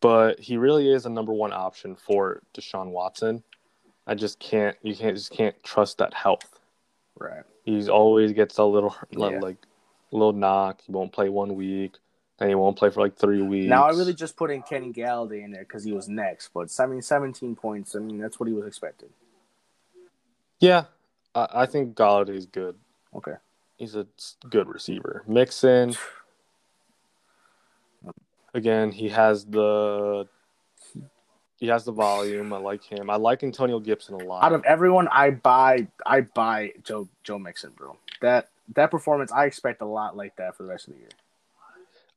but 0.00 0.38
he 0.38 0.56
really 0.56 0.90
is 0.90 1.06
a 1.06 1.10
number 1.10 1.32
one 1.32 1.52
option 1.52 1.96
for 1.96 2.42
Deshaun 2.54 2.90
Watson. 2.90 3.42
I 4.06 4.14
just 4.14 4.38
can't 4.40 4.76
you 4.82 4.94
can't 4.94 5.16
just 5.16 5.32
can't 5.32 5.60
trust 5.64 5.98
that 5.98 6.12
health. 6.12 6.60
Right. 7.18 7.44
He's 7.64 7.88
always 7.88 8.32
gets 8.32 8.58
a 8.58 8.64
little 8.64 8.94
Yeah. 9.10 9.38
like 9.40 9.56
little 10.16 10.32
knock. 10.32 10.80
He 10.86 10.92
won't 10.92 11.12
play 11.12 11.28
one 11.28 11.54
week. 11.54 11.96
Then 12.38 12.48
he 12.48 12.54
won't 12.54 12.76
play 12.76 12.90
for 12.90 13.00
like 13.00 13.16
three 13.16 13.42
weeks. 13.42 13.68
Now 13.68 13.84
I 13.84 13.90
really 13.90 14.14
just 14.14 14.36
put 14.36 14.50
in 14.50 14.62
Kenny 14.62 14.92
Golladay 14.92 15.44
in 15.44 15.52
there 15.52 15.62
because 15.62 15.84
he 15.84 15.92
was 15.92 16.08
next, 16.08 16.50
but 16.52 16.68
I 16.80 16.86
mean, 16.86 17.00
17 17.00 17.54
points. 17.54 17.94
I 17.94 18.00
mean, 18.00 18.18
that's 18.18 18.40
what 18.40 18.48
he 18.48 18.52
was 18.52 18.66
expected. 18.66 19.10
yeah, 20.58 20.84
I, 21.34 21.48
I 21.54 21.66
think 21.66 21.94
Golladay 21.94 22.36
is 22.36 22.46
good. 22.46 22.74
Okay. 23.14 23.34
He's 23.76 23.94
a 23.94 24.06
good 24.50 24.68
receiver. 24.68 25.22
Mixon, 25.28 25.94
again, 28.54 28.90
he 28.90 29.08
has 29.10 29.44
the 29.44 30.26
he 31.58 31.68
has 31.68 31.84
the 31.84 31.92
volume. 31.92 32.52
I 32.52 32.58
like 32.58 32.82
him. 32.82 33.10
I 33.10 33.16
like 33.16 33.44
Antonio 33.44 33.78
Gibson 33.78 34.16
a 34.16 34.24
lot. 34.24 34.42
Out 34.42 34.52
of 34.52 34.64
everyone, 34.64 35.08
I 35.08 35.30
buy 35.30 35.86
I 36.04 36.22
buy 36.22 36.72
Joe 36.82 37.08
Joe 37.22 37.38
Mixon, 37.38 37.70
bro. 37.76 37.96
That 38.20 38.48
that 38.74 38.90
performance, 38.90 39.30
I 39.32 39.44
expect 39.46 39.82
a 39.82 39.86
lot 39.86 40.16
like 40.16 40.36
that 40.36 40.56
for 40.56 40.62
the 40.62 40.68
rest 40.70 40.88
of 40.88 40.94
the 40.94 41.00
year. 41.00 41.08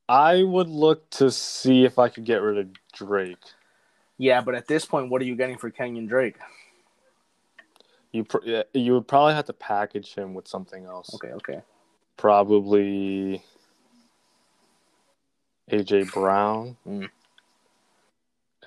I 0.10 0.44
would 0.44 0.70
look 0.70 1.10
to 1.12 1.30
see 1.30 1.84
if 1.84 2.00
I 2.00 2.08
could 2.10 2.24
get 2.24 2.42
rid 2.42 2.58
of 2.58 2.68
Drake. 2.94 3.38
Yeah, 4.18 4.42
but 4.42 4.56
at 4.56 4.68
this 4.68 4.86
point, 4.86 5.10
what 5.10 5.22
are 5.22 5.26
you 5.26 5.36
getting 5.36 5.58
for 5.58 5.70
Kenyon 5.70 6.08
Drake? 6.08 6.38
You 8.14 8.24
pr- 8.24 8.62
you 8.74 8.94
would 8.94 9.08
probably 9.08 9.34
have 9.34 9.46
to 9.46 9.54
package 9.54 10.16
him 10.16 10.34
with 10.34 10.48
something 10.48 10.86
else. 10.86 11.14
Okay, 11.16 11.34
okay. 11.34 11.62
Probably 12.16 13.44
AJ 15.70 16.12
Brown, 16.14 16.78
Mm. 16.88 17.10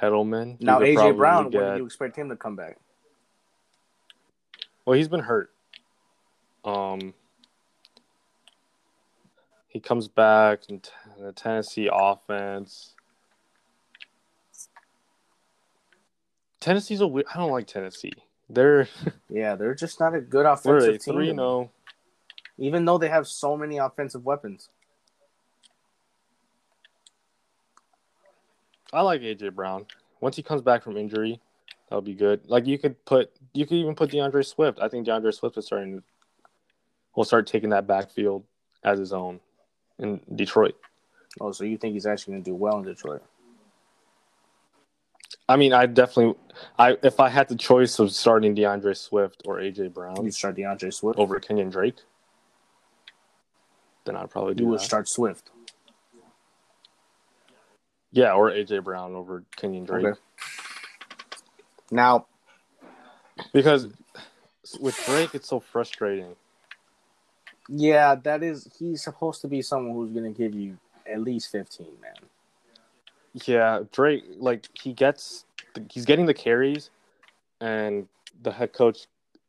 Edelman. 0.01 0.61
Now 0.61 0.81
AJ 0.81 1.17
Brown, 1.17 1.51
when 1.51 1.73
do 1.73 1.77
you 1.79 1.87
expect 1.87 2.17
him 2.17 2.29
to 2.29 2.37
come 2.37 2.55
back? 2.55 2.79
Well, 4.85 4.97
he's 4.97 5.09
been 5.09 5.21
hurt. 5.21 5.53
Um, 6.65 7.15
he 9.71 9.79
comes 9.79 10.09
back 10.09 10.63
t- 10.67 10.81
the 11.19 11.33
Tennessee 11.33 11.89
offense. 11.91 12.95
Tennessee's 16.59 17.01
a 17.01 17.07
weird. 17.07 17.27
I 17.33 17.39
don't 17.39 17.53
like 17.53 17.69
Tennessee. 17.69 18.13
They're 18.51 18.89
Yeah, 19.31 19.55
they're 19.55 19.77
just 19.77 20.01
not 20.01 20.15
a 20.15 20.21
good 20.21 20.45
offensive 20.45 21.01
team. 21.01 21.15
three 21.15 21.33
no? 21.33 21.45
Oh. 21.45 21.71
Even 22.59 22.85
though 22.85 22.99
they 22.99 23.09
have 23.09 23.27
so 23.29 23.57
many 23.57 23.79
offensive 23.79 24.25
weapons. 24.25 24.69
I 28.93 29.03
like 29.03 29.21
AJ 29.23 29.55
Brown. 29.55 29.87
Once 30.21 30.35
he 30.35 30.43
comes 30.43 30.63
back 30.63 30.83
from 30.83 30.97
injury, 30.97 31.41
that'll 31.89 32.03
be 32.03 32.13
good. 32.13 32.41
Like 32.47 32.67
you 32.67 32.77
could 32.77 33.03
put, 33.05 33.31
you 33.55 33.65
could 33.67 33.77
even 33.77 33.95
put 33.95 34.11
DeAndre 34.11 34.45
Swift. 34.45 34.81
I 34.83 34.89
think 34.89 35.07
DeAndre 35.07 35.33
Swift 35.33 35.57
is 35.57 35.67
starting. 35.67 36.03
will 37.15 37.25
start 37.25 37.47
taking 37.47 37.71
that 37.71 37.87
backfield 37.87 38.43
as 38.83 38.99
his 38.99 39.13
own 39.13 39.39
in 40.01 40.21
Detroit. 40.35 40.77
Oh, 41.41 41.53
so 41.53 41.65
you 41.65 41.77
think 41.77 41.95
he's 41.95 42.07
actually 42.07 42.33
going 42.35 42.45
to 42.45 42.51
do 42.51 42.55
well 42.55 42.79
in 42.79 42.85
Detroit? 42.85 43.23
I 45.49 45.57
mean, 45.57 45.73
I 45.73 45.87
definitely, 45.87 46.35
I 46.79 46.97
if 47.03 47.21
I 47.21 47.29
had 47.29 47.49
the 47.49 47.57
choice 47.57 47.99
of 47.99 48.13
starting 48.13 48.55
DeAndre 48.55 48.97
Swift 48.97 49.43
or 49.45 49.59
AJ 49.59 49.93
Brown 49.95 50.25
You 50.25 50.31
start 50.31 50.57
DeAndre 50.57 50.93
Swift. 50.93 51.19
over 51.19 51.39
Kenyon 51.41 51.71
Drake, 51.71 51.99
then 54.05 54.17
I'd 54.17 54.31
probably 54.31 54.55
do 54.55 54.65
you 54.65 54.69
would 54.71 54.81
that. 54.81 54.85
start 54.85 55.09
Swift. 55.09 55.51
Yeah, 58.13 58.33
or 58.33 58.51
AJ 58.51 58.85
Brown 58.85 59.15
over 59.15 59.45
Kenyon 59.57 59.85
Drake 59.85 60.07
Okay. 60.07 60.21
Now, 61.91 62.27
because 63.53 63.89
with 64.81 64.97
Drake 65.07 65.35
it's 65.35 65.49
so 65.49 65.59
frustrating. 65.59 66.37
Yeah, 67.73 68.17
that 68.17 68.43
is 68.43 68.69
he's 68.79 69.03
supposed 69.03 69.41
to 69.43 69.49
be 69.49 69.63
someone 69.63 69.95
who's 69.95 70.11
going 70.11 70.33
to 70.33 70.37
give 70.37 70.55
you 70.55 70.77
at 71.11 71.21
least 71.23 71.51
15, 71.53 71.87
man. 72.03 72.13
Yeah, 73.47 73.83
Drake 73.93 74.25
like 74.39 74.67
he 74.75 74.93
gets 74.93 75.45
he's 75.89 76.05
getting 76.05 76.27
the 76.27 76.35
carries, 76.35 76.91
and 77.61 78.09
the 78.43 78.51
head 78.51 78.73
coach 78.73 79.07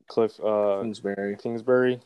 Cliff 0.07 0.39
uh, 0.39 0.81
Kingsbury, 0.81 1.35
Kingsbury 1.37 1.99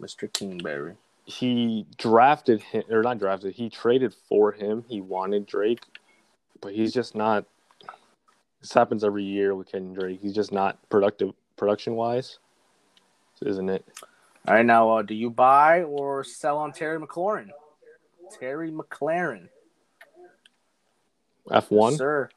Mr. 0.00 0.30
Kingberry. 0.30 0.96
he 1.24 1.86
drafted 1.96 2.60
him 2.60 2.82
or 2.90 3.02
not 3.02 3.18
drafted 3.18 3.54
he 3.54 3.70
traded 3.70 4.14
for 4.28 4.52
him. 4.52 4.84
He 4.88 5.00
wanted 5.00 5.46
Drake, 5.46 5.84
but 6.60 6.74
he's 6.74 6.92
just 6.92 7.14
not. 7.14 7.46
This 8.60 8.74
happens 8.74 9.04
every 9.04 9.24
year 9.24 9.54
with 9.54 9.72
Kenyon 9.72 9.94
Drake. 9.94 10.20
He's 10.20 10.34
just 10.34 10.52
not 10.52 10.78
productive 10.90 11.32
production 11.56 11.94
wise, 11.94 12.38
isn't 13.40 13.70
it? 13.70 13.84
All 14.46 14.54
right, 14.54 14.66
now, 14.66 14.90
uh, 14.90 15.02
do 15.02 15.14
you 15.14 15.30
buy 15.30 15.82
or 15.82 16.24
sell 16.24 16.58
on 16.58 16.72
Terry 16.72 16.98
McLaurin? 16.98 17.50
Terry 18.40 18.72
McLaren. 18.72 19.48
F 21.50 21.70
one. 21.70 21.92
Yes, 21.92 21.98
sir. 21.98 22.28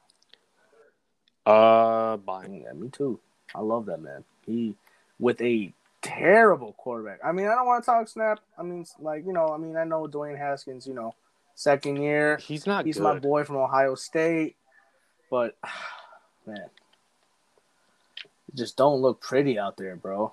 Uh, 1.44 2.16
buying. 2.18 2.62
Yeah, 2.62 2.72
me 2.72 2.88
too. 2.88 3.20
I 3.54 3.60
love 3.60 3.86
that 3.86 4.00
man. 4.00 4.24
He 4.44 4.74
with 5.18 5.40
a 5.40 5.72
terrible 6.02 6.72
quarterback. 6.74 7.20
I 7.24 7.32
mean, 7.32 7.46
I 7.46 7.54
don't 7.54 7.66
want 7.66 7.84
to 7.84 7.86
talk 7.86 8.08
snap. 8.08 8.40
I 8.58 8.62
mean, 8.62 8.84
like 9.00 9.24
you 9.26 9.32
know, 9.32 9.48
I 9.48 9.56
mean, 9.56 9.76
I 9.76 9.84
know 9.84 10.06
Dwayne 10.06 10.38
Haskins. 10.38 10.86
You 10.86 10.94
know, 10.94 11.14
second 11.54 11.96
year. 11.96 12.36
He's 12.38 12.66
not. 12.66 12.86
He's 12.86 12.96
good. 12.96 13.02
my 13.02 13.18
boy 13.18 13.44
from 13.44 13.56
Ohio 13.56 13.94
State, 13.94 14.56
but 15.30 15.56
man, 16.46 16.68
just 18.54 18.76
don't 18.76 19.00
look 19.00 19.20
pretty 19.20 19.58
out 19.58 19.76
there, 19.76 19.96
bro. 19.96 20.32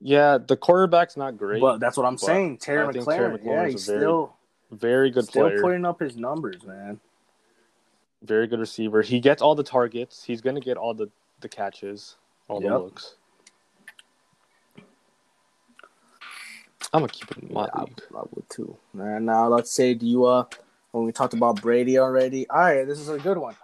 Yeah, 0.00 0.38
the 0.38 0.56
quarterback's 0.56 1.16
not 1.16 1.36
great. 1.38 1.60
But 1.60 1.78
that's 1.80 1.96
what 1.96 2.04
I'm 2.06 2.18
saying. 2.18 2.58
Terry 2.58 2.86
I 2.86 2.92
Terry 2.92 3.38
McLaren. 3.38 3.44
Yeah, 3.44 3.66
he's 3.68 3.88
a 3.88 3.92
very 3.92 4.00
still 4.00 4.36
Very 4.70 5.10
good 5.10 5.24
still 5.26 5.48
player. 5.48 5.60
putting 5.62 5.84
up 5.84 6.00
his 6.00 6.16
numbers, 6.16 6.62
man. 6.64 7.00
very 8.22 8.46
good 8.46 8.58
receiver. 8.60 9.02
He 9.02 9.20
gets 9.20 9.40
all 9.42 9.54
the 9.54 9.62
targets. 9.62 10.24
He's 10.24 10.40
gonna 10.40 10.60
get 10.60 10.76
all 10.76 10.94
the 10.94 11.08
the 11.40 11.48
catches, 11.48 12.16
all 12.48 12.60
the 12.60 12.68
looks. 12.68 13.16
I'm 16.92 17.00
gonna 17.00 17.08
keep 17.08 17.30
it 17.32 17.38
in 17.38 17.52
my 17.52 17.68
I, 17.72 17.80
league. 17.80 18.00
I 18.14 18.22
would 18.32 18.48
too. 18.50 18.76
And 18.94 19.26
now 19.26 19.48
let's 19.48 19.70
say, 19.72 19.94
do 19.94 20.06
you 20.06 20.24
uh, 20.26 20.44
when 20.92 21.04
we 21.04 21.12
talked 21.12 21.34
about 21.34 21.60
Brady 21.60 21.98
already? 21.98 22.48
All 22.48 22.60
right, 22.60 22.84
this 22.86 22.98
is 23.00 23.08
a 23.08 23.18
good 23.18 23.38
one. 23.38 23.54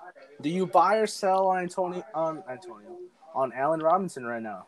Do 0.41 0.49
you 0.49 0.67
buy 0.67 0.97
or 0.97 1.07
sell 1.07 1.49
on 1.49 1.59
Antonio 1.63 2.03
on 2.15 2.43
Antonio 2.49 2.97
on 3.35 3.53
Allen 3.53 3.81
Robinson 3.81 4.25
right 4.25 4.43
now? 4.43 4.67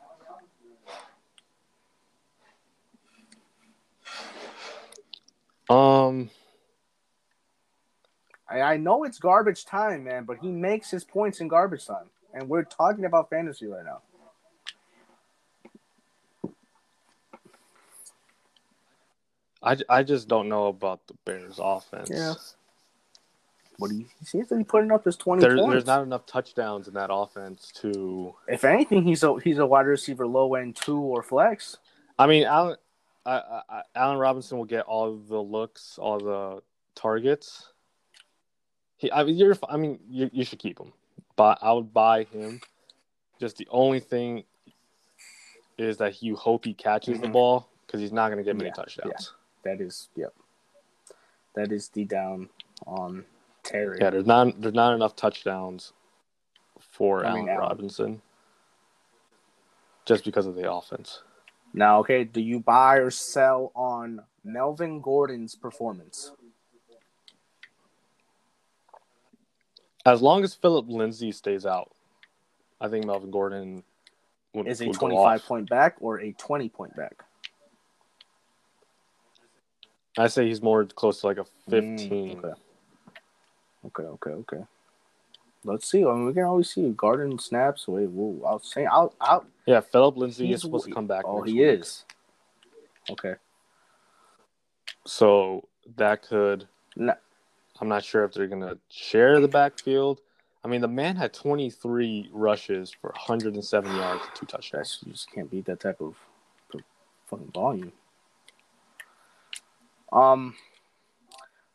Um, 5.72 6.30
I, 8.48 8.60
I 8.60 8.76
know 8.76 9.04
it's 9.04 9.18
garbage 9.18 9.64
time, 9.64 10.04
man, 10.04 10.24
but 10.24 10.38
he 10.38 10.50
makes 10.50 10.90
his 10.90 11.04
points 11.04 11.40
in 11.40 11.48
garbage 11.48 11.86
time, 11.86 12.10
and 12.34 12.48
we're 12.48 12.64
talking 12.64 13.04
about 13.06 13.30
fantasy 13.30 13.66
right 13.66 13.84
now. 13.84 14.00
I, 19.62 19.76
I 19.88 20.02
just 20.02 20.28
don't 20.28 20.48
know 20.48 20.66
about 20.66 21.06
the 21.06 21.14
Bears 21.24 21.60
offense. 21.62 22.10
Yeah. 22.12 22.34
What 23.78 23.90
do 23.90 23.96
you? 23.96 24.06
He 24.18 24.24
seems 24.26 24.48
to 24.48 24.56
be 24.56 24.64
putting 24.64 24.90
up 24.92 25.04
his 25.04 25.16
twenty 25.16 25.40
There, 25.40 25.56
points. 25.56 25.70
there's 25.70 25.86
not 25.86 26.02
enough 26.02 26.26
touchdowns 26.26 26.88
in 26.88 26.94
that 26.94 27.10
offense 27.12 27.72
to. 27.80 28.34
If 28.48 28.64
anything, 28.64 29.04
he's 29.04 29.22
a 29.22 29.38
he's 29.40 29.58
a 29.58 29.66
wide 29.66 29.86
receiver, 29.86 30.26
low 30.26 30.54
end 30.56 30.76
two 30.76 30.98
or 30.98 31.22
flex. 31.22 31.78
I 32.18 32.26
mean, 32.26 32.44
Allen, 32.44 32.76
I, 33.24 33.62
I, 33.68 33.82
Allen 33.94 34.18
Robinson 34.18 34.58
will 34.58 34.64
get 34.64 34.84
all 34.86 35.16
the 35.16 35.38
looks, 35.38 35.98
all 35.98 36.18
the 36.18 36.62
targets. 36.94 37.68
He, 38.96 39.10
I 39.12 39.24
mean, 39.24 39.36
you're. 39.36 39.56
I 39.68 39.76
mean, 39.76 39.98
you, 40.08 40.28
you 40.32 40.44
should 40.44 40.58
keep 40.58 40.78
him, 40.78 40.92
but 41.36 41.58
I 41.62 41.72
would 41.72 41.92
buy 41.92 42.24
him. 42.24 42.60
Just 43.40 43.56
the 43.56 43.66
only 43.70 44.00
thing 44.00 44.44
is 45.78 45.96
that 45.98 46.22
you 46.22 46.36
hope 46.36 46.64
he 46.64 46.74
catches 46.74 47.20
the 47.20 47.26
Mhm. 47.26 47.32
ball 47.32 47.68
because 47.86 48.00
he's 48.00 48.12
not 48.12 48.28
going 48.28 48.38
to 48.38 48.44
get 48.44 48.56
many 48.56 48.68
Yeah, 48.68 48.74
touchdowns. 48.74 49.32
That 49.64 49.80
is, 49.80 50.08
yep. 50.16 50.34
That 51.54 51.72
is 51.72 51.88
the 51.88 52.04
down 52.04 52.48
on 52.86 53.24
Terry. 53.62 53.98
Yeah. 54.00 54.10
there's 54.10 54.26
not 54.26 54.60
there's 54.60 54.74
not 54.74 54.94
enough 54.94 55.14
touchdowns 55.16 55.92
for 56.80 57.24
I 57.24 57.34
mean, 57.34 57.48
Allen 57.48 57.48
Allen. 57.48 57.60
Robinson, 57.60 58.22
just 60.04 60.24
because 60.24 60.46
of 60.46 60.54
the 60.54 60.70
offense. 60.70 61.22
Now, 61.74 62.00
okay, 62.00 62.24
do 62.24 62.40
you 62.40 62.60
buy 62.60 62.96
or 62.96 63.10
sell 63.10 63.72
on 63.74 64.22
Melvin 64.44 65.00
Gordon's 65.00 65.54
performance? 65.54 66.32
As 70.04 70.20
long 70.20 70.42
as 70.44 70.54
Philip 70.54 70.86
Lindsay 70.88 71.32
stays 71.32 71.64
out, 71.64 71.94
I 72.80 72.88
think 72.88 73.06
Melvin 73.06 73.30
Gordon 73.30 73.84
would, 74.52 74.66
Is 74.66 74.80
a 74.80 74.88
would 74.88 74.98
go 74.98 75.06
25 75.06 75.24
off. 75.40 75.46
point 75.46 75.68
back 75.68 75.96
or 76.00 76.20
a 76.20 76.32
20 76.32 76.68
point 76.68 76.96
back? 76.96 77.24
I 80.18 80.26
say 80.26 80.46
he's 80.46 80.60
more 80.60 80.84
close 80.84 81.20
to 81.20 81.26
like 81.28 81.38
a 81.38 81.46
Mm, 81.70 81.70
15. 81.70 82.38
okay. 82.38 82.60
Okay, 83.86 84.02
okay, 84.02 84.30
okay. 84.30 84.64
Let's 85.64 85.88
see. 85.88 86.04
I 86.04 86.12
mean, 86.12 86.26
we 86.26 86.32
can 86.32 86.44
always 86.44 86.70
see 86.70 86.90
Gordon 86.90 87.38
snaps. 87.38 87.86
Wait, 87.86 88.08
whoa, 88.08 88.44
I 88.46 88.52
was 88.54 88.70
saying, 88.72 88.88
I'll, 88.90 89.14
I'll, 89.20 89.44
Yeah, 89.66 89.80
Philip 89.80 90.16
Lindsay 90.16 90.52
is 90.52 90.62
supposed 90.62 90.86
to 90.86 90.92
come 90.92 91.06
back. 91.06 91.24
Oh, 91.24 91.42
he 91.42 91.52
week. 91.52 91.62
is. 91.62 92.04
Okay. 93.10 93.34
So 95.06 95.68
that 95.96 96.22
could. 96.22 96.66
No. 96.96 97.14
I'm 97.80 97.88
not 97.88 98.04
sure 98.04 98.24
if 98.24 98.32
they're 98.32 98.48
going 98.48 98.62
to 98.62 98.78
share 98.90 99.40
the 99.40 99.48
backfield. 99.48 100.20
I 100.64 100.68
mean, 100.68 100.80
the 100.80 100.88
man 100.88 101.16
had 101.16 101.32
23 101.32 102.30
rushes 102.32 102.92
for 103.00 103.10
107 103.10 103.96
yards 103.96 104.22
and 104.22 104.34
two 104.36 104.46
touchdowns. 104.46 105.00
You 105.04 105.12
just 105.12 105.30
can't 105.32 105.50
beat 105.50 105.64
that 105.64 105.80
type 105.80 106.00
of, 106.00 106.14
of 106.74 106.80
fucking 107.26 107.50
volume. 107.52 107.92
Um. 110.12 110.54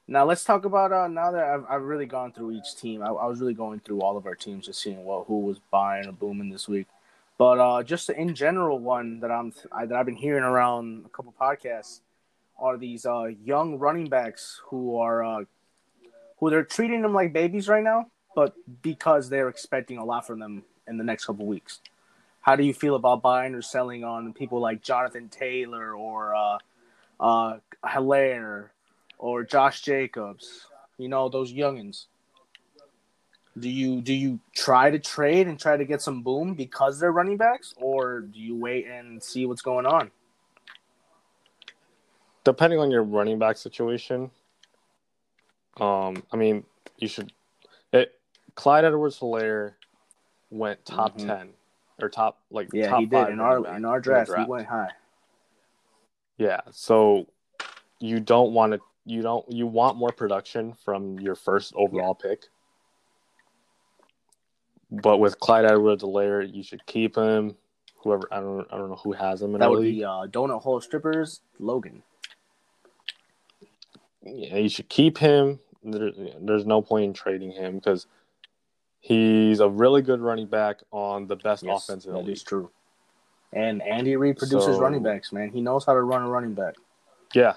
Now 0.09 0.23
let's 0.23 0.45
talk 0.45 0.63
about 0.63 0.93
uh 0.93 1.07
now 1.07 1.31
that 1.31 1.43
I've 1.43 1.65
I've 1.69 1.81
really 1.83 2.05
gone 2.05 2.31
through 2.31 2.51
each 2.51 2.75
team. 2.77 3.01
I, 3.01 3.07
I 3.07 3.25
was 3.25 3.41
really 3.41 3.53
going 3.53 3.81
through 3.81 4.01
all 4.01 4.15
of 4.15 4.25
our 4.25 4.35
teams, 4.35 4.65
just 4.65 4.81
seeing 4.81 5.03
what 5.03 5.27
who 5.27 5.41
was 5.41 5.59
buying 5.69 6.07
or 6.07 6.13
booming 6.13 6.49
this 6.49 6.67
week. 6.67 6.87
But 7.37 7.59
uh, 7.59 7.83
just 7.83 8.09
in 8.09 8.33
general, 8.33 8.79
one 8.79 9.19
that 9.19 9.31
I'm 9.31 9.53
I, 9.71 9.85
that 9.85 9.97
I've 9.97 10.05
been 10.05 10.15
hearing 10.15 10.43
around 10.43 11.05
a 11.05 11.09
couple 11.09 11.33
podcasts 11.39 11.99
are 12.57 12.77
these 12.77 13.05
uh, 13.05 13.31
young 13.43 13.77
running 13.77 14.07
backs 14.07 14.61
who 14.67 14.97
are 14.97 15.23
uh, 15.23 15.43
who 16.39 16.49
they're 16.49 16.63
treating 16.63 17.01
them 17.01 17.13
like 17.13 17.33
babies 17.33 17.67
right 17.67 17.83
now, 17.83 18.07
but 18.33 18.55
because 18.81 19.29
they're 19.29 19.49
expecting 19.49 19.97
a 19.97 20.05
lot 20.05 20.25
from 20.25 20.39
them 20.39 20.63
in 20.87 20.97
the 20.97 21.03
next 21.03 21.25
couple 21.25 21.45
weeks. 21.45 21.81
How 22.41 22.55
do 22.55 22.63
you 22.63 22.73
feel 22.73 22.95
about 22.95 23.21
buying 23.21 23.53
or 23.55 23.61
selling 23.61 24.05
on 24.05 24.31
people 24.31 24.61
like 24.61 24.81
Jonathan 24.81 25.27
Taylor 25.27 25.93
or 25.93 26.33
uh, 26.33 26.57
uh, 27.19 27.57
Helaire 27.83 28.69
or 29.17 29.43
Josh 29.43 29.81
Jacobs? 29.81 30.67
You 30.97 31.09
know 31.09 31.29
those 31.29 31.53
youngins. 31.53 32.05
Do 33.59 33.69
you 33.69 34.01
do 34.01 34.13
you 34.13 34.39
try 34.53 34.91
to 34.91 34.99
trade 34.99 35.47
and 35.47 35.59
try 35.59 35.77
to 35.77 35.85
get 35.85 36.01
some 36.01 36.21
boom 36.21 36.53
because 36.53 36.99
they're 36.99 37.11
running 37.11 37.37
backs, 37.37 37.73
or 37.77 38.21
do 38.21 38.39
you 38.39 38.55
wait 38.55 38.85
and 38.85 39.21
see 39.21 39.45
what's 39.45 39.61
going 39.63 39.85
on? 39.85 40.11
Depending 42.43 42.79
on 42.79 42.91
your 42.91 43.03
running 43.03 43.39
back 43.39 43.57
situation, 43.57 44.31
um, 45.79 46.23
I 46.31 46.37
mean, 46.37 46.65
you 46.97 47.07
should. 47.07 47.31
It, 47.91 48.19
Clyde 48.55 48.85
Edwards-Helaire 48.85 49.73
went 50.49 50.85
top 50.85 51.17
Mhm. 51.17 51.25
ten 51.25 51.53
or 51.99 52.09
top 52.09 52.39
like 52.51 52.69
Yeah, 52.73 52.89
top 52.89 52.99
he 52.99 53.05
did 53.05 53.15
five 53.15 53.33
in 53.33 53.39
our 53.39 53.57
in 53.75 53.85
our 53.85 53.99
the 53.99 54.03
draft. 54.03 54.31
He 54.37 54.45
went 54.45 54.67
high. 54.67 54.91
Yeah, 56.37 56.61
so 56.71 57.27
you 57.99 58.19
don't 58.19 58.53
want 58.53 58.73
to. 58.73 58.81
You 59.07 59.21
don't. 59.21 59.49
You 59.49 59.65
want 59.67 59.95
more 59.97 60.11
production 60.11 60.73
from 60.83 61.17
your 61.19 61.35
first 61.35 61.73
overall 61.77 62.13
pick. 62.13 62.43
But 64.91 65.17
with 65.19 65.39
Clyde 65.39 65.65
Edwards-Helaire, 65.65 66.53
you 66.53 66.61
should 66.61 66.85
keep 66.85 67.15
him. 67.15 67.55
Whoever 68.03 68.27
I 68.31 68.41
don't. 68.41 68.67
I 68.71 68.77
don't 68.77 68.89
know 68.89 68.95
who 69.01 69.13
has 69.13 69.41
him 69.41 69.53
in 69.55 69.61
That 69.61 69.69
would 69.69 69.79
league. 69.79 69.95
be 69.99 70.03
uh, 70.03 70.27
donut 70.27 70.61
hole 70.61 70.81
strippers 70.81 71.39
Logan. 71.59 72.03
yeah, 74.23 74.57
you 74.57 74.69
should 74.69 74.89
keep 74.89 75.17
him. 75.17 75.59
There, 75.83 76.11
there's 76.41 76.65
no 76.65 76.81
point 76.81 77.05
in 77.05 77.13
trading 77.13 77.51
him 77.51 77.75
because 77.75 78.07
he's 78.99 79.61
a 79.61 79.69
really 79.69 80.01
good 80.01 80.19
running 80.19 80.47
back 80.47 80.81
on 80.91 81.27
the 81.27 81.35
best 81.37 81.63
Yes, 81.63 81.87
offense 81.87 82.05
in 82.05 82.11
the 82.11 82.17
that 82.19 82.25
league. 82.25 82.35
is 82.35 82.43
true. 82.43 82.69
And 83.53 83.81
Andy 83.81 84.17
Reid 84.17 84.37
produces 84.37 84.75
So- 84.75 84.81
running 84.81 85.01
backs, 85.01 85.31
man. 85.31 85.49
He 85.49 85.61
knows 85.61 85.85
how 85.85 85.93
to 85.93 86.01
run 86.01 86.23
a 86.23 86.27
running 86.29 86.53
back. 86.53 86.75
Yeah, 87.33 87.53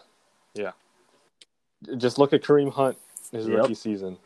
yeah. 0.55 0.73
Just 1.97 2.19
look 2.19 2.33
at 2.33 2.43
Kareem 2.43 2.73
Hunt 2.73 2.99
his 3.33 3.47
Yep. 3.47 3.59
rookie 3.59 3.75
season. 3.75 4.19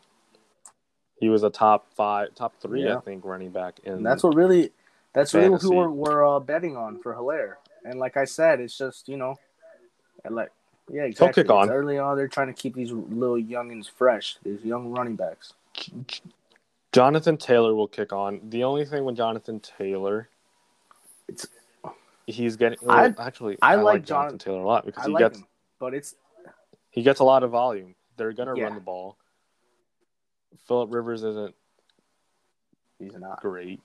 He 1.21 1.29
was 1.29 1.43
a 1.43 1.51
top 1.51 1.87
five, 1.95 2.35
top 2.35 2.55
three, 2.61 2.85
Yeah. 2.85 2.97
I 2.97 3.01
think, 3.01 3.25
running 3.25 3.51
back. 3.51 3.79
In 3.85 3.95
And 3.95 4.07
that's 4.07 4.23
what 4.23 4.35
really, 4.35 4.73
that's 5.13 5.33
really 5.35 5.59
who 5.61 5.75
we're, 5.75 5.89
we're 5.89 6.27
uh, 6.27 6.41
betting 6.41 6.77
on 6.77 6.99
for 7.01 7.15
Helaire. 7.15 7.55
And 7.85 7.99
like 8.01 8.17
I 8.17 8.25
said, 8.25 8.61
it's 8.61 8.77
just 8.77 9.09
you 9.09 9.17
know, 9.17 9.37
like 10.29 10.51
yeah, 10.91 11.03
exactly. 11.05 11.43
kick 11.45 11.51
on. 11.51 11.65
It's 11.65 11.71
Early 11.73 11.99
on, 11.99 12.17
they're 12.17 12.29
trying 12.29 12.49
to 12.49 12.53
keep 12.53 12.75
these 12.75 12.91
little 12.91 13.37
youngins 13.37 13.89
fresh. 13.91 14.37
These 14.43 14.65
young 14.65 14.89
running 14.91 15.17
backs. 15.17 15.53
Jonathan 16.93 17.37
Taylor 17.37 17.75
will 17.75 17.89
kick 17.89 18.13
on. 18.13 18.41
The 18.51 18.65
only 18.65 18.85
thing 18.85 19.05
with 19.05 19.17
Jonathan 19.17 19.61
Taylor, 19.61 20.29
It's 21.29 21.47
he's 22.27 22.57
getting. 22.57 22.79
I- 22.89 23.15
actually, 23.19 23.57
I 23.63 23.73
I, 23.73 23.75
like 23.77 23.85
like 23.85 24.05
Jonathan 24.07 24.39
Taylor 24.39 24.61
a 24.61 24.67
lot 24.67 24.85
because 24.87 25.05
I 25.05 25.07
he 25.09 25.13
like 25.13 25.21
gets 25.21 25.39
him, 25.39 25.47
but 25.79 25.95
it's 25.95 26.15
he 26.95 27.03
gets 27.03 27.19
a 27.21 27.25
lot 27.25 27.43
of 27.43 27.51
volume. 27.51 27.95
They're 28.17 28.33
gonna 28.33 28.55
Yeah. 28.57 28.65
run 28.65 28.75
the 28.77 28.81
ball. 28.81 29.17
Philip 30.69 30.95
Rivers 30.95 31.25
isn't 31.25 31.55
he's 32.99 33.17
not. 33.19 33.41
great. 33.41 33.81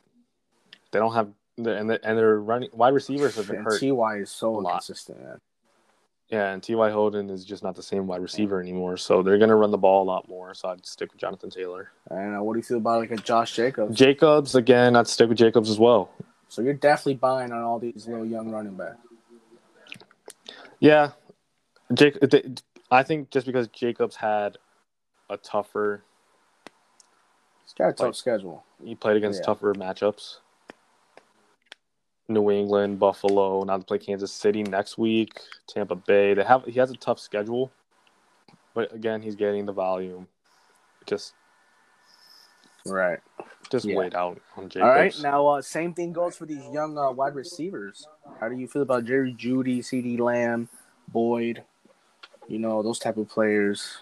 They 0.92 1.00
don't 1.00 1.14
have 1.14 1.30
the 1.58 1.76
and 1.76 1.90
the, 1.90 2.00
and 2.08 2.18
their 2.18 2.40
running 2.40 2.70
wide 2.72 2.94
receivers 2.94 3.36
have 3.36 3.48
been 3.48 3.58
And 3.58 3.66
hurt. 3.66 3.80
Ty 3.82 4.18
is 4.18 4.30
so 4.32 4.60
inconsistent, 4.60 5.22
man. 5.22 5.42
Yeah, 6.30 6.52
and 6.54 6.62
T.Y. 6.62 6.90
Hilton 6.90 7.32
is 7.32 7.44
just 7.44 7.64
not 7.64 7.76
the 7.76 7.82
same 7.82 8.06
wide 8.06 8.22
receiver 8.22 8.62
anymore. 8.62 8.98
So 8.98 9.24
they're 9.24 9.40
going 9.40 9.50
to 9.50 9.56
run 9.56 9.72
the 9.72 9.80
ball 9.80 10.04
a 10.04 10.06
lot 10.06 10.30
more. 10.30 10.54
So 10.54 10.70
I'd 10.70 10.86
stick 10.86 11.12
with 11.12 11.20
Jonathan 11.20 11.50
Taylor. 11.50 11.92
And 12.12 12.38
uh, 12.38 12.44
what 12.44 12.54
do 12.54 12.60
you 12.60 12.64
feel 12.64 12.78
about 12.78 13.00
like 13.00 13.10
a 13.10 13.16
Josh 13.16 13.56
Jacobs? 13.56 13.98
Jacobs, 13.98 14.54
again, 14.54 14.96
I'd 14.96 15.08
stick 15.08 15.28
with 15.28 15.40
Jacobs 15.40 15.72
as 15.72 15.80
well. 15.80 16.12
So 16.48 16.62
you're 16.62 16.76
definitely 16.76 17.16
buying 17.16 17.52
on 17.52 17.64
all 17.64 17.80
these 17.80 18.08
little 18.08 18.28
young 18.28 18.52
running 18.52 18.76
backs. 18.76 19.00
Yeah. 20.80 21.12
Jake, 21.96 22.20
th- 22.30 22.46
I 22.92 23.04
think 23.04 23.30
just 23.30 23.46
because 23.46 23.68
Jacobs 23.70 24.16
had 24.16 24.58
a 25.30 25.38
tougher, 25.38 26.04
He's 27.64 27.74
got 27.76 27.90
a 27.90 27.94
tough 27.94 28.06
Like- 28.08 28.16
schedule. 28.16 28.64
he 28.84 28.96
played 28.96 29.16
against 29.18 29.42
Yeah. 29.42 29.46
tougher 29.46 29.74
matchups. 29.76 30.40
New 32.28 32.50
England, 32.52 33.00
Buffalo, 33.00 33.64
now 33.64 33.78
to 33.78 33.84
play 33.84 33.98
Kansas 34.00 34.32
City 34.32 34.64
next 34.64 34.98
week, 34.98 35.40
Tampa 35.68 35.96
Bay. 35.96 36.34
They 36.34 36.44
have 36.44 36.66
he 36.66 36.80
has 36.80 36.90
a 36.92 36.96
tough 36.98 37.20
schedule, 37.20 37.72
but 38.74 38.92
again, 38.94 39.22
he's 39.22 39.36
getting 39.36 39.66
the 39.68 39.72
volume. 39.72 40.28
Just 41.06 41.34
Right. 42.88 43.20
just 43.70 43.86
Yeah. 43.86 43.98
wait 43.98 44.16
out 44.16 44.40
on 44.58 44.70
Jacobs. 44.70 44.84
All 44.84 44.96
right. 44.96 45.20
Now, 45.22 45.46
uh, 45.48 45.62
same 45.62 45.94
thing 45.94 46.12
goes 46.14 46.38
for 46.38 46.46
these 46.48 46.66
young 46.72 46.98
uh, 46.98 47.12
wide 47.12 47.36
receivers. 47.36 48.08
How 48.40 48.50
do 48.50 48.56
you 48.56 48.68
feel 48.68 48.82
about 48.84 49.06
Jerry 49.06 49.34
Jeudy, 49.34 49.80
CeeDee 49.80 50.20
Lamb, 50.20 50.70
Boyd? 51.08 51.64
You 52.50 52.60
know 52.60 52.82
those 52.82 53.00
type 53.00 53.18
of 53.18 53.30
players. 53.30 54.00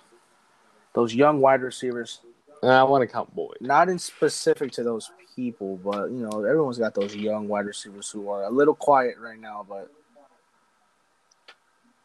Those 0.93 1.13
young 1.13 1.41
wide 1.41 1.61
receivers. 1.61 2.21
And 2.63 2.71
I 2.71 2.83
want 2.83 3.03
to 3.03 3.07
count 3.07 3.35
Boyd. 3.35 3.57
Not 3.61 3.89
in 3.89 3.99
specific 3.99 4.71
to 4.71 4.83
those 4.83 5.11
people, 5.35 5.77
but 5.83 6.09
you 6.09 6.27
know 6.27 6.43
everyone's 6.43 6.79
got 6.79 6.95
those 6.95 7.15
young 7.15 7.47
wide 7.47 7.65
receivers 7.67 8.09
who 8.09 8.29
are 8.29 8.45
a 8.45 8.49
little 8.49 8.73
quiet 8.73 9.15
right 9.19 9.39
now. 9.39 9.65
But 9.67 9.91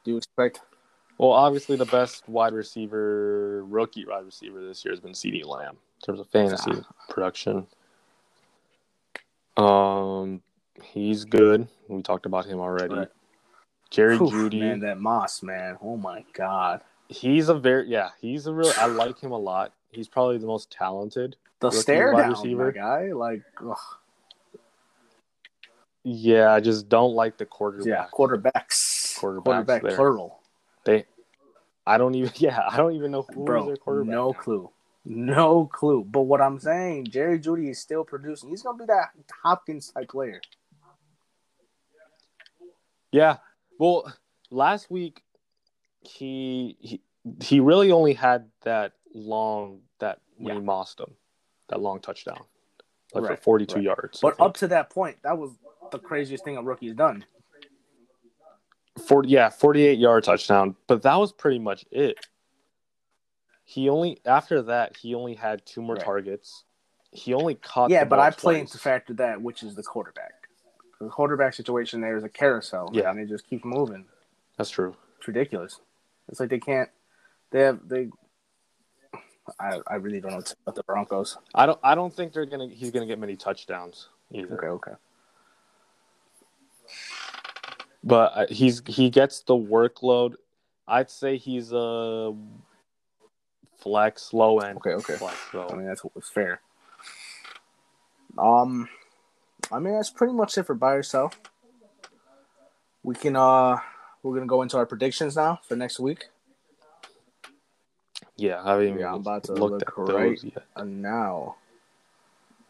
do 0.05 0.11
you 0.11 0.17
expect? 0.19 0.61
Well, 1.17 1.31
obviously, 1.31 1.77
the 1.77 1.87
best 1.87 2.29
wide 2.29 2.53
receiver, 2.53 3.65
rookie 3.65 4.05
wide 4.05 4.25
receiver 4.25 4.61
this 4.67 4.85
year 4.85 4.93
has 4.93 5.01
been 5.01 5.13
CeeDee 5.13 5.47
Lamb 5.47 5.77
in 5.77 6.05
terms 6.05 6.21
of 6.21 6.29
fantasy 6.29 6.73
production. 7.09 7.67
Um, 9.57 10.43
he's 10.83 11.25
good. 11.25 11.69
We 11.89 12.03
talked 12.03 12.27
about 12.27 12.47
him 12.47 12.59
already. 12.59 12.95
Right. 12.95 13.09
Jerry 13.93 14.15
Oof, 14.17 14.33
Jeudy, 14.33 14.61
man, 14.61 14.81
that 14.81 14.99
Moss 14.99 15.43
man. 15.43 15.77
Oh 15.83 15.97
my 15.99 16.25
God, 16.33 16.81
he's 17.09 17.49
a 17.51 17.55
very 17.55 17.89
yeah, 17.89 18.09
he's 18.21 18.47
a 18.47 18.53
real. 18.55 18.73
I 18.79 18.87
like 18.87 19.21
him 19.21 19.33
a 19.33 19.39
lot. 19.39 19.73
He's 19.91 20.09
probably 20.09 20.39
the 20.39 20.47
most 20.47 20.71
talented. 20.73 21.37
the 21.61 21.71
stare 21.71 22.13
wide 22.15 22.23
down, 22.23 22.31
receiver. 22.31 22.73
guy. 22.73 23.13
Like, 23.13 23.43
ugh. 23.63 23.77
Yeah, 26.05 26.53
I 26.53 26.61
just 26.61 26.89
don't 26.89 27.13
like 27.15 27.37
the 27.37 27.45
quarterback. 27.47 27.87
yeah, 27.87 28.07
quarterbacks, 28.13 29.15
Quarterbacks 29.19 29.45
quarterback 29.45 29.83
there. 29.83 29.95
plural. 29.95 30.41
They, 30.85 31.05
I 31.87 31.99
don't 31.99 32.15
even. 32.15 32.33
Yeah, 32.37 32.61
I 32.69 32.77
don't 32.79 32.95
even 32.95 33.11
know 33.13 33.27
who 33.35 33.43
is 33.43 33.47
Bro, 33.47 33.67
their 33.67 33.77
quarterback. 33.77 34.11
no 34.11 34.27
now. 34.29 34.33
clue. 34.33 34.71
No 35.05 35.67
clue. 35.67 36.05
But 36.09 36.23
what 36.23 36.41
I'm 36.41 36.59
saying, 36.59 37.09
Jerry 37.09 37.39
Jeudy 37.39 37.69
is 37.71 37.81
still 37.81 38.05
producing. 38.05 38.49
He's 38.49 38.63
gonna 38.63 38.79
be 38.79 38.87
that 38.87 39.11
Hopkins 39.45 39.91
type 39.91 40.09
player. 40.09 40.41
Yeah. 43.13 43.37
Well, 43.83 44.13
last 44.53 44.93
week 44.93 45.25
he 46.03 46.77
he 46.79 47.01
he 47.43 47.59
really 47.59 47.91
only 47.91 48.13
had 48.13 48.49
that 48.61 48.93
long 49.13 49.81
that 49.99 50.21
when 50.37 50.55
Yeah. 50.55 50.61
he 50.61 50.65
mossed 50.65 51.01
him, 51.01 51.17
that 51.67 51.81
long 51.81 51.99
touchdown, 51.99 52.45
like 53.13 53.25
Right, 53.25 53.37
for 53.37 53.43
forty 53.43 53.67
two 53.67 53.75
right. 53.77 53.83
yards. 53.83 54.21
But 54.21 54.39
up 54.39 54.55
to 54.59 54.69
that 54.69 54.91
point, 54.91 55.21
that 55.25 55.37
was 55.37 55.51
the 55.91 55.99
craziest 55.99 56.45
thing 56.45 56.57
a 56.57 56.63
rookie's 56.63 56.95
done. 56.95 57.25
forty 59.05 59.31
yeah 59.31 59.49
forty 59.49 59.85
eight 59.85 59.99
yard 59.99 60.23
touchdown, 60.23 60.77
but 60.87 61.03
that 61.03 61.17
was 61.17 61.33
pretty 61.33 61.59
much 61.59 61.85
it. 61.91 62.25
He 63.65 63.89
only 63.89 64.21
after 64.25 64.63
that 64.63 64.97
he 64.97 65.17
only 65.17 65.35
had 65.35 65.67
two 65.67 65.83
more 65.83 65.97
Right. 65.97 66.05
targets. 66.05 66.63
He 67.11 67.35
only 67.35 67.57
caught 67.57 67.91
yeah, 67.91 68.05
but 68.05 68.21
I 68.21 68.31
play 68.31 68.61
into 68.61 68.79
factor 68.79 69.13
that, 69.15 69.43
which 69.43 69.65
is 69.65 69.75
the 69.75 69.83
quarterback. 69.83 70.42
The 71.03 71.09
quarterback 71.09 71.55
situation 71.55 72.01
there 72.01 72.17
is 72.17 72.25
a 72.25 72.29
carousel. 72.29 72.91
Yeah. 72.93 73.11
and 73.11 73.19
it 73.19 73.29
just 73.29 73.49
keeps 73.49 73.65
moving. 73.65 74.05
That's 74.57 74.71
true. 74.71 74.97
It's 75.19 75.27
ridiculous. 75.27 75.81
It's 76.29 76.39
like 76.39 76.49
they 76.49 76.61
can't. 76.61 76.89
They 77.51 77.61
have 77.61 77.81
they. 77.89 78.09
I 79.59 79.81
I 79.87 79.95
really 79.97 80.21
don't 80.21 80.31
know 80.31 80.37
what 80.37 80.47
to 80.47 80.51
say 80.53 80.57
about 80.65 80.77
the 80.77 80.85
Broncos. 80.85 81.37
I 81.55 81.67
don't 81.67 81.79
I 81.83 81.95
don't 81.95 82.15
think 82.15 82.33
they're 82.33 82.47
gonna 82.47 82.69
he's 82.69 82.91
gonna 82.91 83.07
get 83.07 83.19
many 83.19 83.37
touchdowns 83.37 84.09
either. 84.31 84.55
Okay, 84.55 84.67
okay. 84.69 84.93
but 88.05 88.33
uh, 88.35 88.47
he's 88.49 88.83
he 88.87 89.11
gets 89.11 89.41
the 89.41 89.55
workload. 89.55 90.35
I'd 90.87 91.11
say 91.11 91.37
he's 91.37 91.73
a 91.73 92.35
flex 93.79 94.33
low 94.33 94.61
end. 94.61 94.77
Okay, 94.79 94.91
okay. 94.91 95.15
Flex 95.15 95.37
I 95.55 95.75
mean 95.75 95.87
that's 95.87 96.03
that's 96.15 96.29
fair. 96.29 96.61
Um, 98.39 98.89
I 99.71 99.79
mean 99.79 99.95
that's 99.95 100.11
pretty 100.11 100.33
much 100.33 100.59
it 100.59 100.65
for 100.65 100.75
buy 100.75 100.95
or 100.95 101.03
sell. 101.03 101.33
We 103.03 103.15
can 103.15 103.37
uh, 103.37 103.79
we're 104.23 104.35
gonna 104.35 104.47
go 104.47 104.63
into 104.63 104.77
our 104.77 104.87
predictions 104.87 105.37
now 105.37 105.61
for 105.69 105.77
next 105.77 106.01
week. 106.01 106.27
Yeah, 108.37 108.63
I 108.63 108.83
even 108.83 108.99
Yeah, 108.99 109.09
I'm 109.09 109.21
about 109.21 109.45
to 109.45 109.53
look 109.53 109.93
right 109.97 110.41
uh, 110.75 110.85
now. 110.85 111.57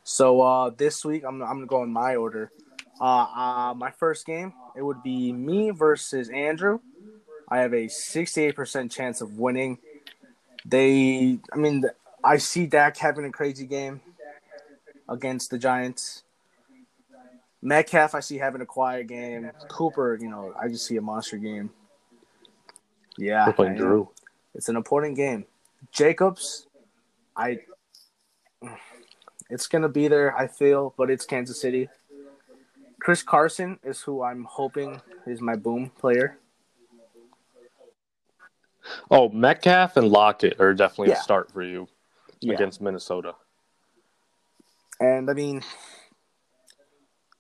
So 0.05 0.43
uh, 0.43 0.71
this 0.71 1.05
week 1.05 1.25
I'm 1.27 1.43
I'm 1.43 1.57
gonna 1.57 1.67
go 1.67 1.83
in 1.83 1.93
my 1.93 2.17
order. 2.17 2.51
Uh, 3.01 3.27
uh, 3.35 3.75
my 3.75 3.91
first 3.91 4.27
game 4.27 4.53
it 4.75 4.83
would 4.83 5.03
be 5.03 5.33
me 5.33 5.71
versus 5.71 6.29
Andrew. 6.29 6.81
I 7.49 7.59
have 7.59 7.75
a 7.75 7.87
68% 7.87 8.91
chance 8.91 9.21
of 9.21 9.39
winning. 9.39 9.79
They, 10.65 11.39
I 11.53 11.57
mean, 11.57 11.85
I 12.25 12.39
see 12.39 12.67
Dak 12.67 12.97
having 12.97 13.25
a 13.25 13.31
crazy 13.31 13.67
game 13.67 14.01
against 15.09 15.51
the 15.51 15.59
Giants. 15.59 16.23
Metcalf, 17.63 18.15
I 18.17 18.21
see 18.21 18.39
having 18.39 18.61
a 18.61 18.67
quiet 18.67 19.07
game. 19.07 19.51
Cooper, 19.69 20.19
you 20.21 20.29
know, 20.29 20.53
I 20.61 20.69
just 20.69 20.85
see 20.85 20.97
a 20.97 21.01
monster 21.03 21.37
game. 21.37 21.71
Yeah, 23.17 23.47
We're 23.47 23.53
playing 23.53 23.77
Drew. 23.77 24.09
It's 24.55 24.69
an 24.69 24.77
important 24.77 25.17
game. 25.17 25.47
Jacobs, 25.93 26.67
I 27.37 27.61
it's 29.49 29.67
gonna 29.69 29.89
be 29.89 30.09
there, 30.09 30.37
I 30.37 30.49
feel, 30.49 30.95
but 30.97 31.11
it's 31.11 31.25
Kansas 31.25 31.61
City. 31.61 31.89
Chris 33.01 33.23
Carson 33.23 33.79
is 33.85 34.01
who 34.01 34.23
I'm 34.23 34.45
hoping 34.45 35.01
is 35.27 35.41
my 35.41 35.57
boom 35.57 35.91
player. 35.91 36.39
Oh, 39.11 39.29
Metcalf 39.29 39.97
and 39.97 40.09
Lockett 40.09 40.61
are 40.61 40.75
definitely 40.75 41.11
Yeah. 41.11 41.19
a 41.19 41.23
start 41.23 41.53
for 41.53 41.63
you 41.63 41.89
Yeah. 42.41 42.55
against 42.55 42.81
Minnesota. 42.81 43.35
And 45.01 45.31
I 45.31 45.35
mean 45.35 45.63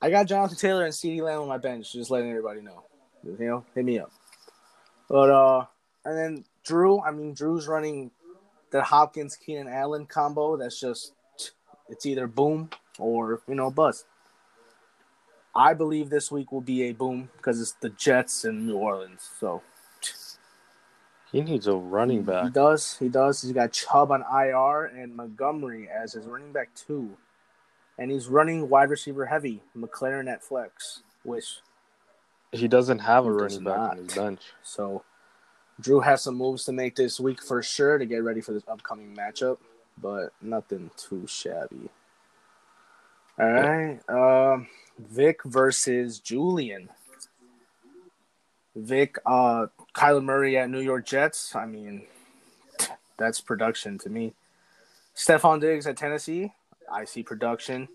I 0.02 0.10
got 0.10 0.26
Jonathan 0.26 0.58
Taylor 0.58 0.84
and 0.84 0.92
CeeDee 0.92 1.22
Lamb 1.22 1.42
on 1.42 1.48
my 1.48 1.58
bench, 1.58 1.92
just 1.92 2.10
letting 2.10 2.28
everybody 2.28 2.60
know. 2.60 2.82
You 3.24 3.36
know, 3.46 3.64
hit 3.74 3.84
me 3.84 3.98
up. 4.00 4.10
But 5.08 5.30
uh 5.30 5.64
and 6.04 6.18
then 6.18 6.44
Drew, 6.64 7.00
I 7.00 7.12
mean 7.12 7.34
Drew's 7.34 7.68
running 7.68 8.10
the 8.70 8.82
Hopkins 8.82 9.36
Keenan 9.36 9.68
Allen 9.68 10.06
combo 10.06 10.56
that's 10.56 10.80
just 10.80 11.12
it's 11.88 12.04
either 12.06 12.26
boom 12.26 12.70
or 12.98 13.40
you 13.46 13.54
know 13.54 13.70
bust. 13.70 14.06
I 15.54 15.74
believe 15.74 16.08
this 16.10 16.32
week 16.32 16.50
will 16.50 16.62
be 16.62 16.84
a 16.84 16.92
boom 16.92 17.28
because 17.36 17.60
it's 17.60 17.72
the 17.72 17.90
Jets 17.90 18.44
and 18.44 18.66
New 18.66 18.76
Orleans. 18.78 19.28
So 19.38 19.62
He 21.30 21.42
needs 21.42 21.66
a 21.66 21.74
running 21.74 22.22
back. 22.22 22.44
he 22.44 22.50
does, 22.50 22.96
he 22.98 23.08
does. 23.08 23.42
He's 23.42 23.52
got 23.52 23.72
Chubb 23.72 24.10
on 24.10 24.22
IR 24.22 24.84
and 24.86 25.14
Montgomery 25.14 25.88
as 25.88 26.14
his 26.14 26.24
running 26.26 26.52
back 26.52 26.70
two, 26.74 27.16
and 28.02 28.10
he's 28.10 28.26
running 28.26 28.68
wide 28.68 28.90
receiver 28.90 29.26
heavy. 29.26 29.62
McLaren 29.76 30.28
at 30.28 30.42
flex, 30.42 31.02
which 31.22 31.60
He 32.50 32.66
doesn't 32.66 32.98
have 32.98 33.26
a 33.26 33.30
running 33.30 33.62
back 33.62 33.78
on 33.78 33.96
his 33.98 34.12
bench. 34.12 34.40
So 34.64 35.04
Drew 35.80 36.00
has 36.00 36.20
some 36.20 36.34
moves 36.34 36.64
to 36.64 36.72
make 36.72 36.96
this 36.96 37.20
week 37.20 37.40
for 37.40 37.62
sure 37.62 37.98
to 37.98 38.04
get 38.04 38.24
ready 38.24 38.40
for 38.40 38.52
this 38.52 38.64
upcoming 38.66 39.14
matchup, 39.14 39.58
but 39.96 40.30
nothing 40.42 40.90
too 40.96 41.28
shabby. 41.28 41.90
All 43.38 43.52
right. 43.52 44.00
Um 44.08 44.66
Vic 44.98 45.44
versus 45.44 46.18
Julian. 46.18 46.88
Vic, 48.74 49.16
uh 49.24 49.66
Kyler 49.94 50.24
Murray 50.24 50.58
at 50.58 50.68
New 50.68 50.80
York 50.80 51.06
Jets. 51.06 51.54
I 51.54 51.66
mean, 51.66 52.02
that's 53.16 53.40
production 53.40 53.96
to 53.98 54.10
me. 54.10 54.34
Stefon 55.14 55.60
Diggs 55.60 55.86
at 55.86 55.96
Tennessee. 55.96 56.52
I 56.90 57.04
see 57.04 57.22
production. 57.22 57.88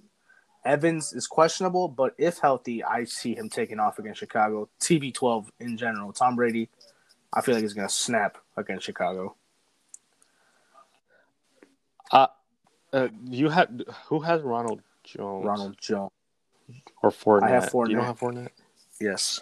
Evans 0.65 1.13
is 1.13 1.27
questionable, 1.27 1.87
but 1.87 2.13
if 2.17 2.39
healthy, 2.39 2.83
I 2.83 3.05
see 3.05 3.33
him 3.35 3.49
taking 3.49 3.79
off 3.79 3.99
against 3.99 4.19
Chicago. 4.19 4.69
TB12 4.81 5.47
in 5.59 5.77
general. 5.77 6.11
Tom 6.11 6.35
Brady, 6.35 6.69
I 7.33 7.41
feel 7.41 7.55
like 7.55 7.61
he's 7.61 7.73
going 7.73 7.87
to 7.87 7.93
snap 7.93 8.37
against 8.57 8.85
Chicago. 8.85 9.35
Uh, 12.11 12.27
uh, 12.91 13.07
you 13.25 13.49
had 13.49 13.83
who 14.07 14.19
has 14.21 14.41
Ronald 14.41 14.81
Jones 15.03 15.45
Ronald 15.45 15.77
Jones. 15.79 16.11
or 17.01 17.11
Fournette? 17.11 17.43
I 17.43 17.49
have 17.49 17.71
Do 17.71 17.83
you 17.87 17.95
don't 17.95 18.05
have 18.05 18.19
Fournette? 18.19 18.49
Yes. 18.99 19.41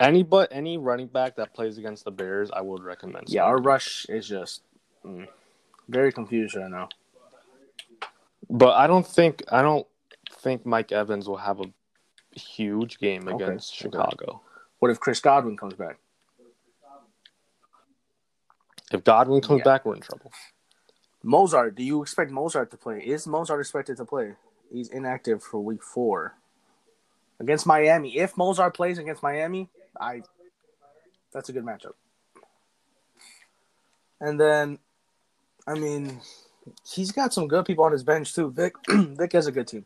Any 0.00 0.24
but 0.24 0.48
any 0.50 0.78
running 0.78 1.06
back 1.06 1.36
that 1.36 1.54
plays 1.54 1.78
against 1.78 2.04
the 2.04 2.10
Bears, 2.10 2.50
I 2.50 2.60
would 2.60 2.82
recommend. 2.82 3.28
Yeah, 3.28 3.44
our 3.44 3.58
rush 3.58 4.04
is 4.08 4.26
just 4.26 4.62
mm, 5.04 5.28
very 5.88 6.12
confused 6.12 6.56
right 6.56 6.70
now. 6.70 6.88
But 8.50 8.74
I 8.74 8.86
don't 8.86 9.06
think 9.06 9.42
I 9.50 9.62
don't 9.62 9.86
think 10.30 10.66
Mike 10.66 10.92
Evans 10.92 11.28
will 11.28 11.38
have 11.38 11.60
a 11.60 11.72
huge 12.38 12.98
game 12.98 13.28
Okay, 13.28 13.34
against 13.34 13.74
okay. 13.74 13.74
Chicago. 13.78 14.42
What 14.78 14.90
if 14.90 15.00
Chris 15.00 15.20
Godwin 15.20 15.56
comes 15.56 15.74
back? 15.74 15.98
If 18.92 19.04
Godwin 19.04 19.40
comes 19.40 19.60
Yeah. 19.60 19.64
back, 19.64 19.84
we're 19.86 19.94
in 19.94 20.00
trouble. 20.00 20.32
Mostert, 21.24 21.74
do 21.76 21.82
you 21.84 22.02
expect 22.02 22.30
Mostert 22.30 22.70
to 22.70 22.76
play? 22.76 23.00
Is 23.00 23.26
Mostert 23.26 23.60
expected 23.60 23.96
to 23.98 24.04
play? 24.04 24.34
He's 24.72 24.88
inactive 24.88 25.42
for 25.42 25.60
week 25.60 25.82
four 25.82 26.34
against 27.38 27.66
Miami. 27.66 28.16
If 28.18 28.34
Mostert 28.34 28.74
plays 28.74 28.98
against 28.98 29.22
Miami, 29.22 29.68
I 30.00 30.22
that's 31.32 31.48
a 31.48 31.52
good 31.52 31.64
matchup. 31.64 31.94
And 34.20 34.40
then, 34.40 34.78
I 35.66 35.74
mean, 35.74 36.20
he's 36.84 37.12
got 37.12 37.32
some 37.32 37.48
good 37.48 37.64
people 37.64 37.84
on 37.84 37.92
his 37.92 38.04
bench 38.04 38.34
too. 38.34 38.50
Vic, 38.50 38.74
Vic 38.88 39.32
has 39.32 39.46
a 39.46 39.52
good 39.52 39.68
team. 39.68 39.84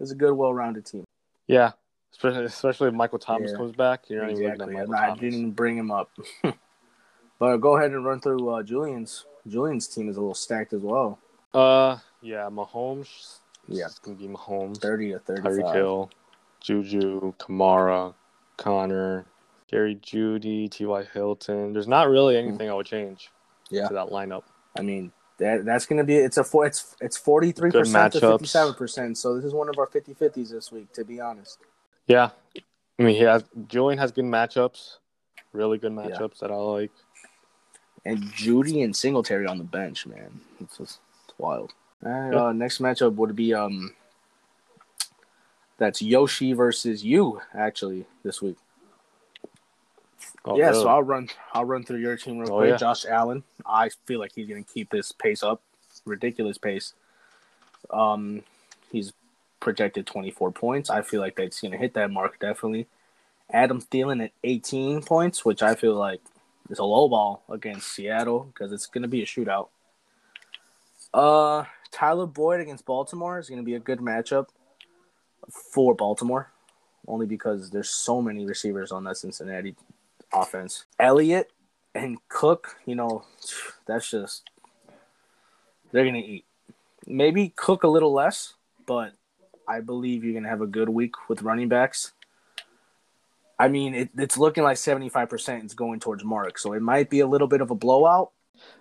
It's 0.00 0.10
a 0.10 0.16
good, 0.16 0.32
well-rounded 0.32 0.84
team. 0.84 1.04
Yeah, 1.46 1.72
especially, 2.12 2.44
especially 2.44 2.88
if 2.88 2.94
Michael 2.94 3.18
Thomas 3.18 3.52
Yeah. 3.52 3.56
comes 3.56 3.72
back. 3.72 4.08
You're 4.08 4.22
not 4.22 4.32
even 4.32 4.58
looking 4.58 4.78
at 4.78 4.88
Michael 4.88 5.12
I 5.12 5.14
didn't 5.14 5.34
even 5.38 5.50
bring 5.52 5.76
him 5.76 5.90
up. 5.90 6.10
but 7.38 7.56
go 7.58 7.76
ahead 7.76 7.92
and 7.92 8.04
run 8.04 8.20
through 8.20 8.48
uh, 8.48 8.62
Julian's. 8.62 9.26
Julian's 9.46 9.88
team 9.88 10.08
is 10.08 10.16
a 10.16 10.20
little 10.20 10.34
stacked 10.34 10.72
as 10.72 10.82
well. 10.82 11.18
Uh, 11.54 11.98
yeah, 12.20 12.48
Mahomes. 12.50 13.38
Yeah. 13.68 13.86
it's 13.86 13.98
gonna 13.98 14.16
be 14.16 14.26
Mahomes. 14.26 14.80
Thirty 14.80 15.12
to 15.12 15.18
Tyreek 15.18 15.44
thirty-five. 15.44 15.74
Hill, 15.74 16.10
Juju, 16.60 17.34
Kamara, 17.38 18.14
Connor, 18.56 19.26
Jerry 19.70 19.96
Jeudy, 19.96 20.68
T.Y. 20.70 21.04
Hilton. 21.12 21.72
There's 21.72 21.88
not 21.88 22.08
really 22.08 22.36
anything 22.36 22.68
I 22.68 22.74
would 22.74 22.86
change. 22.86 23.30
Yeah. 23.72 23.88
to 23.88 23.94
that 23.94 24.08
lineup. 24.08 24.42
I 24.78 24.82
mean, 24.82 25.12
that 25.38 25.64
that's 25.64 25.86
going 25.86 25.98
to 25.98 26.04
be 26.04 26.16
it's 26.16 26.36
a 26.36 26.44
four, 26.44 26.66
it's 26.66 26.94
it's 27.00 27.16
forty 27.16 27.52
three 27.52 27.70
percent 27.70 28.12
to 28.14 28.20
fifty 28.20 28.46
seven 28.46 28.74
percent. 28.74 29.18
So 29.18 29.34
this 29.34 29.44
is 29.44 29.54
one 29.54 29.68
of 29.68 29.78
our 29.78 29.86
50-50s 29.86 30.50
this 30.50 30.70
week, 30.70 30.92
to 30.94 31.04
be 31.04 31.20
honest. 31.20 31.58
Yeah, 32.06 32.30
I 32.98 33.02
mean 33.02 33.16
he 33.16 33.22
has 33.22 33.44
Julian 33.68 33.98
has 33.98 34.12
good 34.12 34.24
matchups, 34.24 34.96
really 35.52 35.78
good 35.78 35.92
Yeah. 35.92 36.10
matchups 36.10 36.38
that 36.40 36.50
I 36.50 36.56
like. 36.56 36.90
And 38.04 38.22
Jeudy 38.32 38.82
and 38.84 38.94
Singletary 38.94 39.46
on 39.46 39.58
the 39.58 39.64
bench, 39.64 40.06
man, 40.06 40.40
it's 40.60 40.78
just 40.78 40.98
it's 41.24 41.38
wild. 41.38 41.72
Yeah. 42.04 42.46
uh, 42.46 42.52
next 42.52 42.80
matchup 42.80 43.14
would 43.14 43.36
be 43.36 43.54
um, 43.54 43.94
that's 45.78 46.02
Yoshi 46.02 46.52
versus 46.52 47.04
you 47.04 47.40
actually 47.54 48.06
this 48.24 48.42
week. 48.42 48.56
Oh, 50.44 50.56
yeah, 50.58 50.70
really? 50.70 50.82
so 50.82 50.88
I'll 50.88 51.02
run 51.02 51.28
I'll 51.52 51.64
run 51.64 51.84
through 51.84 52.00
your 52.00 52.16
team 52.16 52.38
real 52.38 52.52
Oh, 52.52 52.56
quick. 52.58 52.70
yeah. 52.70 52.76
Josh 52.76 53.04
Allen, 53.04 53.44
I 53.64 53.90
feel 54.06 54.18
like 54.18 54.32
he's 54.34 54.48
going 54.48 54.64
to 54.64 54.70
keep 54.72 54.90
this 54.90 55.12
pace 55.12 55.42
up, 55.42 55.62
ridiculous 56.04 56.58
pace. 56.58 56.94
Um, 57.90 58.42
he's 58.90 59.12
projected 59.60 60.06
24 60.06 60.50
points. 60.52 60.90
I 60.90 61.02
feel 61.02 61.20
like 61.20 61.36
that's 61.36 61.60
going 61.60 61.72
to 61.72 61.78
hit 61.78 61.94
that 61.94 62.10
mark 62.10 62.40
definitely. 62.40 62.86
Adam 63.52 63.80
Thielen 63.80 64.24
at 64.24 64.32
18 64.42 65.02
points, 65.02 65.44
which 65.44 65.62
I 65.62 65.74
feel 65.76 65.94
like 65.94 66.20
is 66.70 66.78
a 66.78 66.84
low 66.84 67.08
ball 67.08 67.42
against 67.48 67.92
Seattle 67.92 68.44
because 68.52 68.72
it's 68.72 68.86
going 68.86 69.02
to 69.02 69.08
be 69.08 69.22
a 69.22 69.26
shootout. 69.26 69.68
Uh, 71.14 71.64
Tyler 71.90 72.26
Boyd 72.26 72.60
against 72.60 72.86
Baltimore 72.86 73.38
is 73.38 73.48
going 73.48 73.60
to 73.60 73.64
be 73.64 73.74
a 73.74 73.78
good 73.80 73.98
matchup 73.98 74.46
for 75.50 75.94
Baltimore, 75.94 76.50
only 77.06 77.26
because 77.26 77.70
there's 77.70 77.90
so 77.90 78.22
many 78.22 78.46
receivers 78.46 78.90
on 78.90 79.04
that 79.04 79.18
Cincinnati 79.18 79.74
offense. 80.34 80.84
Elliott 80.98 81.50
and 81.94 82.18
Cook, 82.28 82.76
you 82.86 82.94
know, 82.94 83.24
that's 83.86 84.10
just 84.10 84.48
they're 85.92 86.04
gonna 86.04 86.18
eat. 86.18 86.44
Maybe 87.06 87.52
Cook 87.56 87.82
a 87.82 87.88
little 87.88 88.12
less, 88.12 88.54
but 88.86 89.12
I 89.68 89.80
believe 89.80 90.24
you're 90.24 90.34
gonna 90.34 90.48
have 90.48 90.60
a 90.62 90.66
good 90.66 90.88
week 90.88 91.14
with 91.28 91.42
running 91.42 91.68
backs. 91.68 92.12
I 93.58 93.68
mean, 93.68 93.94
it, 93.94 94.08
it's 94.16 94.36
looking 94.38 94.64
like 94.64 94.76
75% 94.76 95.64
is 95.66 95.74
going 95.74 96.00
towards 96.00 96.24
Mark, 96.24 96.58
so 96.58 96.72
it 96.72 96.82
might 96.82 97.10
be 97.10 97.20
a 97.20 97.26
little 97.26 97.46
bit 97.46 97.60
of 97.60 97.70
a 97.70 97.74
blowout. 97.74 98.30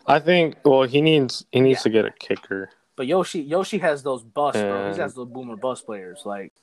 I 0.07 0.19
think 0.19 0.55
well 0.63 0.83
he 0.83 1.01
needs 1.01 1.45
he 1.51 1.59
needs 1.59 1.79
Yeah. 1.79 1.83
to 1.83 1.89
get 1.89 2.05
a 2.05 2.11
kicker. 2.11 2.69
But 2.95 3.07
Yoshi, 3.07 3.41
Yoshi 3.41 3.79
has 3.79 4.03
those 4.03 4.21
busts, 4.23 4.61
bro. 4.61 4.83
He 4.83 4.89
And- 4.89 4.97
has 4.97 5.13
those 5.15 5.27
boomer 5.27 5.55
bust 5.55 5.85
players 5.85 6.21
like 6.25 6.53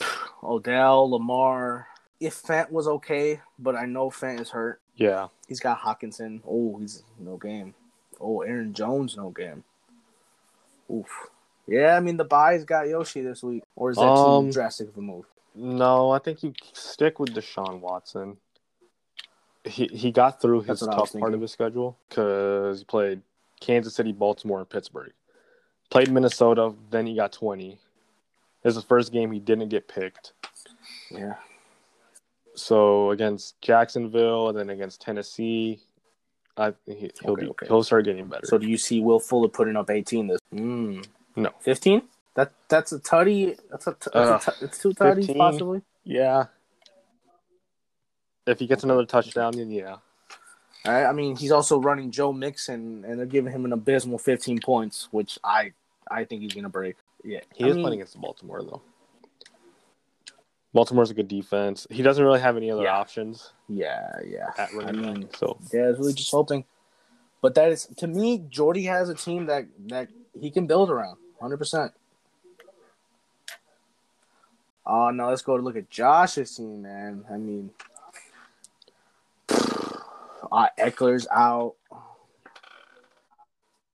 Odell, 0.42 1.10
Lamar, 1.10 1.88
if 2.20 2.42
Fant 2.42 2.70
was 2.70 2.88
okay, 2.88 3.40
but 3.58 3.76
I 3.76 3.86
know 3.86 4.10
Fant 4.10 4.40
is 4.40 4.50
hurt. 4.50 4.80
Yeah. 4.96 5.28
He's 5.46 5.60
got 5.60 5.80
Hockenson. 5.80 6.40
Oh, 6.46 6.78
he's 6.78 7.02
no 7.18 7.36
game. 7.36 7.74
Oh, 8.20 8.40
Aaron 8.40 8.74
Jones, 8.74 9.16
no 9.16 9.30
game. 9.30 9.64
Oof. 10.90 11.28
Yeah, 11.66 11.96
I 11.96 12.00
mean 12.00 12.16
the 12.16 12.24
buys 12.24 12.64
got 12.64 12.88
Yoshi 12.88 13.20
this 13.20 13.42
week, 13.42 13.62
or 13.76 13.90
is 13.90 13.98
that 13.98 14.02
Um, 14.04 14.46
too 14.46 14.52
drastic 14.52 14.88
of 14.88 14.96
a 14.96 15.00
move? 15.02 15.26
No, 15.54 16.10
I 16.10 16.18
think 16.18 16.42
you 16.42 16.54
stick 16.72 17.18
with 17.18 17.34
Deshaun 17.34 17.80
Watson. 17.80 18.38
He 19.64 19.86
he 19.88 20.10
got 20.10 20.40
through 20.40 20.60
his 20.60 20.80
That's 20.80 20.82
what 20.82 20.94
I 20.94 21.00
was 21.00 21.10
tough 21.12 21.20
part 21.20 21.34
of 21.34 21.40
his 21.42 21.52
schedule 21.52 21.98
because 22.08 22.78
he 22.78 22.84
played 22.86 23.20
Kansas 23.60 23.94
City, 23.94 24.12
Baltimore, 24.12 24.60
and 24.60 24.68
Pittsburgh. 24.68 25.12
Played 25.90 26.10
Minnesota, 26.10 26.74
then 26.90 27.06
he 27.06 27.14
got 27.14 27.32
twenty. 27.32 27.78
This 28.62 28.74
is 28.76 28.82
the 28.82 28.88
first 28.88 29.12
game 29.12 29.30
he 29.30 29.38
didn't 29.38 29.68
get 29.68 29.88
picked. 29.88 30.32
Yeah. 31.10 31.34
So 32.58 33.10
against 33.10 33.60
Jacksonville 33.62 34.48
and 34.48 34.58
then 34.58 34.70
against 34.70 35.00
Tennessee, 35.00 35.80
I 36.56 36.74
he, 36.86 37.10
he'll 37.22 37.32
Okay, 37.32 37.42
be 37.44 37.48
okay. 37.50 37.66
he'll 37.66 37.82
start 37.84 38.04
getting 38.04 38.26
better. 38.26 38.46
So 38.46 38.58
do 38.58 38.66
you 38.68 38.76
see 38.76 39.00
Will 39.00 39.20
Fuller 39.20 39.48
putting 39.48 39.76
up 39.76 39.90
18 39.90 40.26
this? 40.26 40.40
Mm. 40.54 41.06
No. 41.36 41.50
15? 41.60 42.02
That 42.34 42.52
that's 42.68 42.92
a 42.92 42.98
tutty. 43.00 43.58
That's 43.70 43.86
a, 43.86 43.92
t- 43.94 44.10
Uh, 44.12 44.24
that's 44.30 44.48
a 44.48 44.50
t- 44.52 44.56
it's 44.64 44.78
two 44.78 44.90
tutties 44.90 45.26
15. 45.26 45.36
possibly. 45.38 45.82
yeah, 46.04 46.44
if 48.46 48.58
he 48.58 48.66
gets 48.66 48.84
another 48.84 49.04
touchdown, 49.04 49.52
then 49.56 49.70
yeah. 49.70 49.96
Right. 50.86 51.04
I 51.04 51.12
mean, 51.12 51.36
he's 51.36 51.50
also 51.50 51.80
running 51.80 52.10
Joe 52.12 52.32
Mixon, 52.32 53.04
and 53.04 53.18
they're 53.18 53.26
giving 53.26 53.52
him 53.52 53.64
an 53.64 53.72
abysmal 53.72 54.18
15 54.18 54.60
points, 54.60 55.08
which 55.10 55.38
I 55.44 55.72
I 56.10 56.24
think 56.24 56.42
he's 56.42 56.54
gonna 56.54 56.68
break. 56.68 56.96
Yeah, 57.24 57.40
He 57.54 57.64
I 57.64 57.68
is 57.68 57.74
mean, 57.74 57.84
playing 57.84 58.00
against 58.00 58.20
Baltimore 58.20 58.62
though. 58.62 58.82
Baltimore's 60.74 61.10
a 61.10 61.14
good 61.14 61.28
defense. 61.28 61.86
He 61.90 62.02
doesn't 62.02 62.22
really 62.22 62.40
have 62.40 62.56
any 62.56 62.70
other 62.70 62.82
Yeah. 62.84 62.98
options 62.98 63.52
Yeah, 63.68 64.10
yeah. 64.26 64.50
at 64.58 64.70
I 64.72 64.76
running 64.76 65.00
mean, 65.00 65.20
back. 65.22 65.36
So 65.36 65.58
yeah, 65.72 65.82
I 65.84 65.88
was 65.90 65.98
really 65.98 66.12
just 66.14 66.30
hoping. 66.30 66.64
But 67.40 67.54
that 67.54 67.70
is 67.70 67.86
to 67.98 68.06
me, 68.06 68.38
Jordy 68.50 68.82
has 68.84 69.08
a 69.08 69.14
team 69.14 69.46
that 69.46 69.66
that 69.86 70.08
he 70.38 70.50
can 70.50 70.66
build 70.66 70.90
around, 70.90 71.18
hundred 71.40 71.58
percent. 71.58 71.92
Oh 74.84 75.10
no, 75.10 75.28
let's 75.28 75.42
go 75.42 75.56
to 75.56 75.62
look 75.62 75.76
at 75.76 75.88
Josh's 75.90 76.54
team, 76.56 76.82
man. 76.82 77.24
I 77.30 77.36
mean, 77.36 77.70
uh, 79.50 80.68
Ekeler's 80.78 81.28
out. 81.30 81.74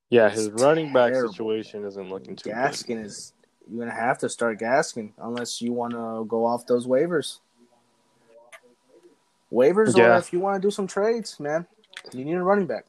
yeah, 0.09 0.31
his 0.31 0.47
It's 0.47 0.63
running 0.63 0.93
back 0.93 1.15
situation 1.15 1.85
isn't 1.85 2.09
looking 2.09 2.37
too 2.37 2.51
Gaskin 2.51 3.05
is 3.05 3.34
you're 3.71 3.85
gonna 3.85 3.99
have 3.99 4.19
to 4.19 4.29
start 4.29 4.59
Gaskin 4.59 5.13
unless 5.19 5.61
you 5.61 5.73
want 5.73 5.93
to 5.93 6.25
go 6.29 6.47
off 6.47 6.67
those 6.67 6.87
waivers. 6.87 7.39
Waivers, 9.53 9.97
or 9.97 10.17
if 10.19 10.33
you 10.33 10.41
want 10.41 10.61
to 10.61 10.67
do 10.67 10.71
some 10.71 10.87
trades, 10.87 11.39
man, 11.39 11.67
you 12.13 12.25
need 12.25 12.35
a 12.35 12.43
running 12.43 12.67
back. 12.67 12.87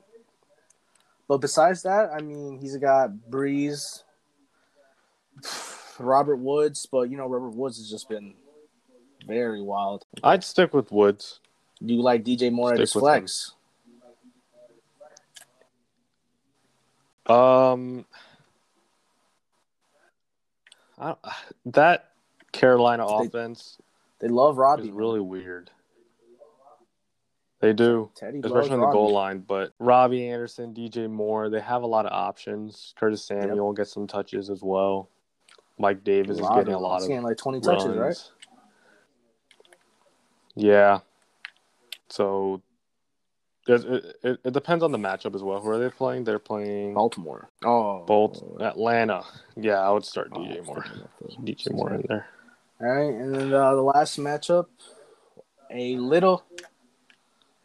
But 1.28 1.38
besides 1.38 1.84
that, 1.84 2.12
I 2.12 2.22
mean, 2.22 2.60
he's 2.60 2.76
got 2.78 3.12
Brees, 3.30 4.04
Robert 6.00 6.38
Woods, 6.38 6.88
but 6.92 7.04
you 7.04 7.18
know 7.18 7.28
Robert 7.28 7.56
Woods 7.56 7.78
has 7.78 7.90
just 7.90 8.10
been 8.10 8.34
very 9.28 9.62
wild. 9.62 10.06
I'd 10.24 10.44
stick 10.44 10.74
with 10.74 10.92
Woods. 10.92 11.40
Do 11.84 11.94
you 11.94 12.02
like 12.02 12.24
DJ 12.24 12.52
Moore 12.52 12.72
at 12.72 12.76
Stick 12.76 12.82
his 12.82 12.96
with 12.96 13.02
flex? 13.02 13.52
Um, 17.28 17.34
I 17.34 17.34
don't, 17.34 18.06
that 21.66 22.12
Carolina 22.52 23.06
They- 23.08 23.26
offense 23.28 23.78
They 24.20 24.28
love 24.28 24.58
Robbie. 24.58 24.84
is 24.84 24.92
really 24.92 25.20
weird. 25.20 25.72
They 27.60 27.74
do. 27.74 28.12
Teddy 28.16 28.42
especially 28.44 28.72
on 28.72 28.80
the 28.80 28.86
Robbie. 28.86 28.94
goal 28.94 29.12
line. 29.14 29.40
But 29.40 29.74
Robbie 29.80 30.28
Anderson, 30.30 30.74
DJ 30.74 31.08
Moore, 31.10 31.50
they 31.50 31.62
have 31.62 31.84
a 31.84 31.88
lot 31.88 32.06
of 32.06 32.12
options. 32.12 32.94
Curtis 32.98 33.24
Samuel 33.26 33.74
gets 33.74 33.92
some 33.94 34.08
touches 34.08 34.50
as 34.50 34.62
well. 34.62 35.10
Mike 35.80 36.04
Davis 36.04 36.38
is 36.40 36.48
getting 36.50 36.74
a 36.74 36.80
lot 36.80 37.02
of 37.02 37.08
getting 37.08 37.24
like 37.24 37.38
twenty 37.38 37.60
touches, 37.62 37.96
right? 37.98 38.32
Yeah. 40.56 41.00
So 42.10 42.62
it, 43.68 44.18
it, 44.24 44.40
it 44.44 44.54
depends 44.54 44.84
on 44.84 44.92
the 44.92 44.98
matchup 44.98 45.36
as 45.36 45.42
well. 45.44 45.60
Who 45.60 45.70
are 45.70 45.80
they 45.80 45.90
playing? 45.90 46.24
They're 46.24 46.40
playing 46.40 46.94
Baltimore. 46.94 47.50
Oh, 47.64 48.04
Bolt 48.06 48.44
Atlanta. 48.62 49.24
Yeah, 49.56 49.80
I 49.80 49.90
would 49.92 50.06
start 50.06 50.30
Oh, 50.34 50.40
DJ 50.40 50.66
Moore. 50.66 50.86
DJ 51.44 51.72
Moore 51.72 51.94
in 51.96 52.06
there. 52.08 52.28
All 52.82 52.88
right, 52.88 53.14
and 53.14 53.34
then 53.34 53.54
uh, 53.54 53.74
the 53.76 53.82
last 53.82 54.20
matchup, 54.20 54.66
a 55.72 55.96
little. 55.98 56.44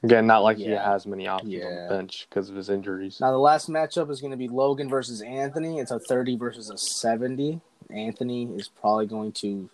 Again, 0.03 0.26
not 0.26 0.42
like 0.42 0.57
he 0.57 0.70
has 0.70 1.07
many 1.07 1.26
options 1.26 1.62
on 1.62 1.74
the 1.82 1.94
bench 1.94 2.26
because 2.28 2.48
of 2.48 2.57
his 2.57 2.70
injuries. 2.70 3.18
Now 3.20 3.32
the 3.32 3.38
last 3.38 3.68
matchup 3.68 4.11
is 4.11 4.22
going 4.22 4.30
to 4.30 4.36
be 4.38 4.48
Logan 4.48 4.88
versus 4.88 5.20
Anthony. 5.20 5.78
It's 5.78 5.90
a 5.90 5.98
thirty 5.98 6.36
versus 6.36 6.70
a 6.70 6.78
seventy. 6.78 7.61
Anthony 7.90 8.44
is 8.55 8.68
probably 8.68 9.07
going 9.07 9.32
to 9.32 9.68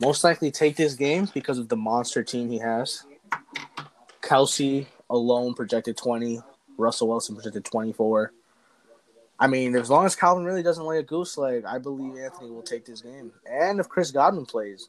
most 0.00 0.22
likely 0.22 0.50
take 0.50 0.76
this 0.76 0.94
game 0.94 1.28
because 1.32 1.58
of 1.58 1.68
the 1.68 1.76
monster 1.76 2.22
team 2.22 2.50
he 2.50 2.58
has. 2.58 3.04
Kelce 4.20 4.86
alone 5.10 5.54
projected 5.54 5.96
twenty. 5.96 6.40
Russell 6.76 7.08
Wilson 7.08 7.34
projected 7.34 7.64
twenty 7.64 7.92
four. 7.92 8.32
I 9.40 9.46
mean, 9.46 9.76
as 9.76 9.88
long 9.88 10.04
as 10.04 10.16
Calvin 10.16 10.44
really 10.44 10.62
doesn't 10.62 10.84
lay 10.84 10.98
a 10.98 11.02
goose 11.02 11.38
leg, 11.38 11.64
I 11.64 11.78
believe 11.78 12.16
Anthony 12.16 12.50
will 12.50 12.62
take 12.62 12.84
this 12.84 13.02
game. 13.02 13.32
And 13.48 13.78
if 13.78 13.88
Chris 13.88 14.10
Godwin 14.10 14.46
plays, 14.46 14.88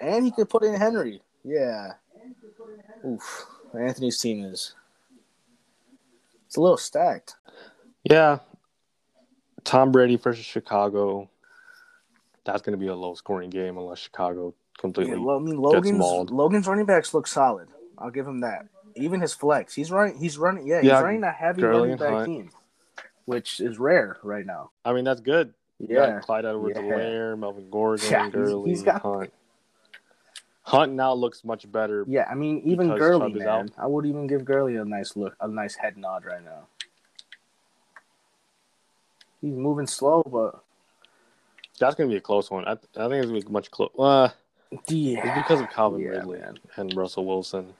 and 0.00 0.24
he 0.24 0.30
could 0.30 0.48
put 0.48 0.62
in 0.62 0.74
Henry, 0.74 1.20
yeah. 1.44 1.94
Oof, 3.04 3.46
Anthony's 3.76 4.20
team 4.20 4.44
is 4.44 4.74
it's 6.46 6.56
a 6.56 6.60
little 6.60 6.76
stacked. 6.76 7.34
Yeah. 8.04 8.38
Tom 9.64 9.92
Brady 9.92 10.16
versus 10.16 10.44
Chicago. 10.44 11.28
That's 12.44 12.62
going 12.62 12.78
to 12.78 12.78
be 12.78 12.88
a 12.88 12.94
low 12.94 13.14
scoring 13.14 13.50
game 13.50 13.78
unless 13.78 14.00
Chicago 14.00 14.54
completely. 14.76 15.14
Yeah, 15.14 15.20
well, 15.20 15.36
I 15.36 15.40
mean, 15.40 15.56
Logan's 15.56 15.98
mauled. 15.98 16.30
Logan's 16.30 16.66
running 16.66 16.86
backs 16.86 17.14
look 17.14 17.26
solid. 17.26 17.68
I'll 17.96 18.10
give 18.10 18.26
him 18.26 18.40
that. 18.40 18.66
Even 18.96 19.20
his 19.20 19.32
flex, 19.34 19.74
he's 19.74 19.90
running. 19.90 20.18
He's 20.18 20.38
running. 20.38 20.66
Yeah, 20.66 20.80
he's 20.80 20.90
running 20.92 21.22
a 21.24 21.30
heavy 21.30 21.62
running 21.62 21.96
back 21.96 22.10
Hunt. 22.12 22.26
team, 22.26 22.50
which 23.26 23.60
is 23.60 23.78
rare 23.78 24.18
right 24.22 24.44
now. 24.46 24.70
I 24.84 24.92
mean, 24.92 25.04
that's 25.04 25.20
good. 25.20 25.54
Yeah, 25.78 26.20
Clyde 26.20 26.44
Edwards 26.44 26.76
Yeah. 26.76 26.82
Helaire, 26.84 27.38
Melvin 27.38 27.68
Gordon, 27.70 28.06
Yeah, 28.10 28.28
Gurley, 28.30 28.70
he's 28.70 28.82
got- 28.82 29.02
Hunt. 29.02 29.32
Hunt 30.64 30.92
now 30.92 31.12
looks 31.12 31.42
much 31.44 31.70
better. 31.72 32.04
yeah. 32.06 32.24
I 32.30 32.34
mean, 32.36 32.62
even 32.64 32.96
Gurley, 32.96 33.32
man. 33.32 33.48
out. 33.48 33.70
I 33.76 33.86
would 33.88 34.06
even 34.06 34.28
give 34.28 34.44
Gurley 34.44 34.76
a 34.76 34.84
nice 34.84 35.16
look, 35.16 35.34
a 35.40 35.48
nice 35.48 35.74
head 35.74 35.96
nod 35.96 36.24
right 36.24 36.44
now. 36.44 36.68
He's 39.40 39.56
moving 39.56 39.88
slow, 39.88 40.22
but 40.22 40.62
That's 41.80 41.96
going 41.96 42.08
to 42.08 42.12
be 42.14 42.18
a 42.18 42.20
close 42.20 42.48
one. 42.50 42.64
I, 42.64 42.72
I 42.72 42.74
think 42.76 42.88
it's 42.96 43.26
going 43.26 43.40
to 43.40 43.46
be 43.46 43.52
much 43.52 43.70
close. 43.72 43.90
Uh, 43.98 44.28
yeah, 44.88 45.18
it's 45.26 45.38
because 45.48 45.60
of 45.60 45.68
Calvin 45.70 46.00
Yeah, 46.00 46.10
Ridley 46.10 46.38
man. 46.38 46.58
and 46.76 46.94
Russell 46.96 47.26
Wilson 47.26 47.74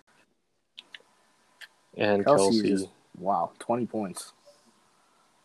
and 1.97 2.25
Kelce 2.25 2.63
Kelce. 2.63 2.71
is 2.71 2.87
wow, 3.19 3.53
twenty 3.59 3.87
points. 3.87 4.33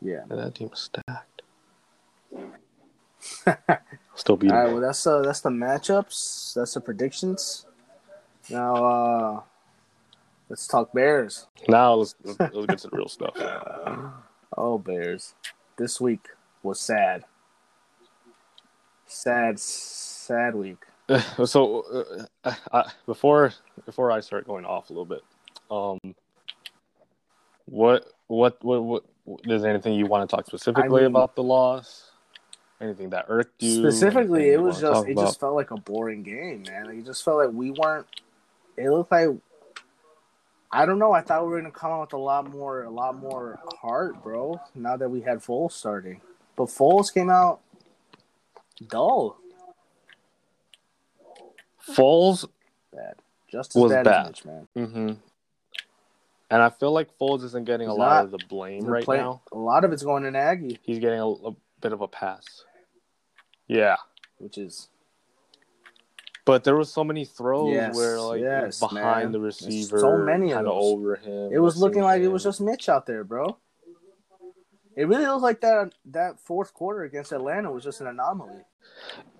Yeah. 0.02 0.22
And 0.30 0.40
that 0.40 0.56
team 0.56 0.70
stacked. 0.74 1.42
Still 4.16 4.38
beating. 4.38 4.56
All 4.56 4.64
right, 4.64 4.72
well 4.72 4.82
that's 4.82 5.06
uh 5.06 5.22
that's 5.22 5.42
the 5.42 5.50
matchups. 5.50 6.54
That's 6.54 6.74
the 6.74 6.82
predictions. 6.82 7.66
Now 8.50 8.76
uh 8.76 9.42
let's 10.50 10.68
talk 10.68 10.94
Bears. 10.94 11.48
now 11.68 11.96
let's, 11.96 12.16
let's, 12.24 12.40
let's 12.40 12.68
get 12.68 12.80
to 12.80 12.88
the 12.90 12.98
real 12.98 13.10
stuff. 13.10 13.36
Oh 14.60 14.80
Bears. 14.80 15.36
This 15.78 16.02
week 16.02 16.30
was 16.64 16.80
sad. 16.80 17.26
Sad 19.06 19.60
sad 19.60 20.56
week. 20.56 20.84
so 21.46 22.28
uh, 22.44 22.54
I, 22.72 22.92
before 23.06 23.54
before 23.86 24.12
I 24.12 24.22
start 24.22 24.48
going 24.48 24.66
off 24.66 24.90
a 24.90 24.94
little 24.94 25.06
bit, 25.06 25.22
um, 25.70 26.16
what 27.68 28.06
what 28.28 28.64
what 28.64 28.82
what 28.84 29.04
is 29.46 29.62
there 29.62 29.72
anything 29.72 29.94
you 29.94 30.06
want 30.08 30.28
to 30.30 30.36
talk 30.36 30.46
specifically 30.48 31.02
mean- 31.02 31.12
about 31.12 31.36
the 31.36 31.44
loss? 31.44 32.12
Anything 32.80 33.10
that 33.10 33.26
irked 33.28 33.64
you? 33.64 33.82
Specifically, 33.82 34.50
it 34.50 34.62
was 34.62 34.80
just 34.80 35.08
it 35.08 35.14
about? 35.14 35.26
just 35.26 35.40
felt 35.40 35.56
like 35.56 35.72
a 35.72 35.78
boring 35.78 36.22
game, 36.22 36.64
man. 36.68 36.86
Like, 36.86 36.98
it 37.00 37.06
just 37.06 37.24
felt 37.26 37.38
like 37.38 37.50
we 37.52 37.72
weren't 37.72 38.06
it 38.78 38.90
looked 38.90 39.12
like 39.12 39.30
I 40.72 40.86
don't 40.86 41.00
know. 41.00 41.12
I 41.12 41.22
thought 41.22 41.44
we 41.44 41.50
were 41.54 41.60
gonna 41.60 41.72
come 41.72 41.92
out 41.92 42.02
with 42.02 42.14
a 42.14 42.18
lot 42.18 42.50
more, 42.52 42.84
a 42.84 42.90
lot 42.92 43.18
more 43.18 43.58
heart, 43.82 44.22
bro. 44.22 44.60
Now 44.76 44.96
that 44.98 45.10
we 45.10 45.22
had 45.22 45.40
Foles 45.40 45.72
starting, 45.72 46.22
but 46.56 46.66
Foles 46.68 47.12
came 47.12 47.30
out 47.32 47.62
dull, 48.88 49.38
Foles. 51.90 52.48
bad, 52.94 53.16
just 53.50 53.76
as 53.76 53.82
Was 53.82 53.92
bad, 53.92 54.04
bad. 54.06 54.46
man. 54.46 54.68
Mm-hmm. 54.78 55.14
And 56.50 56.62
I 56.62 56.70
feel 56.70 56.92
like 56.94 57.10
Foles 57.20 57.44
isn't 57.44 57.66
getting 57.66 57.88
He's 57.88 57.96
a 57.96 58.00
lot 58.00 58.16
not. 58.16 58.26
of 58.26 58.32
the 58.32 58.40
blame 58.48 58.82
They're 58.84 58.92
right 58.92 59.04
playing- 59.04 59.24
now. 59.24 59.42
A 59.52 59.58
lot 59.58 59.84
of 59.84 59.92
it's 59.92 60.04
going 60.04 60.24
to 60.24 60.32
Nagy, 60.32 60.80
He's 60.82 61.00
getting 61.00 61.20
a, 61.20 61.28
a 61.28 61.52
bit 61.82 61.92
of 61.94 62.02
a 62.02 62.08
pass. 62.08 62.64
Yeah, 63.68 63.98
which 64.38 64.58
is 64.58 64.88
But 66.46 66.64
there 66.64 66.78
was 66.78 66.90
so 66.92 67.04
many 67.04 67.26
throws 67.26 67.74
Yes, 67.74 67.96
where 67.96 68.20
like 68.22 68.40
yes, 68.42 68.80
behind 68.80 69.04
man. 69.04 69.32
the 69.34 69.40
There's 69.40 69.62
receiver, 69.62 70.00
so 70.00 70.18
many 70.18 70.52
of 70.52 70.58
kind 70.60 70.68
of 70.68 70.74
over 70.74 71.16
him. 71.18 71.52
It 71.52 71.60
was 71.60 71.76
looking 71.78 72.04
like 72.04 72.22
it 72.22 72.30
was 72.30 72.44
just 72.44 72.62
Mitch 72.62 72.88
out 72.88 73.06
there, 73.06 73.26
bro. 73.26 73.58
It 74.96 75.08
really 75.08 75.26
looked 75.28 75.44
like 75.44 75.62
that 75.62 75.94
that 76.06 76.40
fourth 76.40 76.74
quarter 76.74 77.04
against 77.04 77.32
Atlanta 77.34 77.70
was 77.72 77.84
just 77.84 78.00
an 78.02 78.08
anomaly. 78.08 78.62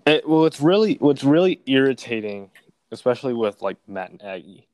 It, 0.06 0.28
well, 0.28 0.46
it's 0.46 0.60
really 0.62 0.96
what's 1.00 1.24
really 1.24 1.62
irritating, 1.66 2.52
especially 2.92 3.34
with 3.34 3.62
like 3.62 3.78
Matt 3.88 4.22
Nagy. 4.22 4.68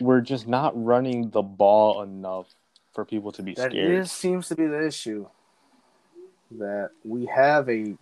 We're 0.00 0.20
just 0.20 0.46
not 0.46 0.72
running 0.82 1.30
the 1.30 1.42
ball 1.42 2.02
enough 2.02 2.46
for 2.94 3.04
people 3.04 3.32
to 3.32 3.42
be 3.42 3.54
That 3.54 3.70
scared. 3.72 3.90
is 3.92 4.12
seems 4.12 4.48
to 4.48 4.54
be 4.56 4.66
the 4.66 4.86
issue. 4.86 5.26
That 6.52 6.90
we 7.04 7.26
have 7.26 7.68
a 7.68 7.94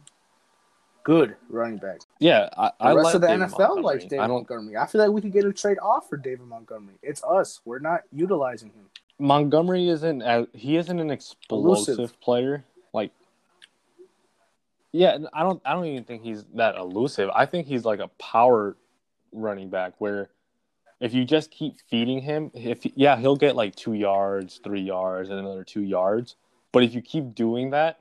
good 1.03 1.37
running 1.49 1.79
back. 1.79 1.99
yeah, 2.21 2.49
I, 2.57 2.69
The 2.69 2.85
I 2.85 2.93
rest 2.95 3.05
like 3.05 3.15
of 3.17 3.21
the 3.23 3.27
David 3.29 3.49
NFL 3.49 3.59
Montgomery. 3.59 3.83
likes 3.83 4.05
David 4.05 4.21
I. 4.21 4.27
Montgomery. 4.29 4.77
I 4.77 4.87
feel 4.87 5.01
like 5.01 5.11
we 5.11 5.21
could 5.21 5.33
get 5.33 5.45
a 5.45 5.53
trade 5.53 5.79
off 5.83 6.09
for 6.09 6.17
David 6.17 6.47
Montgomery. 6.47 6.95
It's 7.03 7.25
us. 7.25 7.61
We're 7.65 7.79
not 7.81 8.03
utilizing 8.13 8.69
him. 8.71 8.89
Montgomery 9.19 9.89
isn't 9.89 10.23
as 10.23 10.47
he 10.53 10.77
isn't 10.77 10.99
an 11.01 11.11
explosive 11.11 11.99
Elusive. 11.99 12.21
player. 12.21 12.65
Like, 12.93 13.11
yeah, 14.93 15.19
I 15.33 15.43
don't. 15.43 15.61
I 15.65 15.73
don't 15.73 15.87
even 15.87 16.05
think 16.05 16.23
he's 16.23 16.45
that 16.55 16.77
elusive. 16.77 17.31
I 17.35 17.47
think 17.47 17.67
he's 17.67 17.85
like 17.85 18.01
a 18.01 18.09
power 18.21 18.77
running 19.33 19.69
back 19.71 19.95
where 19.99 20.29
if 21.01 21.13
you 21.13 21.25
just 21.25 21.51
keep 21.51 21.75
feeding 21.89 22.23
him, 22.23 22.51
if 22.55 22.87
yeah, 22.95 23.17
he'll 23.17 23.37
get 23.37 23.57
like 23.57 23.75
two 23.77 23.93
yards, 23.93 24.61
three 24.63 24.81
yards, 24.81 25.29
and 25.29 25.39
another 25.39 25.65
two 25.65 25.83
yards. 25.83 26.37
But 26.73 26.83
if 26.85 26.95
you 26.95 27.03
keep 27.03 27.35
doing 27.35 27.71
that, 27.71 28.01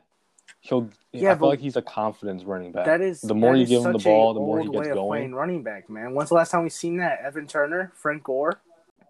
he'll. 0.62 0.90
Yeah, 1.12 1.34
I 1.34 1.38
feel 1.38 1.48
like 1.50 1.60
he's 1.60 1.76
a 1.76 1.82
confidence 1.82 2.44
running 2.44 2.72
back. 2.72 2.86
That 2.86 3.02
is 3.02 3.22
the 3.22 3.36
more 3.36 3.56
you 3.56 3.66
give 3.66 3.86
him 3.86 3.94
the 3.94 4.00
ball, 4.00 4.34
the 4.34 4.40
more 4.40 4.60
he 4.60 4.66
gets 4.66 4.78
way 4.78 4.90
of 4.90 4.96
going. 4.96 5.08
playing 5.10 5.36
running 5.36 5.64
back, 5.64 5.90
man. 5.90 6.14
When's 6.14 6.30
the 6.30 6.36
last 6.36 6.52
time 6.52 6.64
we 6.64 6.70
seen 6.70 6.98
that? 6.98 7.20
Evan 7.24 7.48
Turner, 7.48 7.92
Frank 7.96 8.24
Gore, 8.24 8.60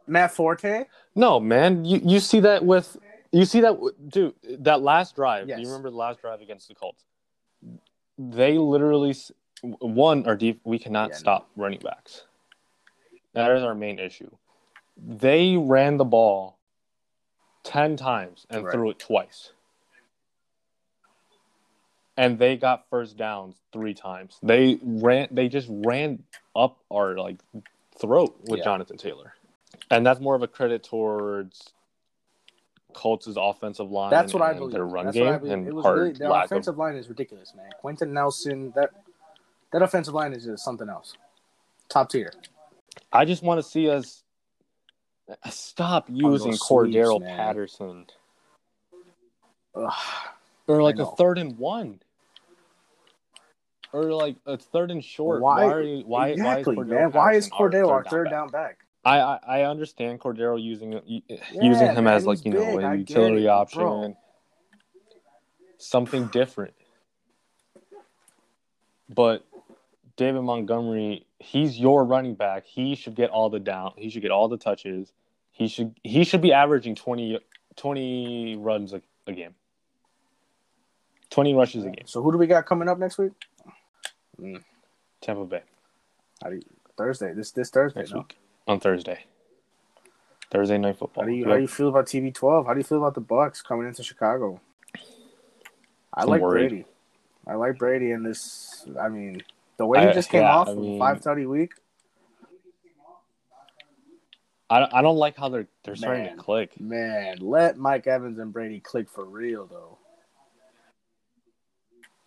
Matt 0.08 0.32
Forte. 0.32 0.86
No, 1.16 1.40
man, 1.40 1.86
you 1.86 2.02
you 2.04 2.20
see 2.20 2.40
that 2.42 2.66
with 2.66 2.98
you 3.32 3.46
see 3.46 3.62
that 3.62 3.78
dude 4.08 4.34
that 4.60 4.82
last 4.82 5.16
drive. 5.16 5.48
Yes. 5.48 5.60
You 5.60 5.68
remember 5.68 5.90
the 5.90 5.98
last 5.98 6.22
drive 6.22 6.42
against 6.42 6.68
the 6.68 6.76
Colts? 6.76 7.04
They 8.18 8.58
literally 8.58 9.16
one 9.62 10.26
our 10.26 10.36
deep. 10.36 10.62
We 10.64 10.80
cannot 10.80 11.10
Yeah, 11.10 11.16
no. 11.16 11.20
stop 11.20 11.50
running 11.56 11.80
backs. 11.80 12.24
That 13.36 13.52
is 13.52 13.64
our 13.64 13.76
main 13.76 14.00
issue. 14.00 14.30
They 14.98 15.58
ran 15.58 15.98
the 15.98 16.06
ball 16.06 16.58
ten 17.64 17.98
times 17.98 18.48
and 18.50 18.64
Right. 18.66 18.72
threw 18.74 18.90
it 18.92 18.98
twice, 19.00 19.52
and 22.18 22.40
they 22.40 22.56
got 22.58 22.90
first 22.90 23.18
downs 23.18 23.56
three 23.72 23.94
times. 23.94 24.40
They 24.42 24.80
ran. 24.82 25.28
They 25.32 25.50
just 25.50 25.68
ran 25.70 26.24
up 26.56 26.78
our 26.92 27.16
like 27.18 27.38
throat 28.00 28.38
with 28.48 28.60
Yeah. 28.60 28.64
Jonathan 28.64 28.98
Taylor, 28.98 29.34
and 29.92 30.06
that's 30.06 30.20
more 30.22 30.36
of 30.36 30.42
a 30.42 30.48
credit 30.48 30.84
towards 30.84 31.74
Colts' 32.94 33.28
offensive 33.36 33.92
line. 33.92 34.12
That's 34.12 34.34
what 34.34 34.42
I 34.42 34.54
believe. 34.54 34.72
Their 34.72 34.86
run 34.86 35.06
That's 35.06 35.18
game 35.18 35.26
what 35.34 35.44
and 35.44 35.68
It 35.68 35.74
was 35.74 35.86
really 35.86 36.12
the 36.14 36.34
offensive 36.34 36.76
of. 36.76 36.80
line 36.80 36.96
is 36.96 37.10
ridiculous, 37.10 37.54
man. 37.54 37.70
Quenton 37.82 38.14
Nelson, 38.14 38.72
that 38.76 38.92
that 39.72 39.82
offensive 39.82 40.14
line 40.14 40.32
is 40.32 40.46
just 40.46 40.64
something 40.64 40.88
else. 40.88 41.18
Top 41.90 42.10
tier. 42.10 42.32
I 43.12 43.26
just 43.26 43.44
want 43.44 43.60
to 43.60 43.64
see 43.64 43.90
us 43.90 44.24
stop 45.50 46.08
using 46.10 46.54
Cordarrelle 46.54 47.20
sweeps. 47.20 47.36
Patterson 47.36 48.06
Ugh. 49.76 49.92
or 50.68 50.84
like 50.84 51.00
a 51.00 51.06
third 51.06 51.38
and 51.38 51.58
one. 51.58 52.00
Or 53.94 54.12
like 54.14 54.36
a 54.46 54.58
third 54.58 54.92
and 54.92 55.04
short. 55.04 55.42
Why? 55.42 55.66
Why? 55.66 55.74
are 55.74 55.82
you, 55.82 56.04
why? 56.06 56.28
exactly, 56.30 56.76
why 56.76 56.84
is 56.84 56.88
Cordarrelle 56.88 56.90
man. 56.90 57.12
Why 57.12 57.34
is 57.34 57.50
Cordarrelle 57.50 57.90
our 57.90 58.04
down 58.04 58.12
third 58.12 58.24
back? 58.26 58.32
down 58.32 58.50
back? 58.50 58.78
I, 59.06 59.20
I 59.20 59.40
I 59.46 59.64
understand 59.70 60.20
Cordarrelle 60.20 60.62
using 60.62 60.94
using 61.06 61.32
Yeah, 61.52 61.94
him 61.94 62.04
man, 62.06 62.14
as 62.14 62.26
like 62.26 62.44
you 62.44 62.52
know 62.52 62.78
big, 62.78 62.84
I 62.84 62.96
a 62.96 62.98
utility 62.98 63.48
option, 63.48 63.82
bro. 63.82 64.18
something 65.78 66.28
different. 66.28 66.74
But 69.08 69.46
David 70.18 70.42
Montgomery, 70.42 71.26
he's 71.40 71.78
your 71.80 72.04
running 72.06 72.36
back. 72.36 72.66
He 72.66 72.96
should 72.96 73.16
get 73.16 73.30
all 73.30 73.50
the 73.50 73.60
down. 73.60 73.94
He 73.98 74.10
should 74.10 74.22
get 74.22 74.32
all 74.32 74.48
the 74.48 74.58
touches. 74.58 75.12
He 75.52 75.68
should 75.68 75.96
he 76.04 76.24
should 76.24 76.42
be 76.42 76.52
averaging 76.54 76.96
20, 76.96 77.40
20 77.76 78.56
runs 78.58 78.94
a, 78.94 79.02
a 79.28 79.34
game. 79.34 79.56
Twenty 81.30 81.54
rushes 81.54 81.84
a 81.84 81.90
game. 81.90 82.06
So 82.06 82.22
who 82.22 82.32
do 82.32 82.38
we 82.38 82.48
got 82.48 82.66
coming 82.66 82.88
up 82.88 82.98
next 82.98 83.18
week? 83.18 83.34
Mm, 84.42 84.64
Tampa 85.22 85.44
Bay 85.46 85.64
How 86.42 86.50
do 86.50 86.56
you, 86.56 86.62
Thursday. 86.98 87.34
This 87.34 87.52
this 87.52 87.70
Thursday. 87.70 88.00
next 88.02 88.12
no? 88.12 88.20
week 88.20 88.38
on 88.68 88.80
Thursday. 88.80 89.26
Thursday 90.52 90.78
night 90.78 90.98
football. 90.98 91.24
How 91.24 91.28
do 91.28 91.34
you 91.36 91.42
Yep. 91.42 91.50
how 91.50 91.56
do 91.56 91.62
you 91.62 91.68
feel 91.68 91.90
about 91.90 92.06
TB 92.06 92.34
twelve? 92.36 92.68
How 92.68 92.74
do 92.74 92.80
you 92.80 92.84
feel 92.86 93.00
about 93.00 93.16
the 93.16 93.22
Bucs 93.22 93.62
coming 93.64 93.88
into 93.88 94.04
Chicago? 94.04 94.62
I 96.14 96.22
I'm 96.22 96.28
like 96.30 96.42
worried. 96.42 96.70
Brady. 96.70 96.86
I 97.48 97.56
like 97.56 97.78
Brady 97.78 98.12
in 98.12 98.24
this. 98.24 98.88
I 99.00 99.10
mean, 99.10 99.42
the 99.78 99.86
way 99.86 100.00
he 100.02 100.08
I- 100.08 100.14
just 100.14 100.30
came 100.30 100.42
yeah, 100.42 100.56
off 100.56 100.68
I 100.70 100.74
from 100.74 100.82
mean- 100.82 101.00
five 101.00 101.22
thirty 101.22 101.46
week. 101.46 101.74
I 104.68 104.80
don't, 104.80 104.94
I 104.96 105.02
don't 105.04 105.18
like 105.18 105.38
how 105.38 105.50
they're 105.50 105.68
they're 105.84 105.96
starting 105.96 106.26
to 106.28 106.36
click. 106.36 106.80
Man, 106.82 107.38
let 107.40 107.78
Mike 107.78 108.08
Evans 108.08 108.40
and 108.40 108.52
Brady 108.52 108.80
click 108.80 109.08
for 109.10 109.24
real 109.24 109.68
though. 109.68 110.00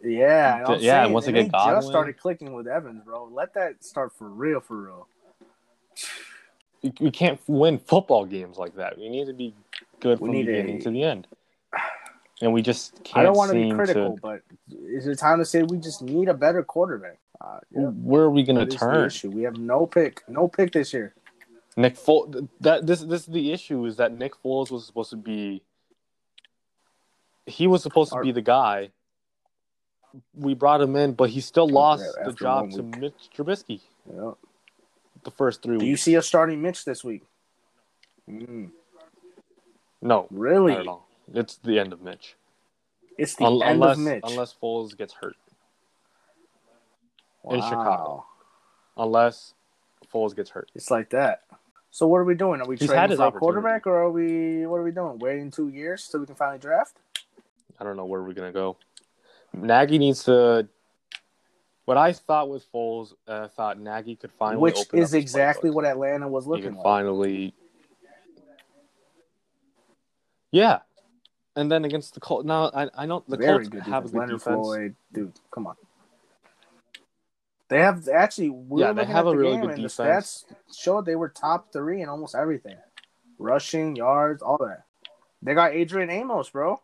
Yeah, 0.00 0.62
I'm 0.64 0.78
yeah, 0.80 1.02
saying, 1.02 1.12
once 1.12 1.26
they 1.26 1.32
get 1.32 1.50
Godwin- 1.50 1.76
just 1.76 1.88
started 1.88 2.16
clicking 2.18 2.52
with 2.52 2.68
Evans, 2.68 3.02
bro. 3.04 3.24
Let 3.32 3.54
that 3.54 3.82
start 3.82 4.12
for 4.16 4.28
real, 4.28 4.60
for 4.60 4.76
real. 4.80 5.08
We- 6.82 6.92
We 7.00 7.10
can't 7.10 7.40
win 7.48 7.80
football 7.80 8.24
games 8.24 8.56
like 8.56 8.76
that. 8.76 8.96
We 8.96 9.08
need 9.08 9.26
to 9.26 9.32
be 9.32 9.52
good 9.98 10.20
We 10.20 10.28
from 10.28 10.36
the 10.36 10.42
beginning 10.44 10.76
a- 10.76 10.80
to 10.82 10.90
the 10.90 11.02
end. 11.02 11.26
And 12.40 12.52
we 12.52 12.62
just 12.62 13.02
can't 13.02 13.16
I 13.18 13.22
don't 13.24 13.36
want 13.36 13.50
to 13.50 13.54
be 13.56 13.72
critical, 13.72 14.14
to. 14.14 14.20
but 14.22 14.42
is 14.70 15.08
it 15.08 15.18
time 15.18 15.40
to 15.40 15.44
say 15.44 15.64
we 15.64 15.78
just 15.78 16.02
need 16.02 16.28
a 16.28 16.34
better 16.34 16.62
quarterback? 16.62 17.18
Uh, 17.40 17.60
Where 17.70 18.22
are 18.22 18.30
we 18.30 18.42
going 18.42 18.58
to 18.58 18.76
turn? 18.76 19.06
issue. 19.06 19.30
We 19.30 19.42
have 19.42 19.56
no 19.58 19.86
pick, 19.86 20.22
no 20.28 20.48
pick 20.48 20.72
this 20.72 20.92
year. 20.92 21.14
Nick 21.76 21.94
Foles. 21.96 22.48
That 22.60 22.86
this 22.86 23.00
this 23.02 23.20
is 23.22 23.26
the 23.28 23.52
issue 23.52 23.84
is 23.86 23.96
that 23.96 24.12
Nick 24.16 24.32
Foles 24.42 24.70
was 24.70 24.84
supposed 24.84 25.10
to 25.10 25.16
be. 25.16 25.62
He 27.46 27.66
was 27.68 27.82
supposed 27.82 28.10
to 28.10 28.16
Our- 28.16 28.24
be 28.24 28.32
the 28.32 28.42
guy. 28.42 28.90
We 30.34 30.54
brought 30.54 30.80
him 30.80 30.96
in, 30.96 31.12
but 31.12 31.30
he 31.30 31.40
still 31.40 31.68
lost 31.68 32.04
the 32.24 32.32
job 32.32 32.70
to. 32.72 32.82
Mitch 32.82 33.30
Trubisky 33.36 33.82
Yeah. 34.12 34.32
the 35.22 35.30
first 35.30 35.62
three 35.62 35.78
Do 35.78 35.86
you 35.86 35.96
see 35.96 36.16
us 36.16 36.26
starting 36.26 36.60
Mitch 36.60 36.84
this 36.84 37.04
week? 37.04 37.22
Mm, 38.28 38.70
no, 40.02 40.26
really? 40.30 40.72
not 40.72 40.80
at 40.80 40.88
all. 40.88 41.08
It's 41.32 41.56
the 41.58 41.78
end 41.78 41.92
of 41.92 42.00
Mitch. 42.02 42.34
It's 43.16 43.36
the 43.36 43.44
Un- 43.44 43.62
end 43.62 43.72
unless 43.82 43.96
of 43.98 44.02
Mitch. 44.04 44.24
unless 44.24 44.54
Foles 44.60 44.96
gets 44.96 45.12
hurt. 45.14 45.36
Wow. 47.42 47.54
in 47.54 47.62
Chicago. 47.62 48.26
Unless 48.96 49.54
Foles 50.12 50.34
gets 50.34 50.50
hurt. 50.50 50.70
It's 50.74 50.90
like 50.90 51.10
that. 51.10 51.42
So 51.90 52.06
what 52.06 52.18
are 52.18 52.24
we 52.24 52.34
doing? 52.34 52.60
Are 52.60 52.66
we 52.66 52.76
He's 52.76 52.90
had 52.90 53.08
trading 53.08 53.10
his 53.10 53.18
for 53.18 53.26
a 53.28 53.32
quarterback, 53.32 53.86
or 53.86 53.96
are 53.96 54.10
we? 54.10 54.66
What 54.66 54.76
are 54.76 54.82
we 54.82 54.90
doing? 54.90 55.18
Waiting 55.18 55.50
two 55.50 55.68
years 55.68 56.04
so 56.04 56.18
we 56.18 56.26
can 56.26 56.34
finally 56.34 56.58
draft? 56.58 56.98
I 57.78 57.84
don't 57.84 57.96
know 57.96 58.04
where 58.04 58.22
we're 58.22 58.34
gonna 58.34 58.52
go. 58.52 58.76
Nagy 59.52 59.98
needs 59.98 60.24
to. 60.24 60.68
What 61.86 61.96
I 61.96 62.12
thought 62.12 62.50
with 62.50 62.70
Foles, 62.70 63.14
uh, 63.26 63.44
I 63.44 63.48
thought 63.48 63.80
Nagy 63.80 64.16
could 64.16 64.30
finally, 64.32 64.60
Which 64.60 64.76
open 64.76 64.98
is 64.98 65.12
his 65.12 65.14
exactly 65.14 65.70
what 65.70 65.86
Atlanta 65.86 66.28
was 66.28 66.44
he 66.44 66.50
looking 66.50 66.64
can 66.66 66.74
like. 66.74 66.84
finally. 66.84 67.54
Yeah, 70.50 70.80
and 71.56 71.70
then 71.70 71.84
against 71.84 72.14
the 72.14 72.20
Colts. 72.20 72.46
Now 72.46 72.70
I 72.74 72.88
I 72.94 73.06
know 73.06 73.24
the 73.26 73.36
Very 73.38 73.64
Colts 73.64 73.68
good 73.70 73.82
have 73.82 74.04
a 74.04 74.08
defense. 74.08 74.12
good 74.12 74.18
Leonard 74.18 74.38
defense. 74.38 74.56
Floyd, 74.56 74.96
dude, 75.12 75.32
come 75.50 75.66
on. 75.66 75.76
They 77.68 77.80
have 77.80 78.08
actually. 78.08 78.50
We 78.50 78.82
Yeah, 78.82 78.92
they 78.92 79.04
have 79.04 79.26
a 79.26 79.30
the 79.30 79.36
really 79.36 79.60
good 79.60 79.76
defense. 79.76 80.44
The 80.48 80.54
stats 80.54 80.76
showed 80.76 81.04
they 81.04 81.16
were 81.16 81.28
top 81.28 81.72
three 81.72 82.02
in 82.02 82.08
almost 82.08 82.34
everything, 82.34 82.76
rushing, 83.38 83.94
yards, 83.94 84.42
all 84.42 84.58
that. 84.58 84.84
They 85.42 85.54
got 85.54 85.72
Adrian 85.72 86.10
Amos, 86.10 86.50
bro. 86.50 86.80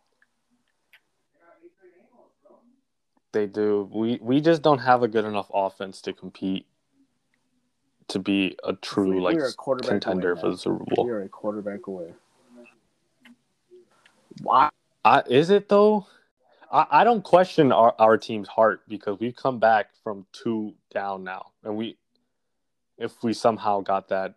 They 3.32 3.47
do. 3.47 3.89
We 3.93 4.18
we 4.22 4.41
just 4.41 4.62
don't 4.62 4.78
have 4.78 5.03
a 5.03 5.09
good 5.09 5.24
enough 5.24 5.51
offense 5.53 6.01
to 6.03 6.12
compete 6.12 6.66
to 8.09 8.18
be 8.18 8.57
a 8.62 8.74
true 8.74 9.09
We- 9.09 9.14
we 9.14 9.20
like 9.20 9.57
contender 9.82 10.37
for 10.37 10.51
the 10.51 10.59
Super 10.59 10.85
We 10.85 10.95
Bowl. 10.97 11.09
are 11.11 11.22
a 11.22 11.28
quarterback 11.28 11.87
away. 11.87 12.14
Why? 14.43 14.70
I, 15.05 15.22
is 15.26 15.51
it 15.51 15.68
though? 15.68 16.07
I, 16.74 16.86
I 16.90 17.04
don't 17.04 17.22
question 17.22 17.70
our, 17.70 17.94
our 18.00 18.18
team's 18.18 18.48
heart 18.48 18.82
because 18.88 19.20
we've 19.20 19.36
come 19.36 19.60
back 19.60 19.90
from 20.02 20.26
two 20.32 20.74
down 20.92 21.22
now, 21.22 21.52
and 21.62 21.76
we, 21.76 21.96
if 22.98 23.22
we 23.22 23.32
somehow 23.32 23.80
got 23.80 24.08
that 24.08 24.34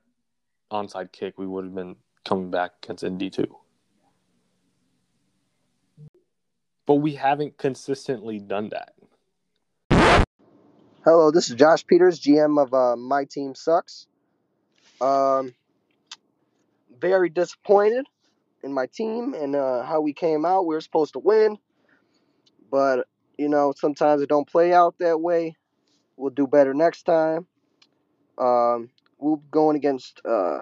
onside 0.71 1.11
kick, 1.11 1.39
we 1.39 1.47
would 1.47 1.65
have 1.65 1.73
been 1.75 1.95
coming 2.23 2.51
back 2.51 2.73
against 2.83 3.03
Indy 3.03 3.31
too. 3.31 3.57
But 6.85 6.95
we 6.95 7.15
haven't 7.15 7.57
consistently 7.57 8.39
done 8.39 8.69
that. 8.69 8.93
Hello, 11.03 11.31
this 11.31 11.49
is 11.49 11.55
Josh 11.55 11.85
Peters, 11.88 12.19
GM 12.19 12.61
of 12.61 12.73
uh, 12.73 12.95
My 12.95 13.25
Team 13.25 13.55
Sucks. 13.55 14.07
Um, 15.01 15.53
very 16.99 17.29
disappointed 17.29 18.05
in 18.63 18.73
my 18.73 18.85
team 18.88 19.33
and 19.33 19.55
uh, 19.55 19.83
how 19.83 20.01
we 20.01 20.13
came 20.13 20.45
out. 20.45 20.65
We 20.65 20.75
were 20.75 20.81
supposed 20.81 21.13
to 21.13 21.19
win, 21.19 21.57
but 22.70 23.07
you 23.38 23.49
know 23.49 23.74
sometimes 23.76 24.22
it 24.22 24.30
don't 24.30 24.47
play 24.47 24.74
out 24.74 24.95
that 24.99 25.20
way. 25.20 25.55
We'll 26.15 26.32
do 26.32 26.47
better 26.47 26.74
next 26.74 27.03
time. 27.03 27.47
Um, 28.38 28.89
we'll 29.18 29.38
be 29.38 29.47
going 29.51 29.76
against 29.76 30.22
uh, 30.26 30.59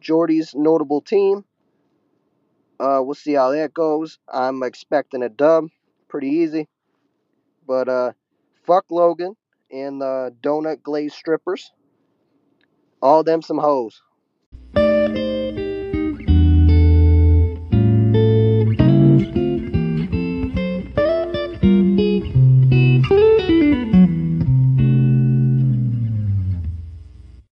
Jordy's 0.00 0.54
notable 0.54 1.00
team. 1.00 1.44
Uh, 2.80 3.00
we'll 3.02 3.14
see 3.14 3.32
how 3.32 3.50
that 3.50 3.74
goes. 3.74 4.18
I'm 4.32 4.62
expecting 4.62 5.22
a 5.22 5.28
dub, 5.28 5.68
pretty 6.08 6.28
easy. 6.28 6.68
But 7.66 7.88
uh, 7.88 8.12
fuck 8.64 8.86
Logan 8.90 9.36
and 9.70 10.00
the 10.00 10.34
donut 10.40 10.82
glazed 10.82 11.14
strippers. 11.14 11.72
All 13.02 13.22
them 13.22 13.42
some 13.42 13.58
hoes. 13.58 14.02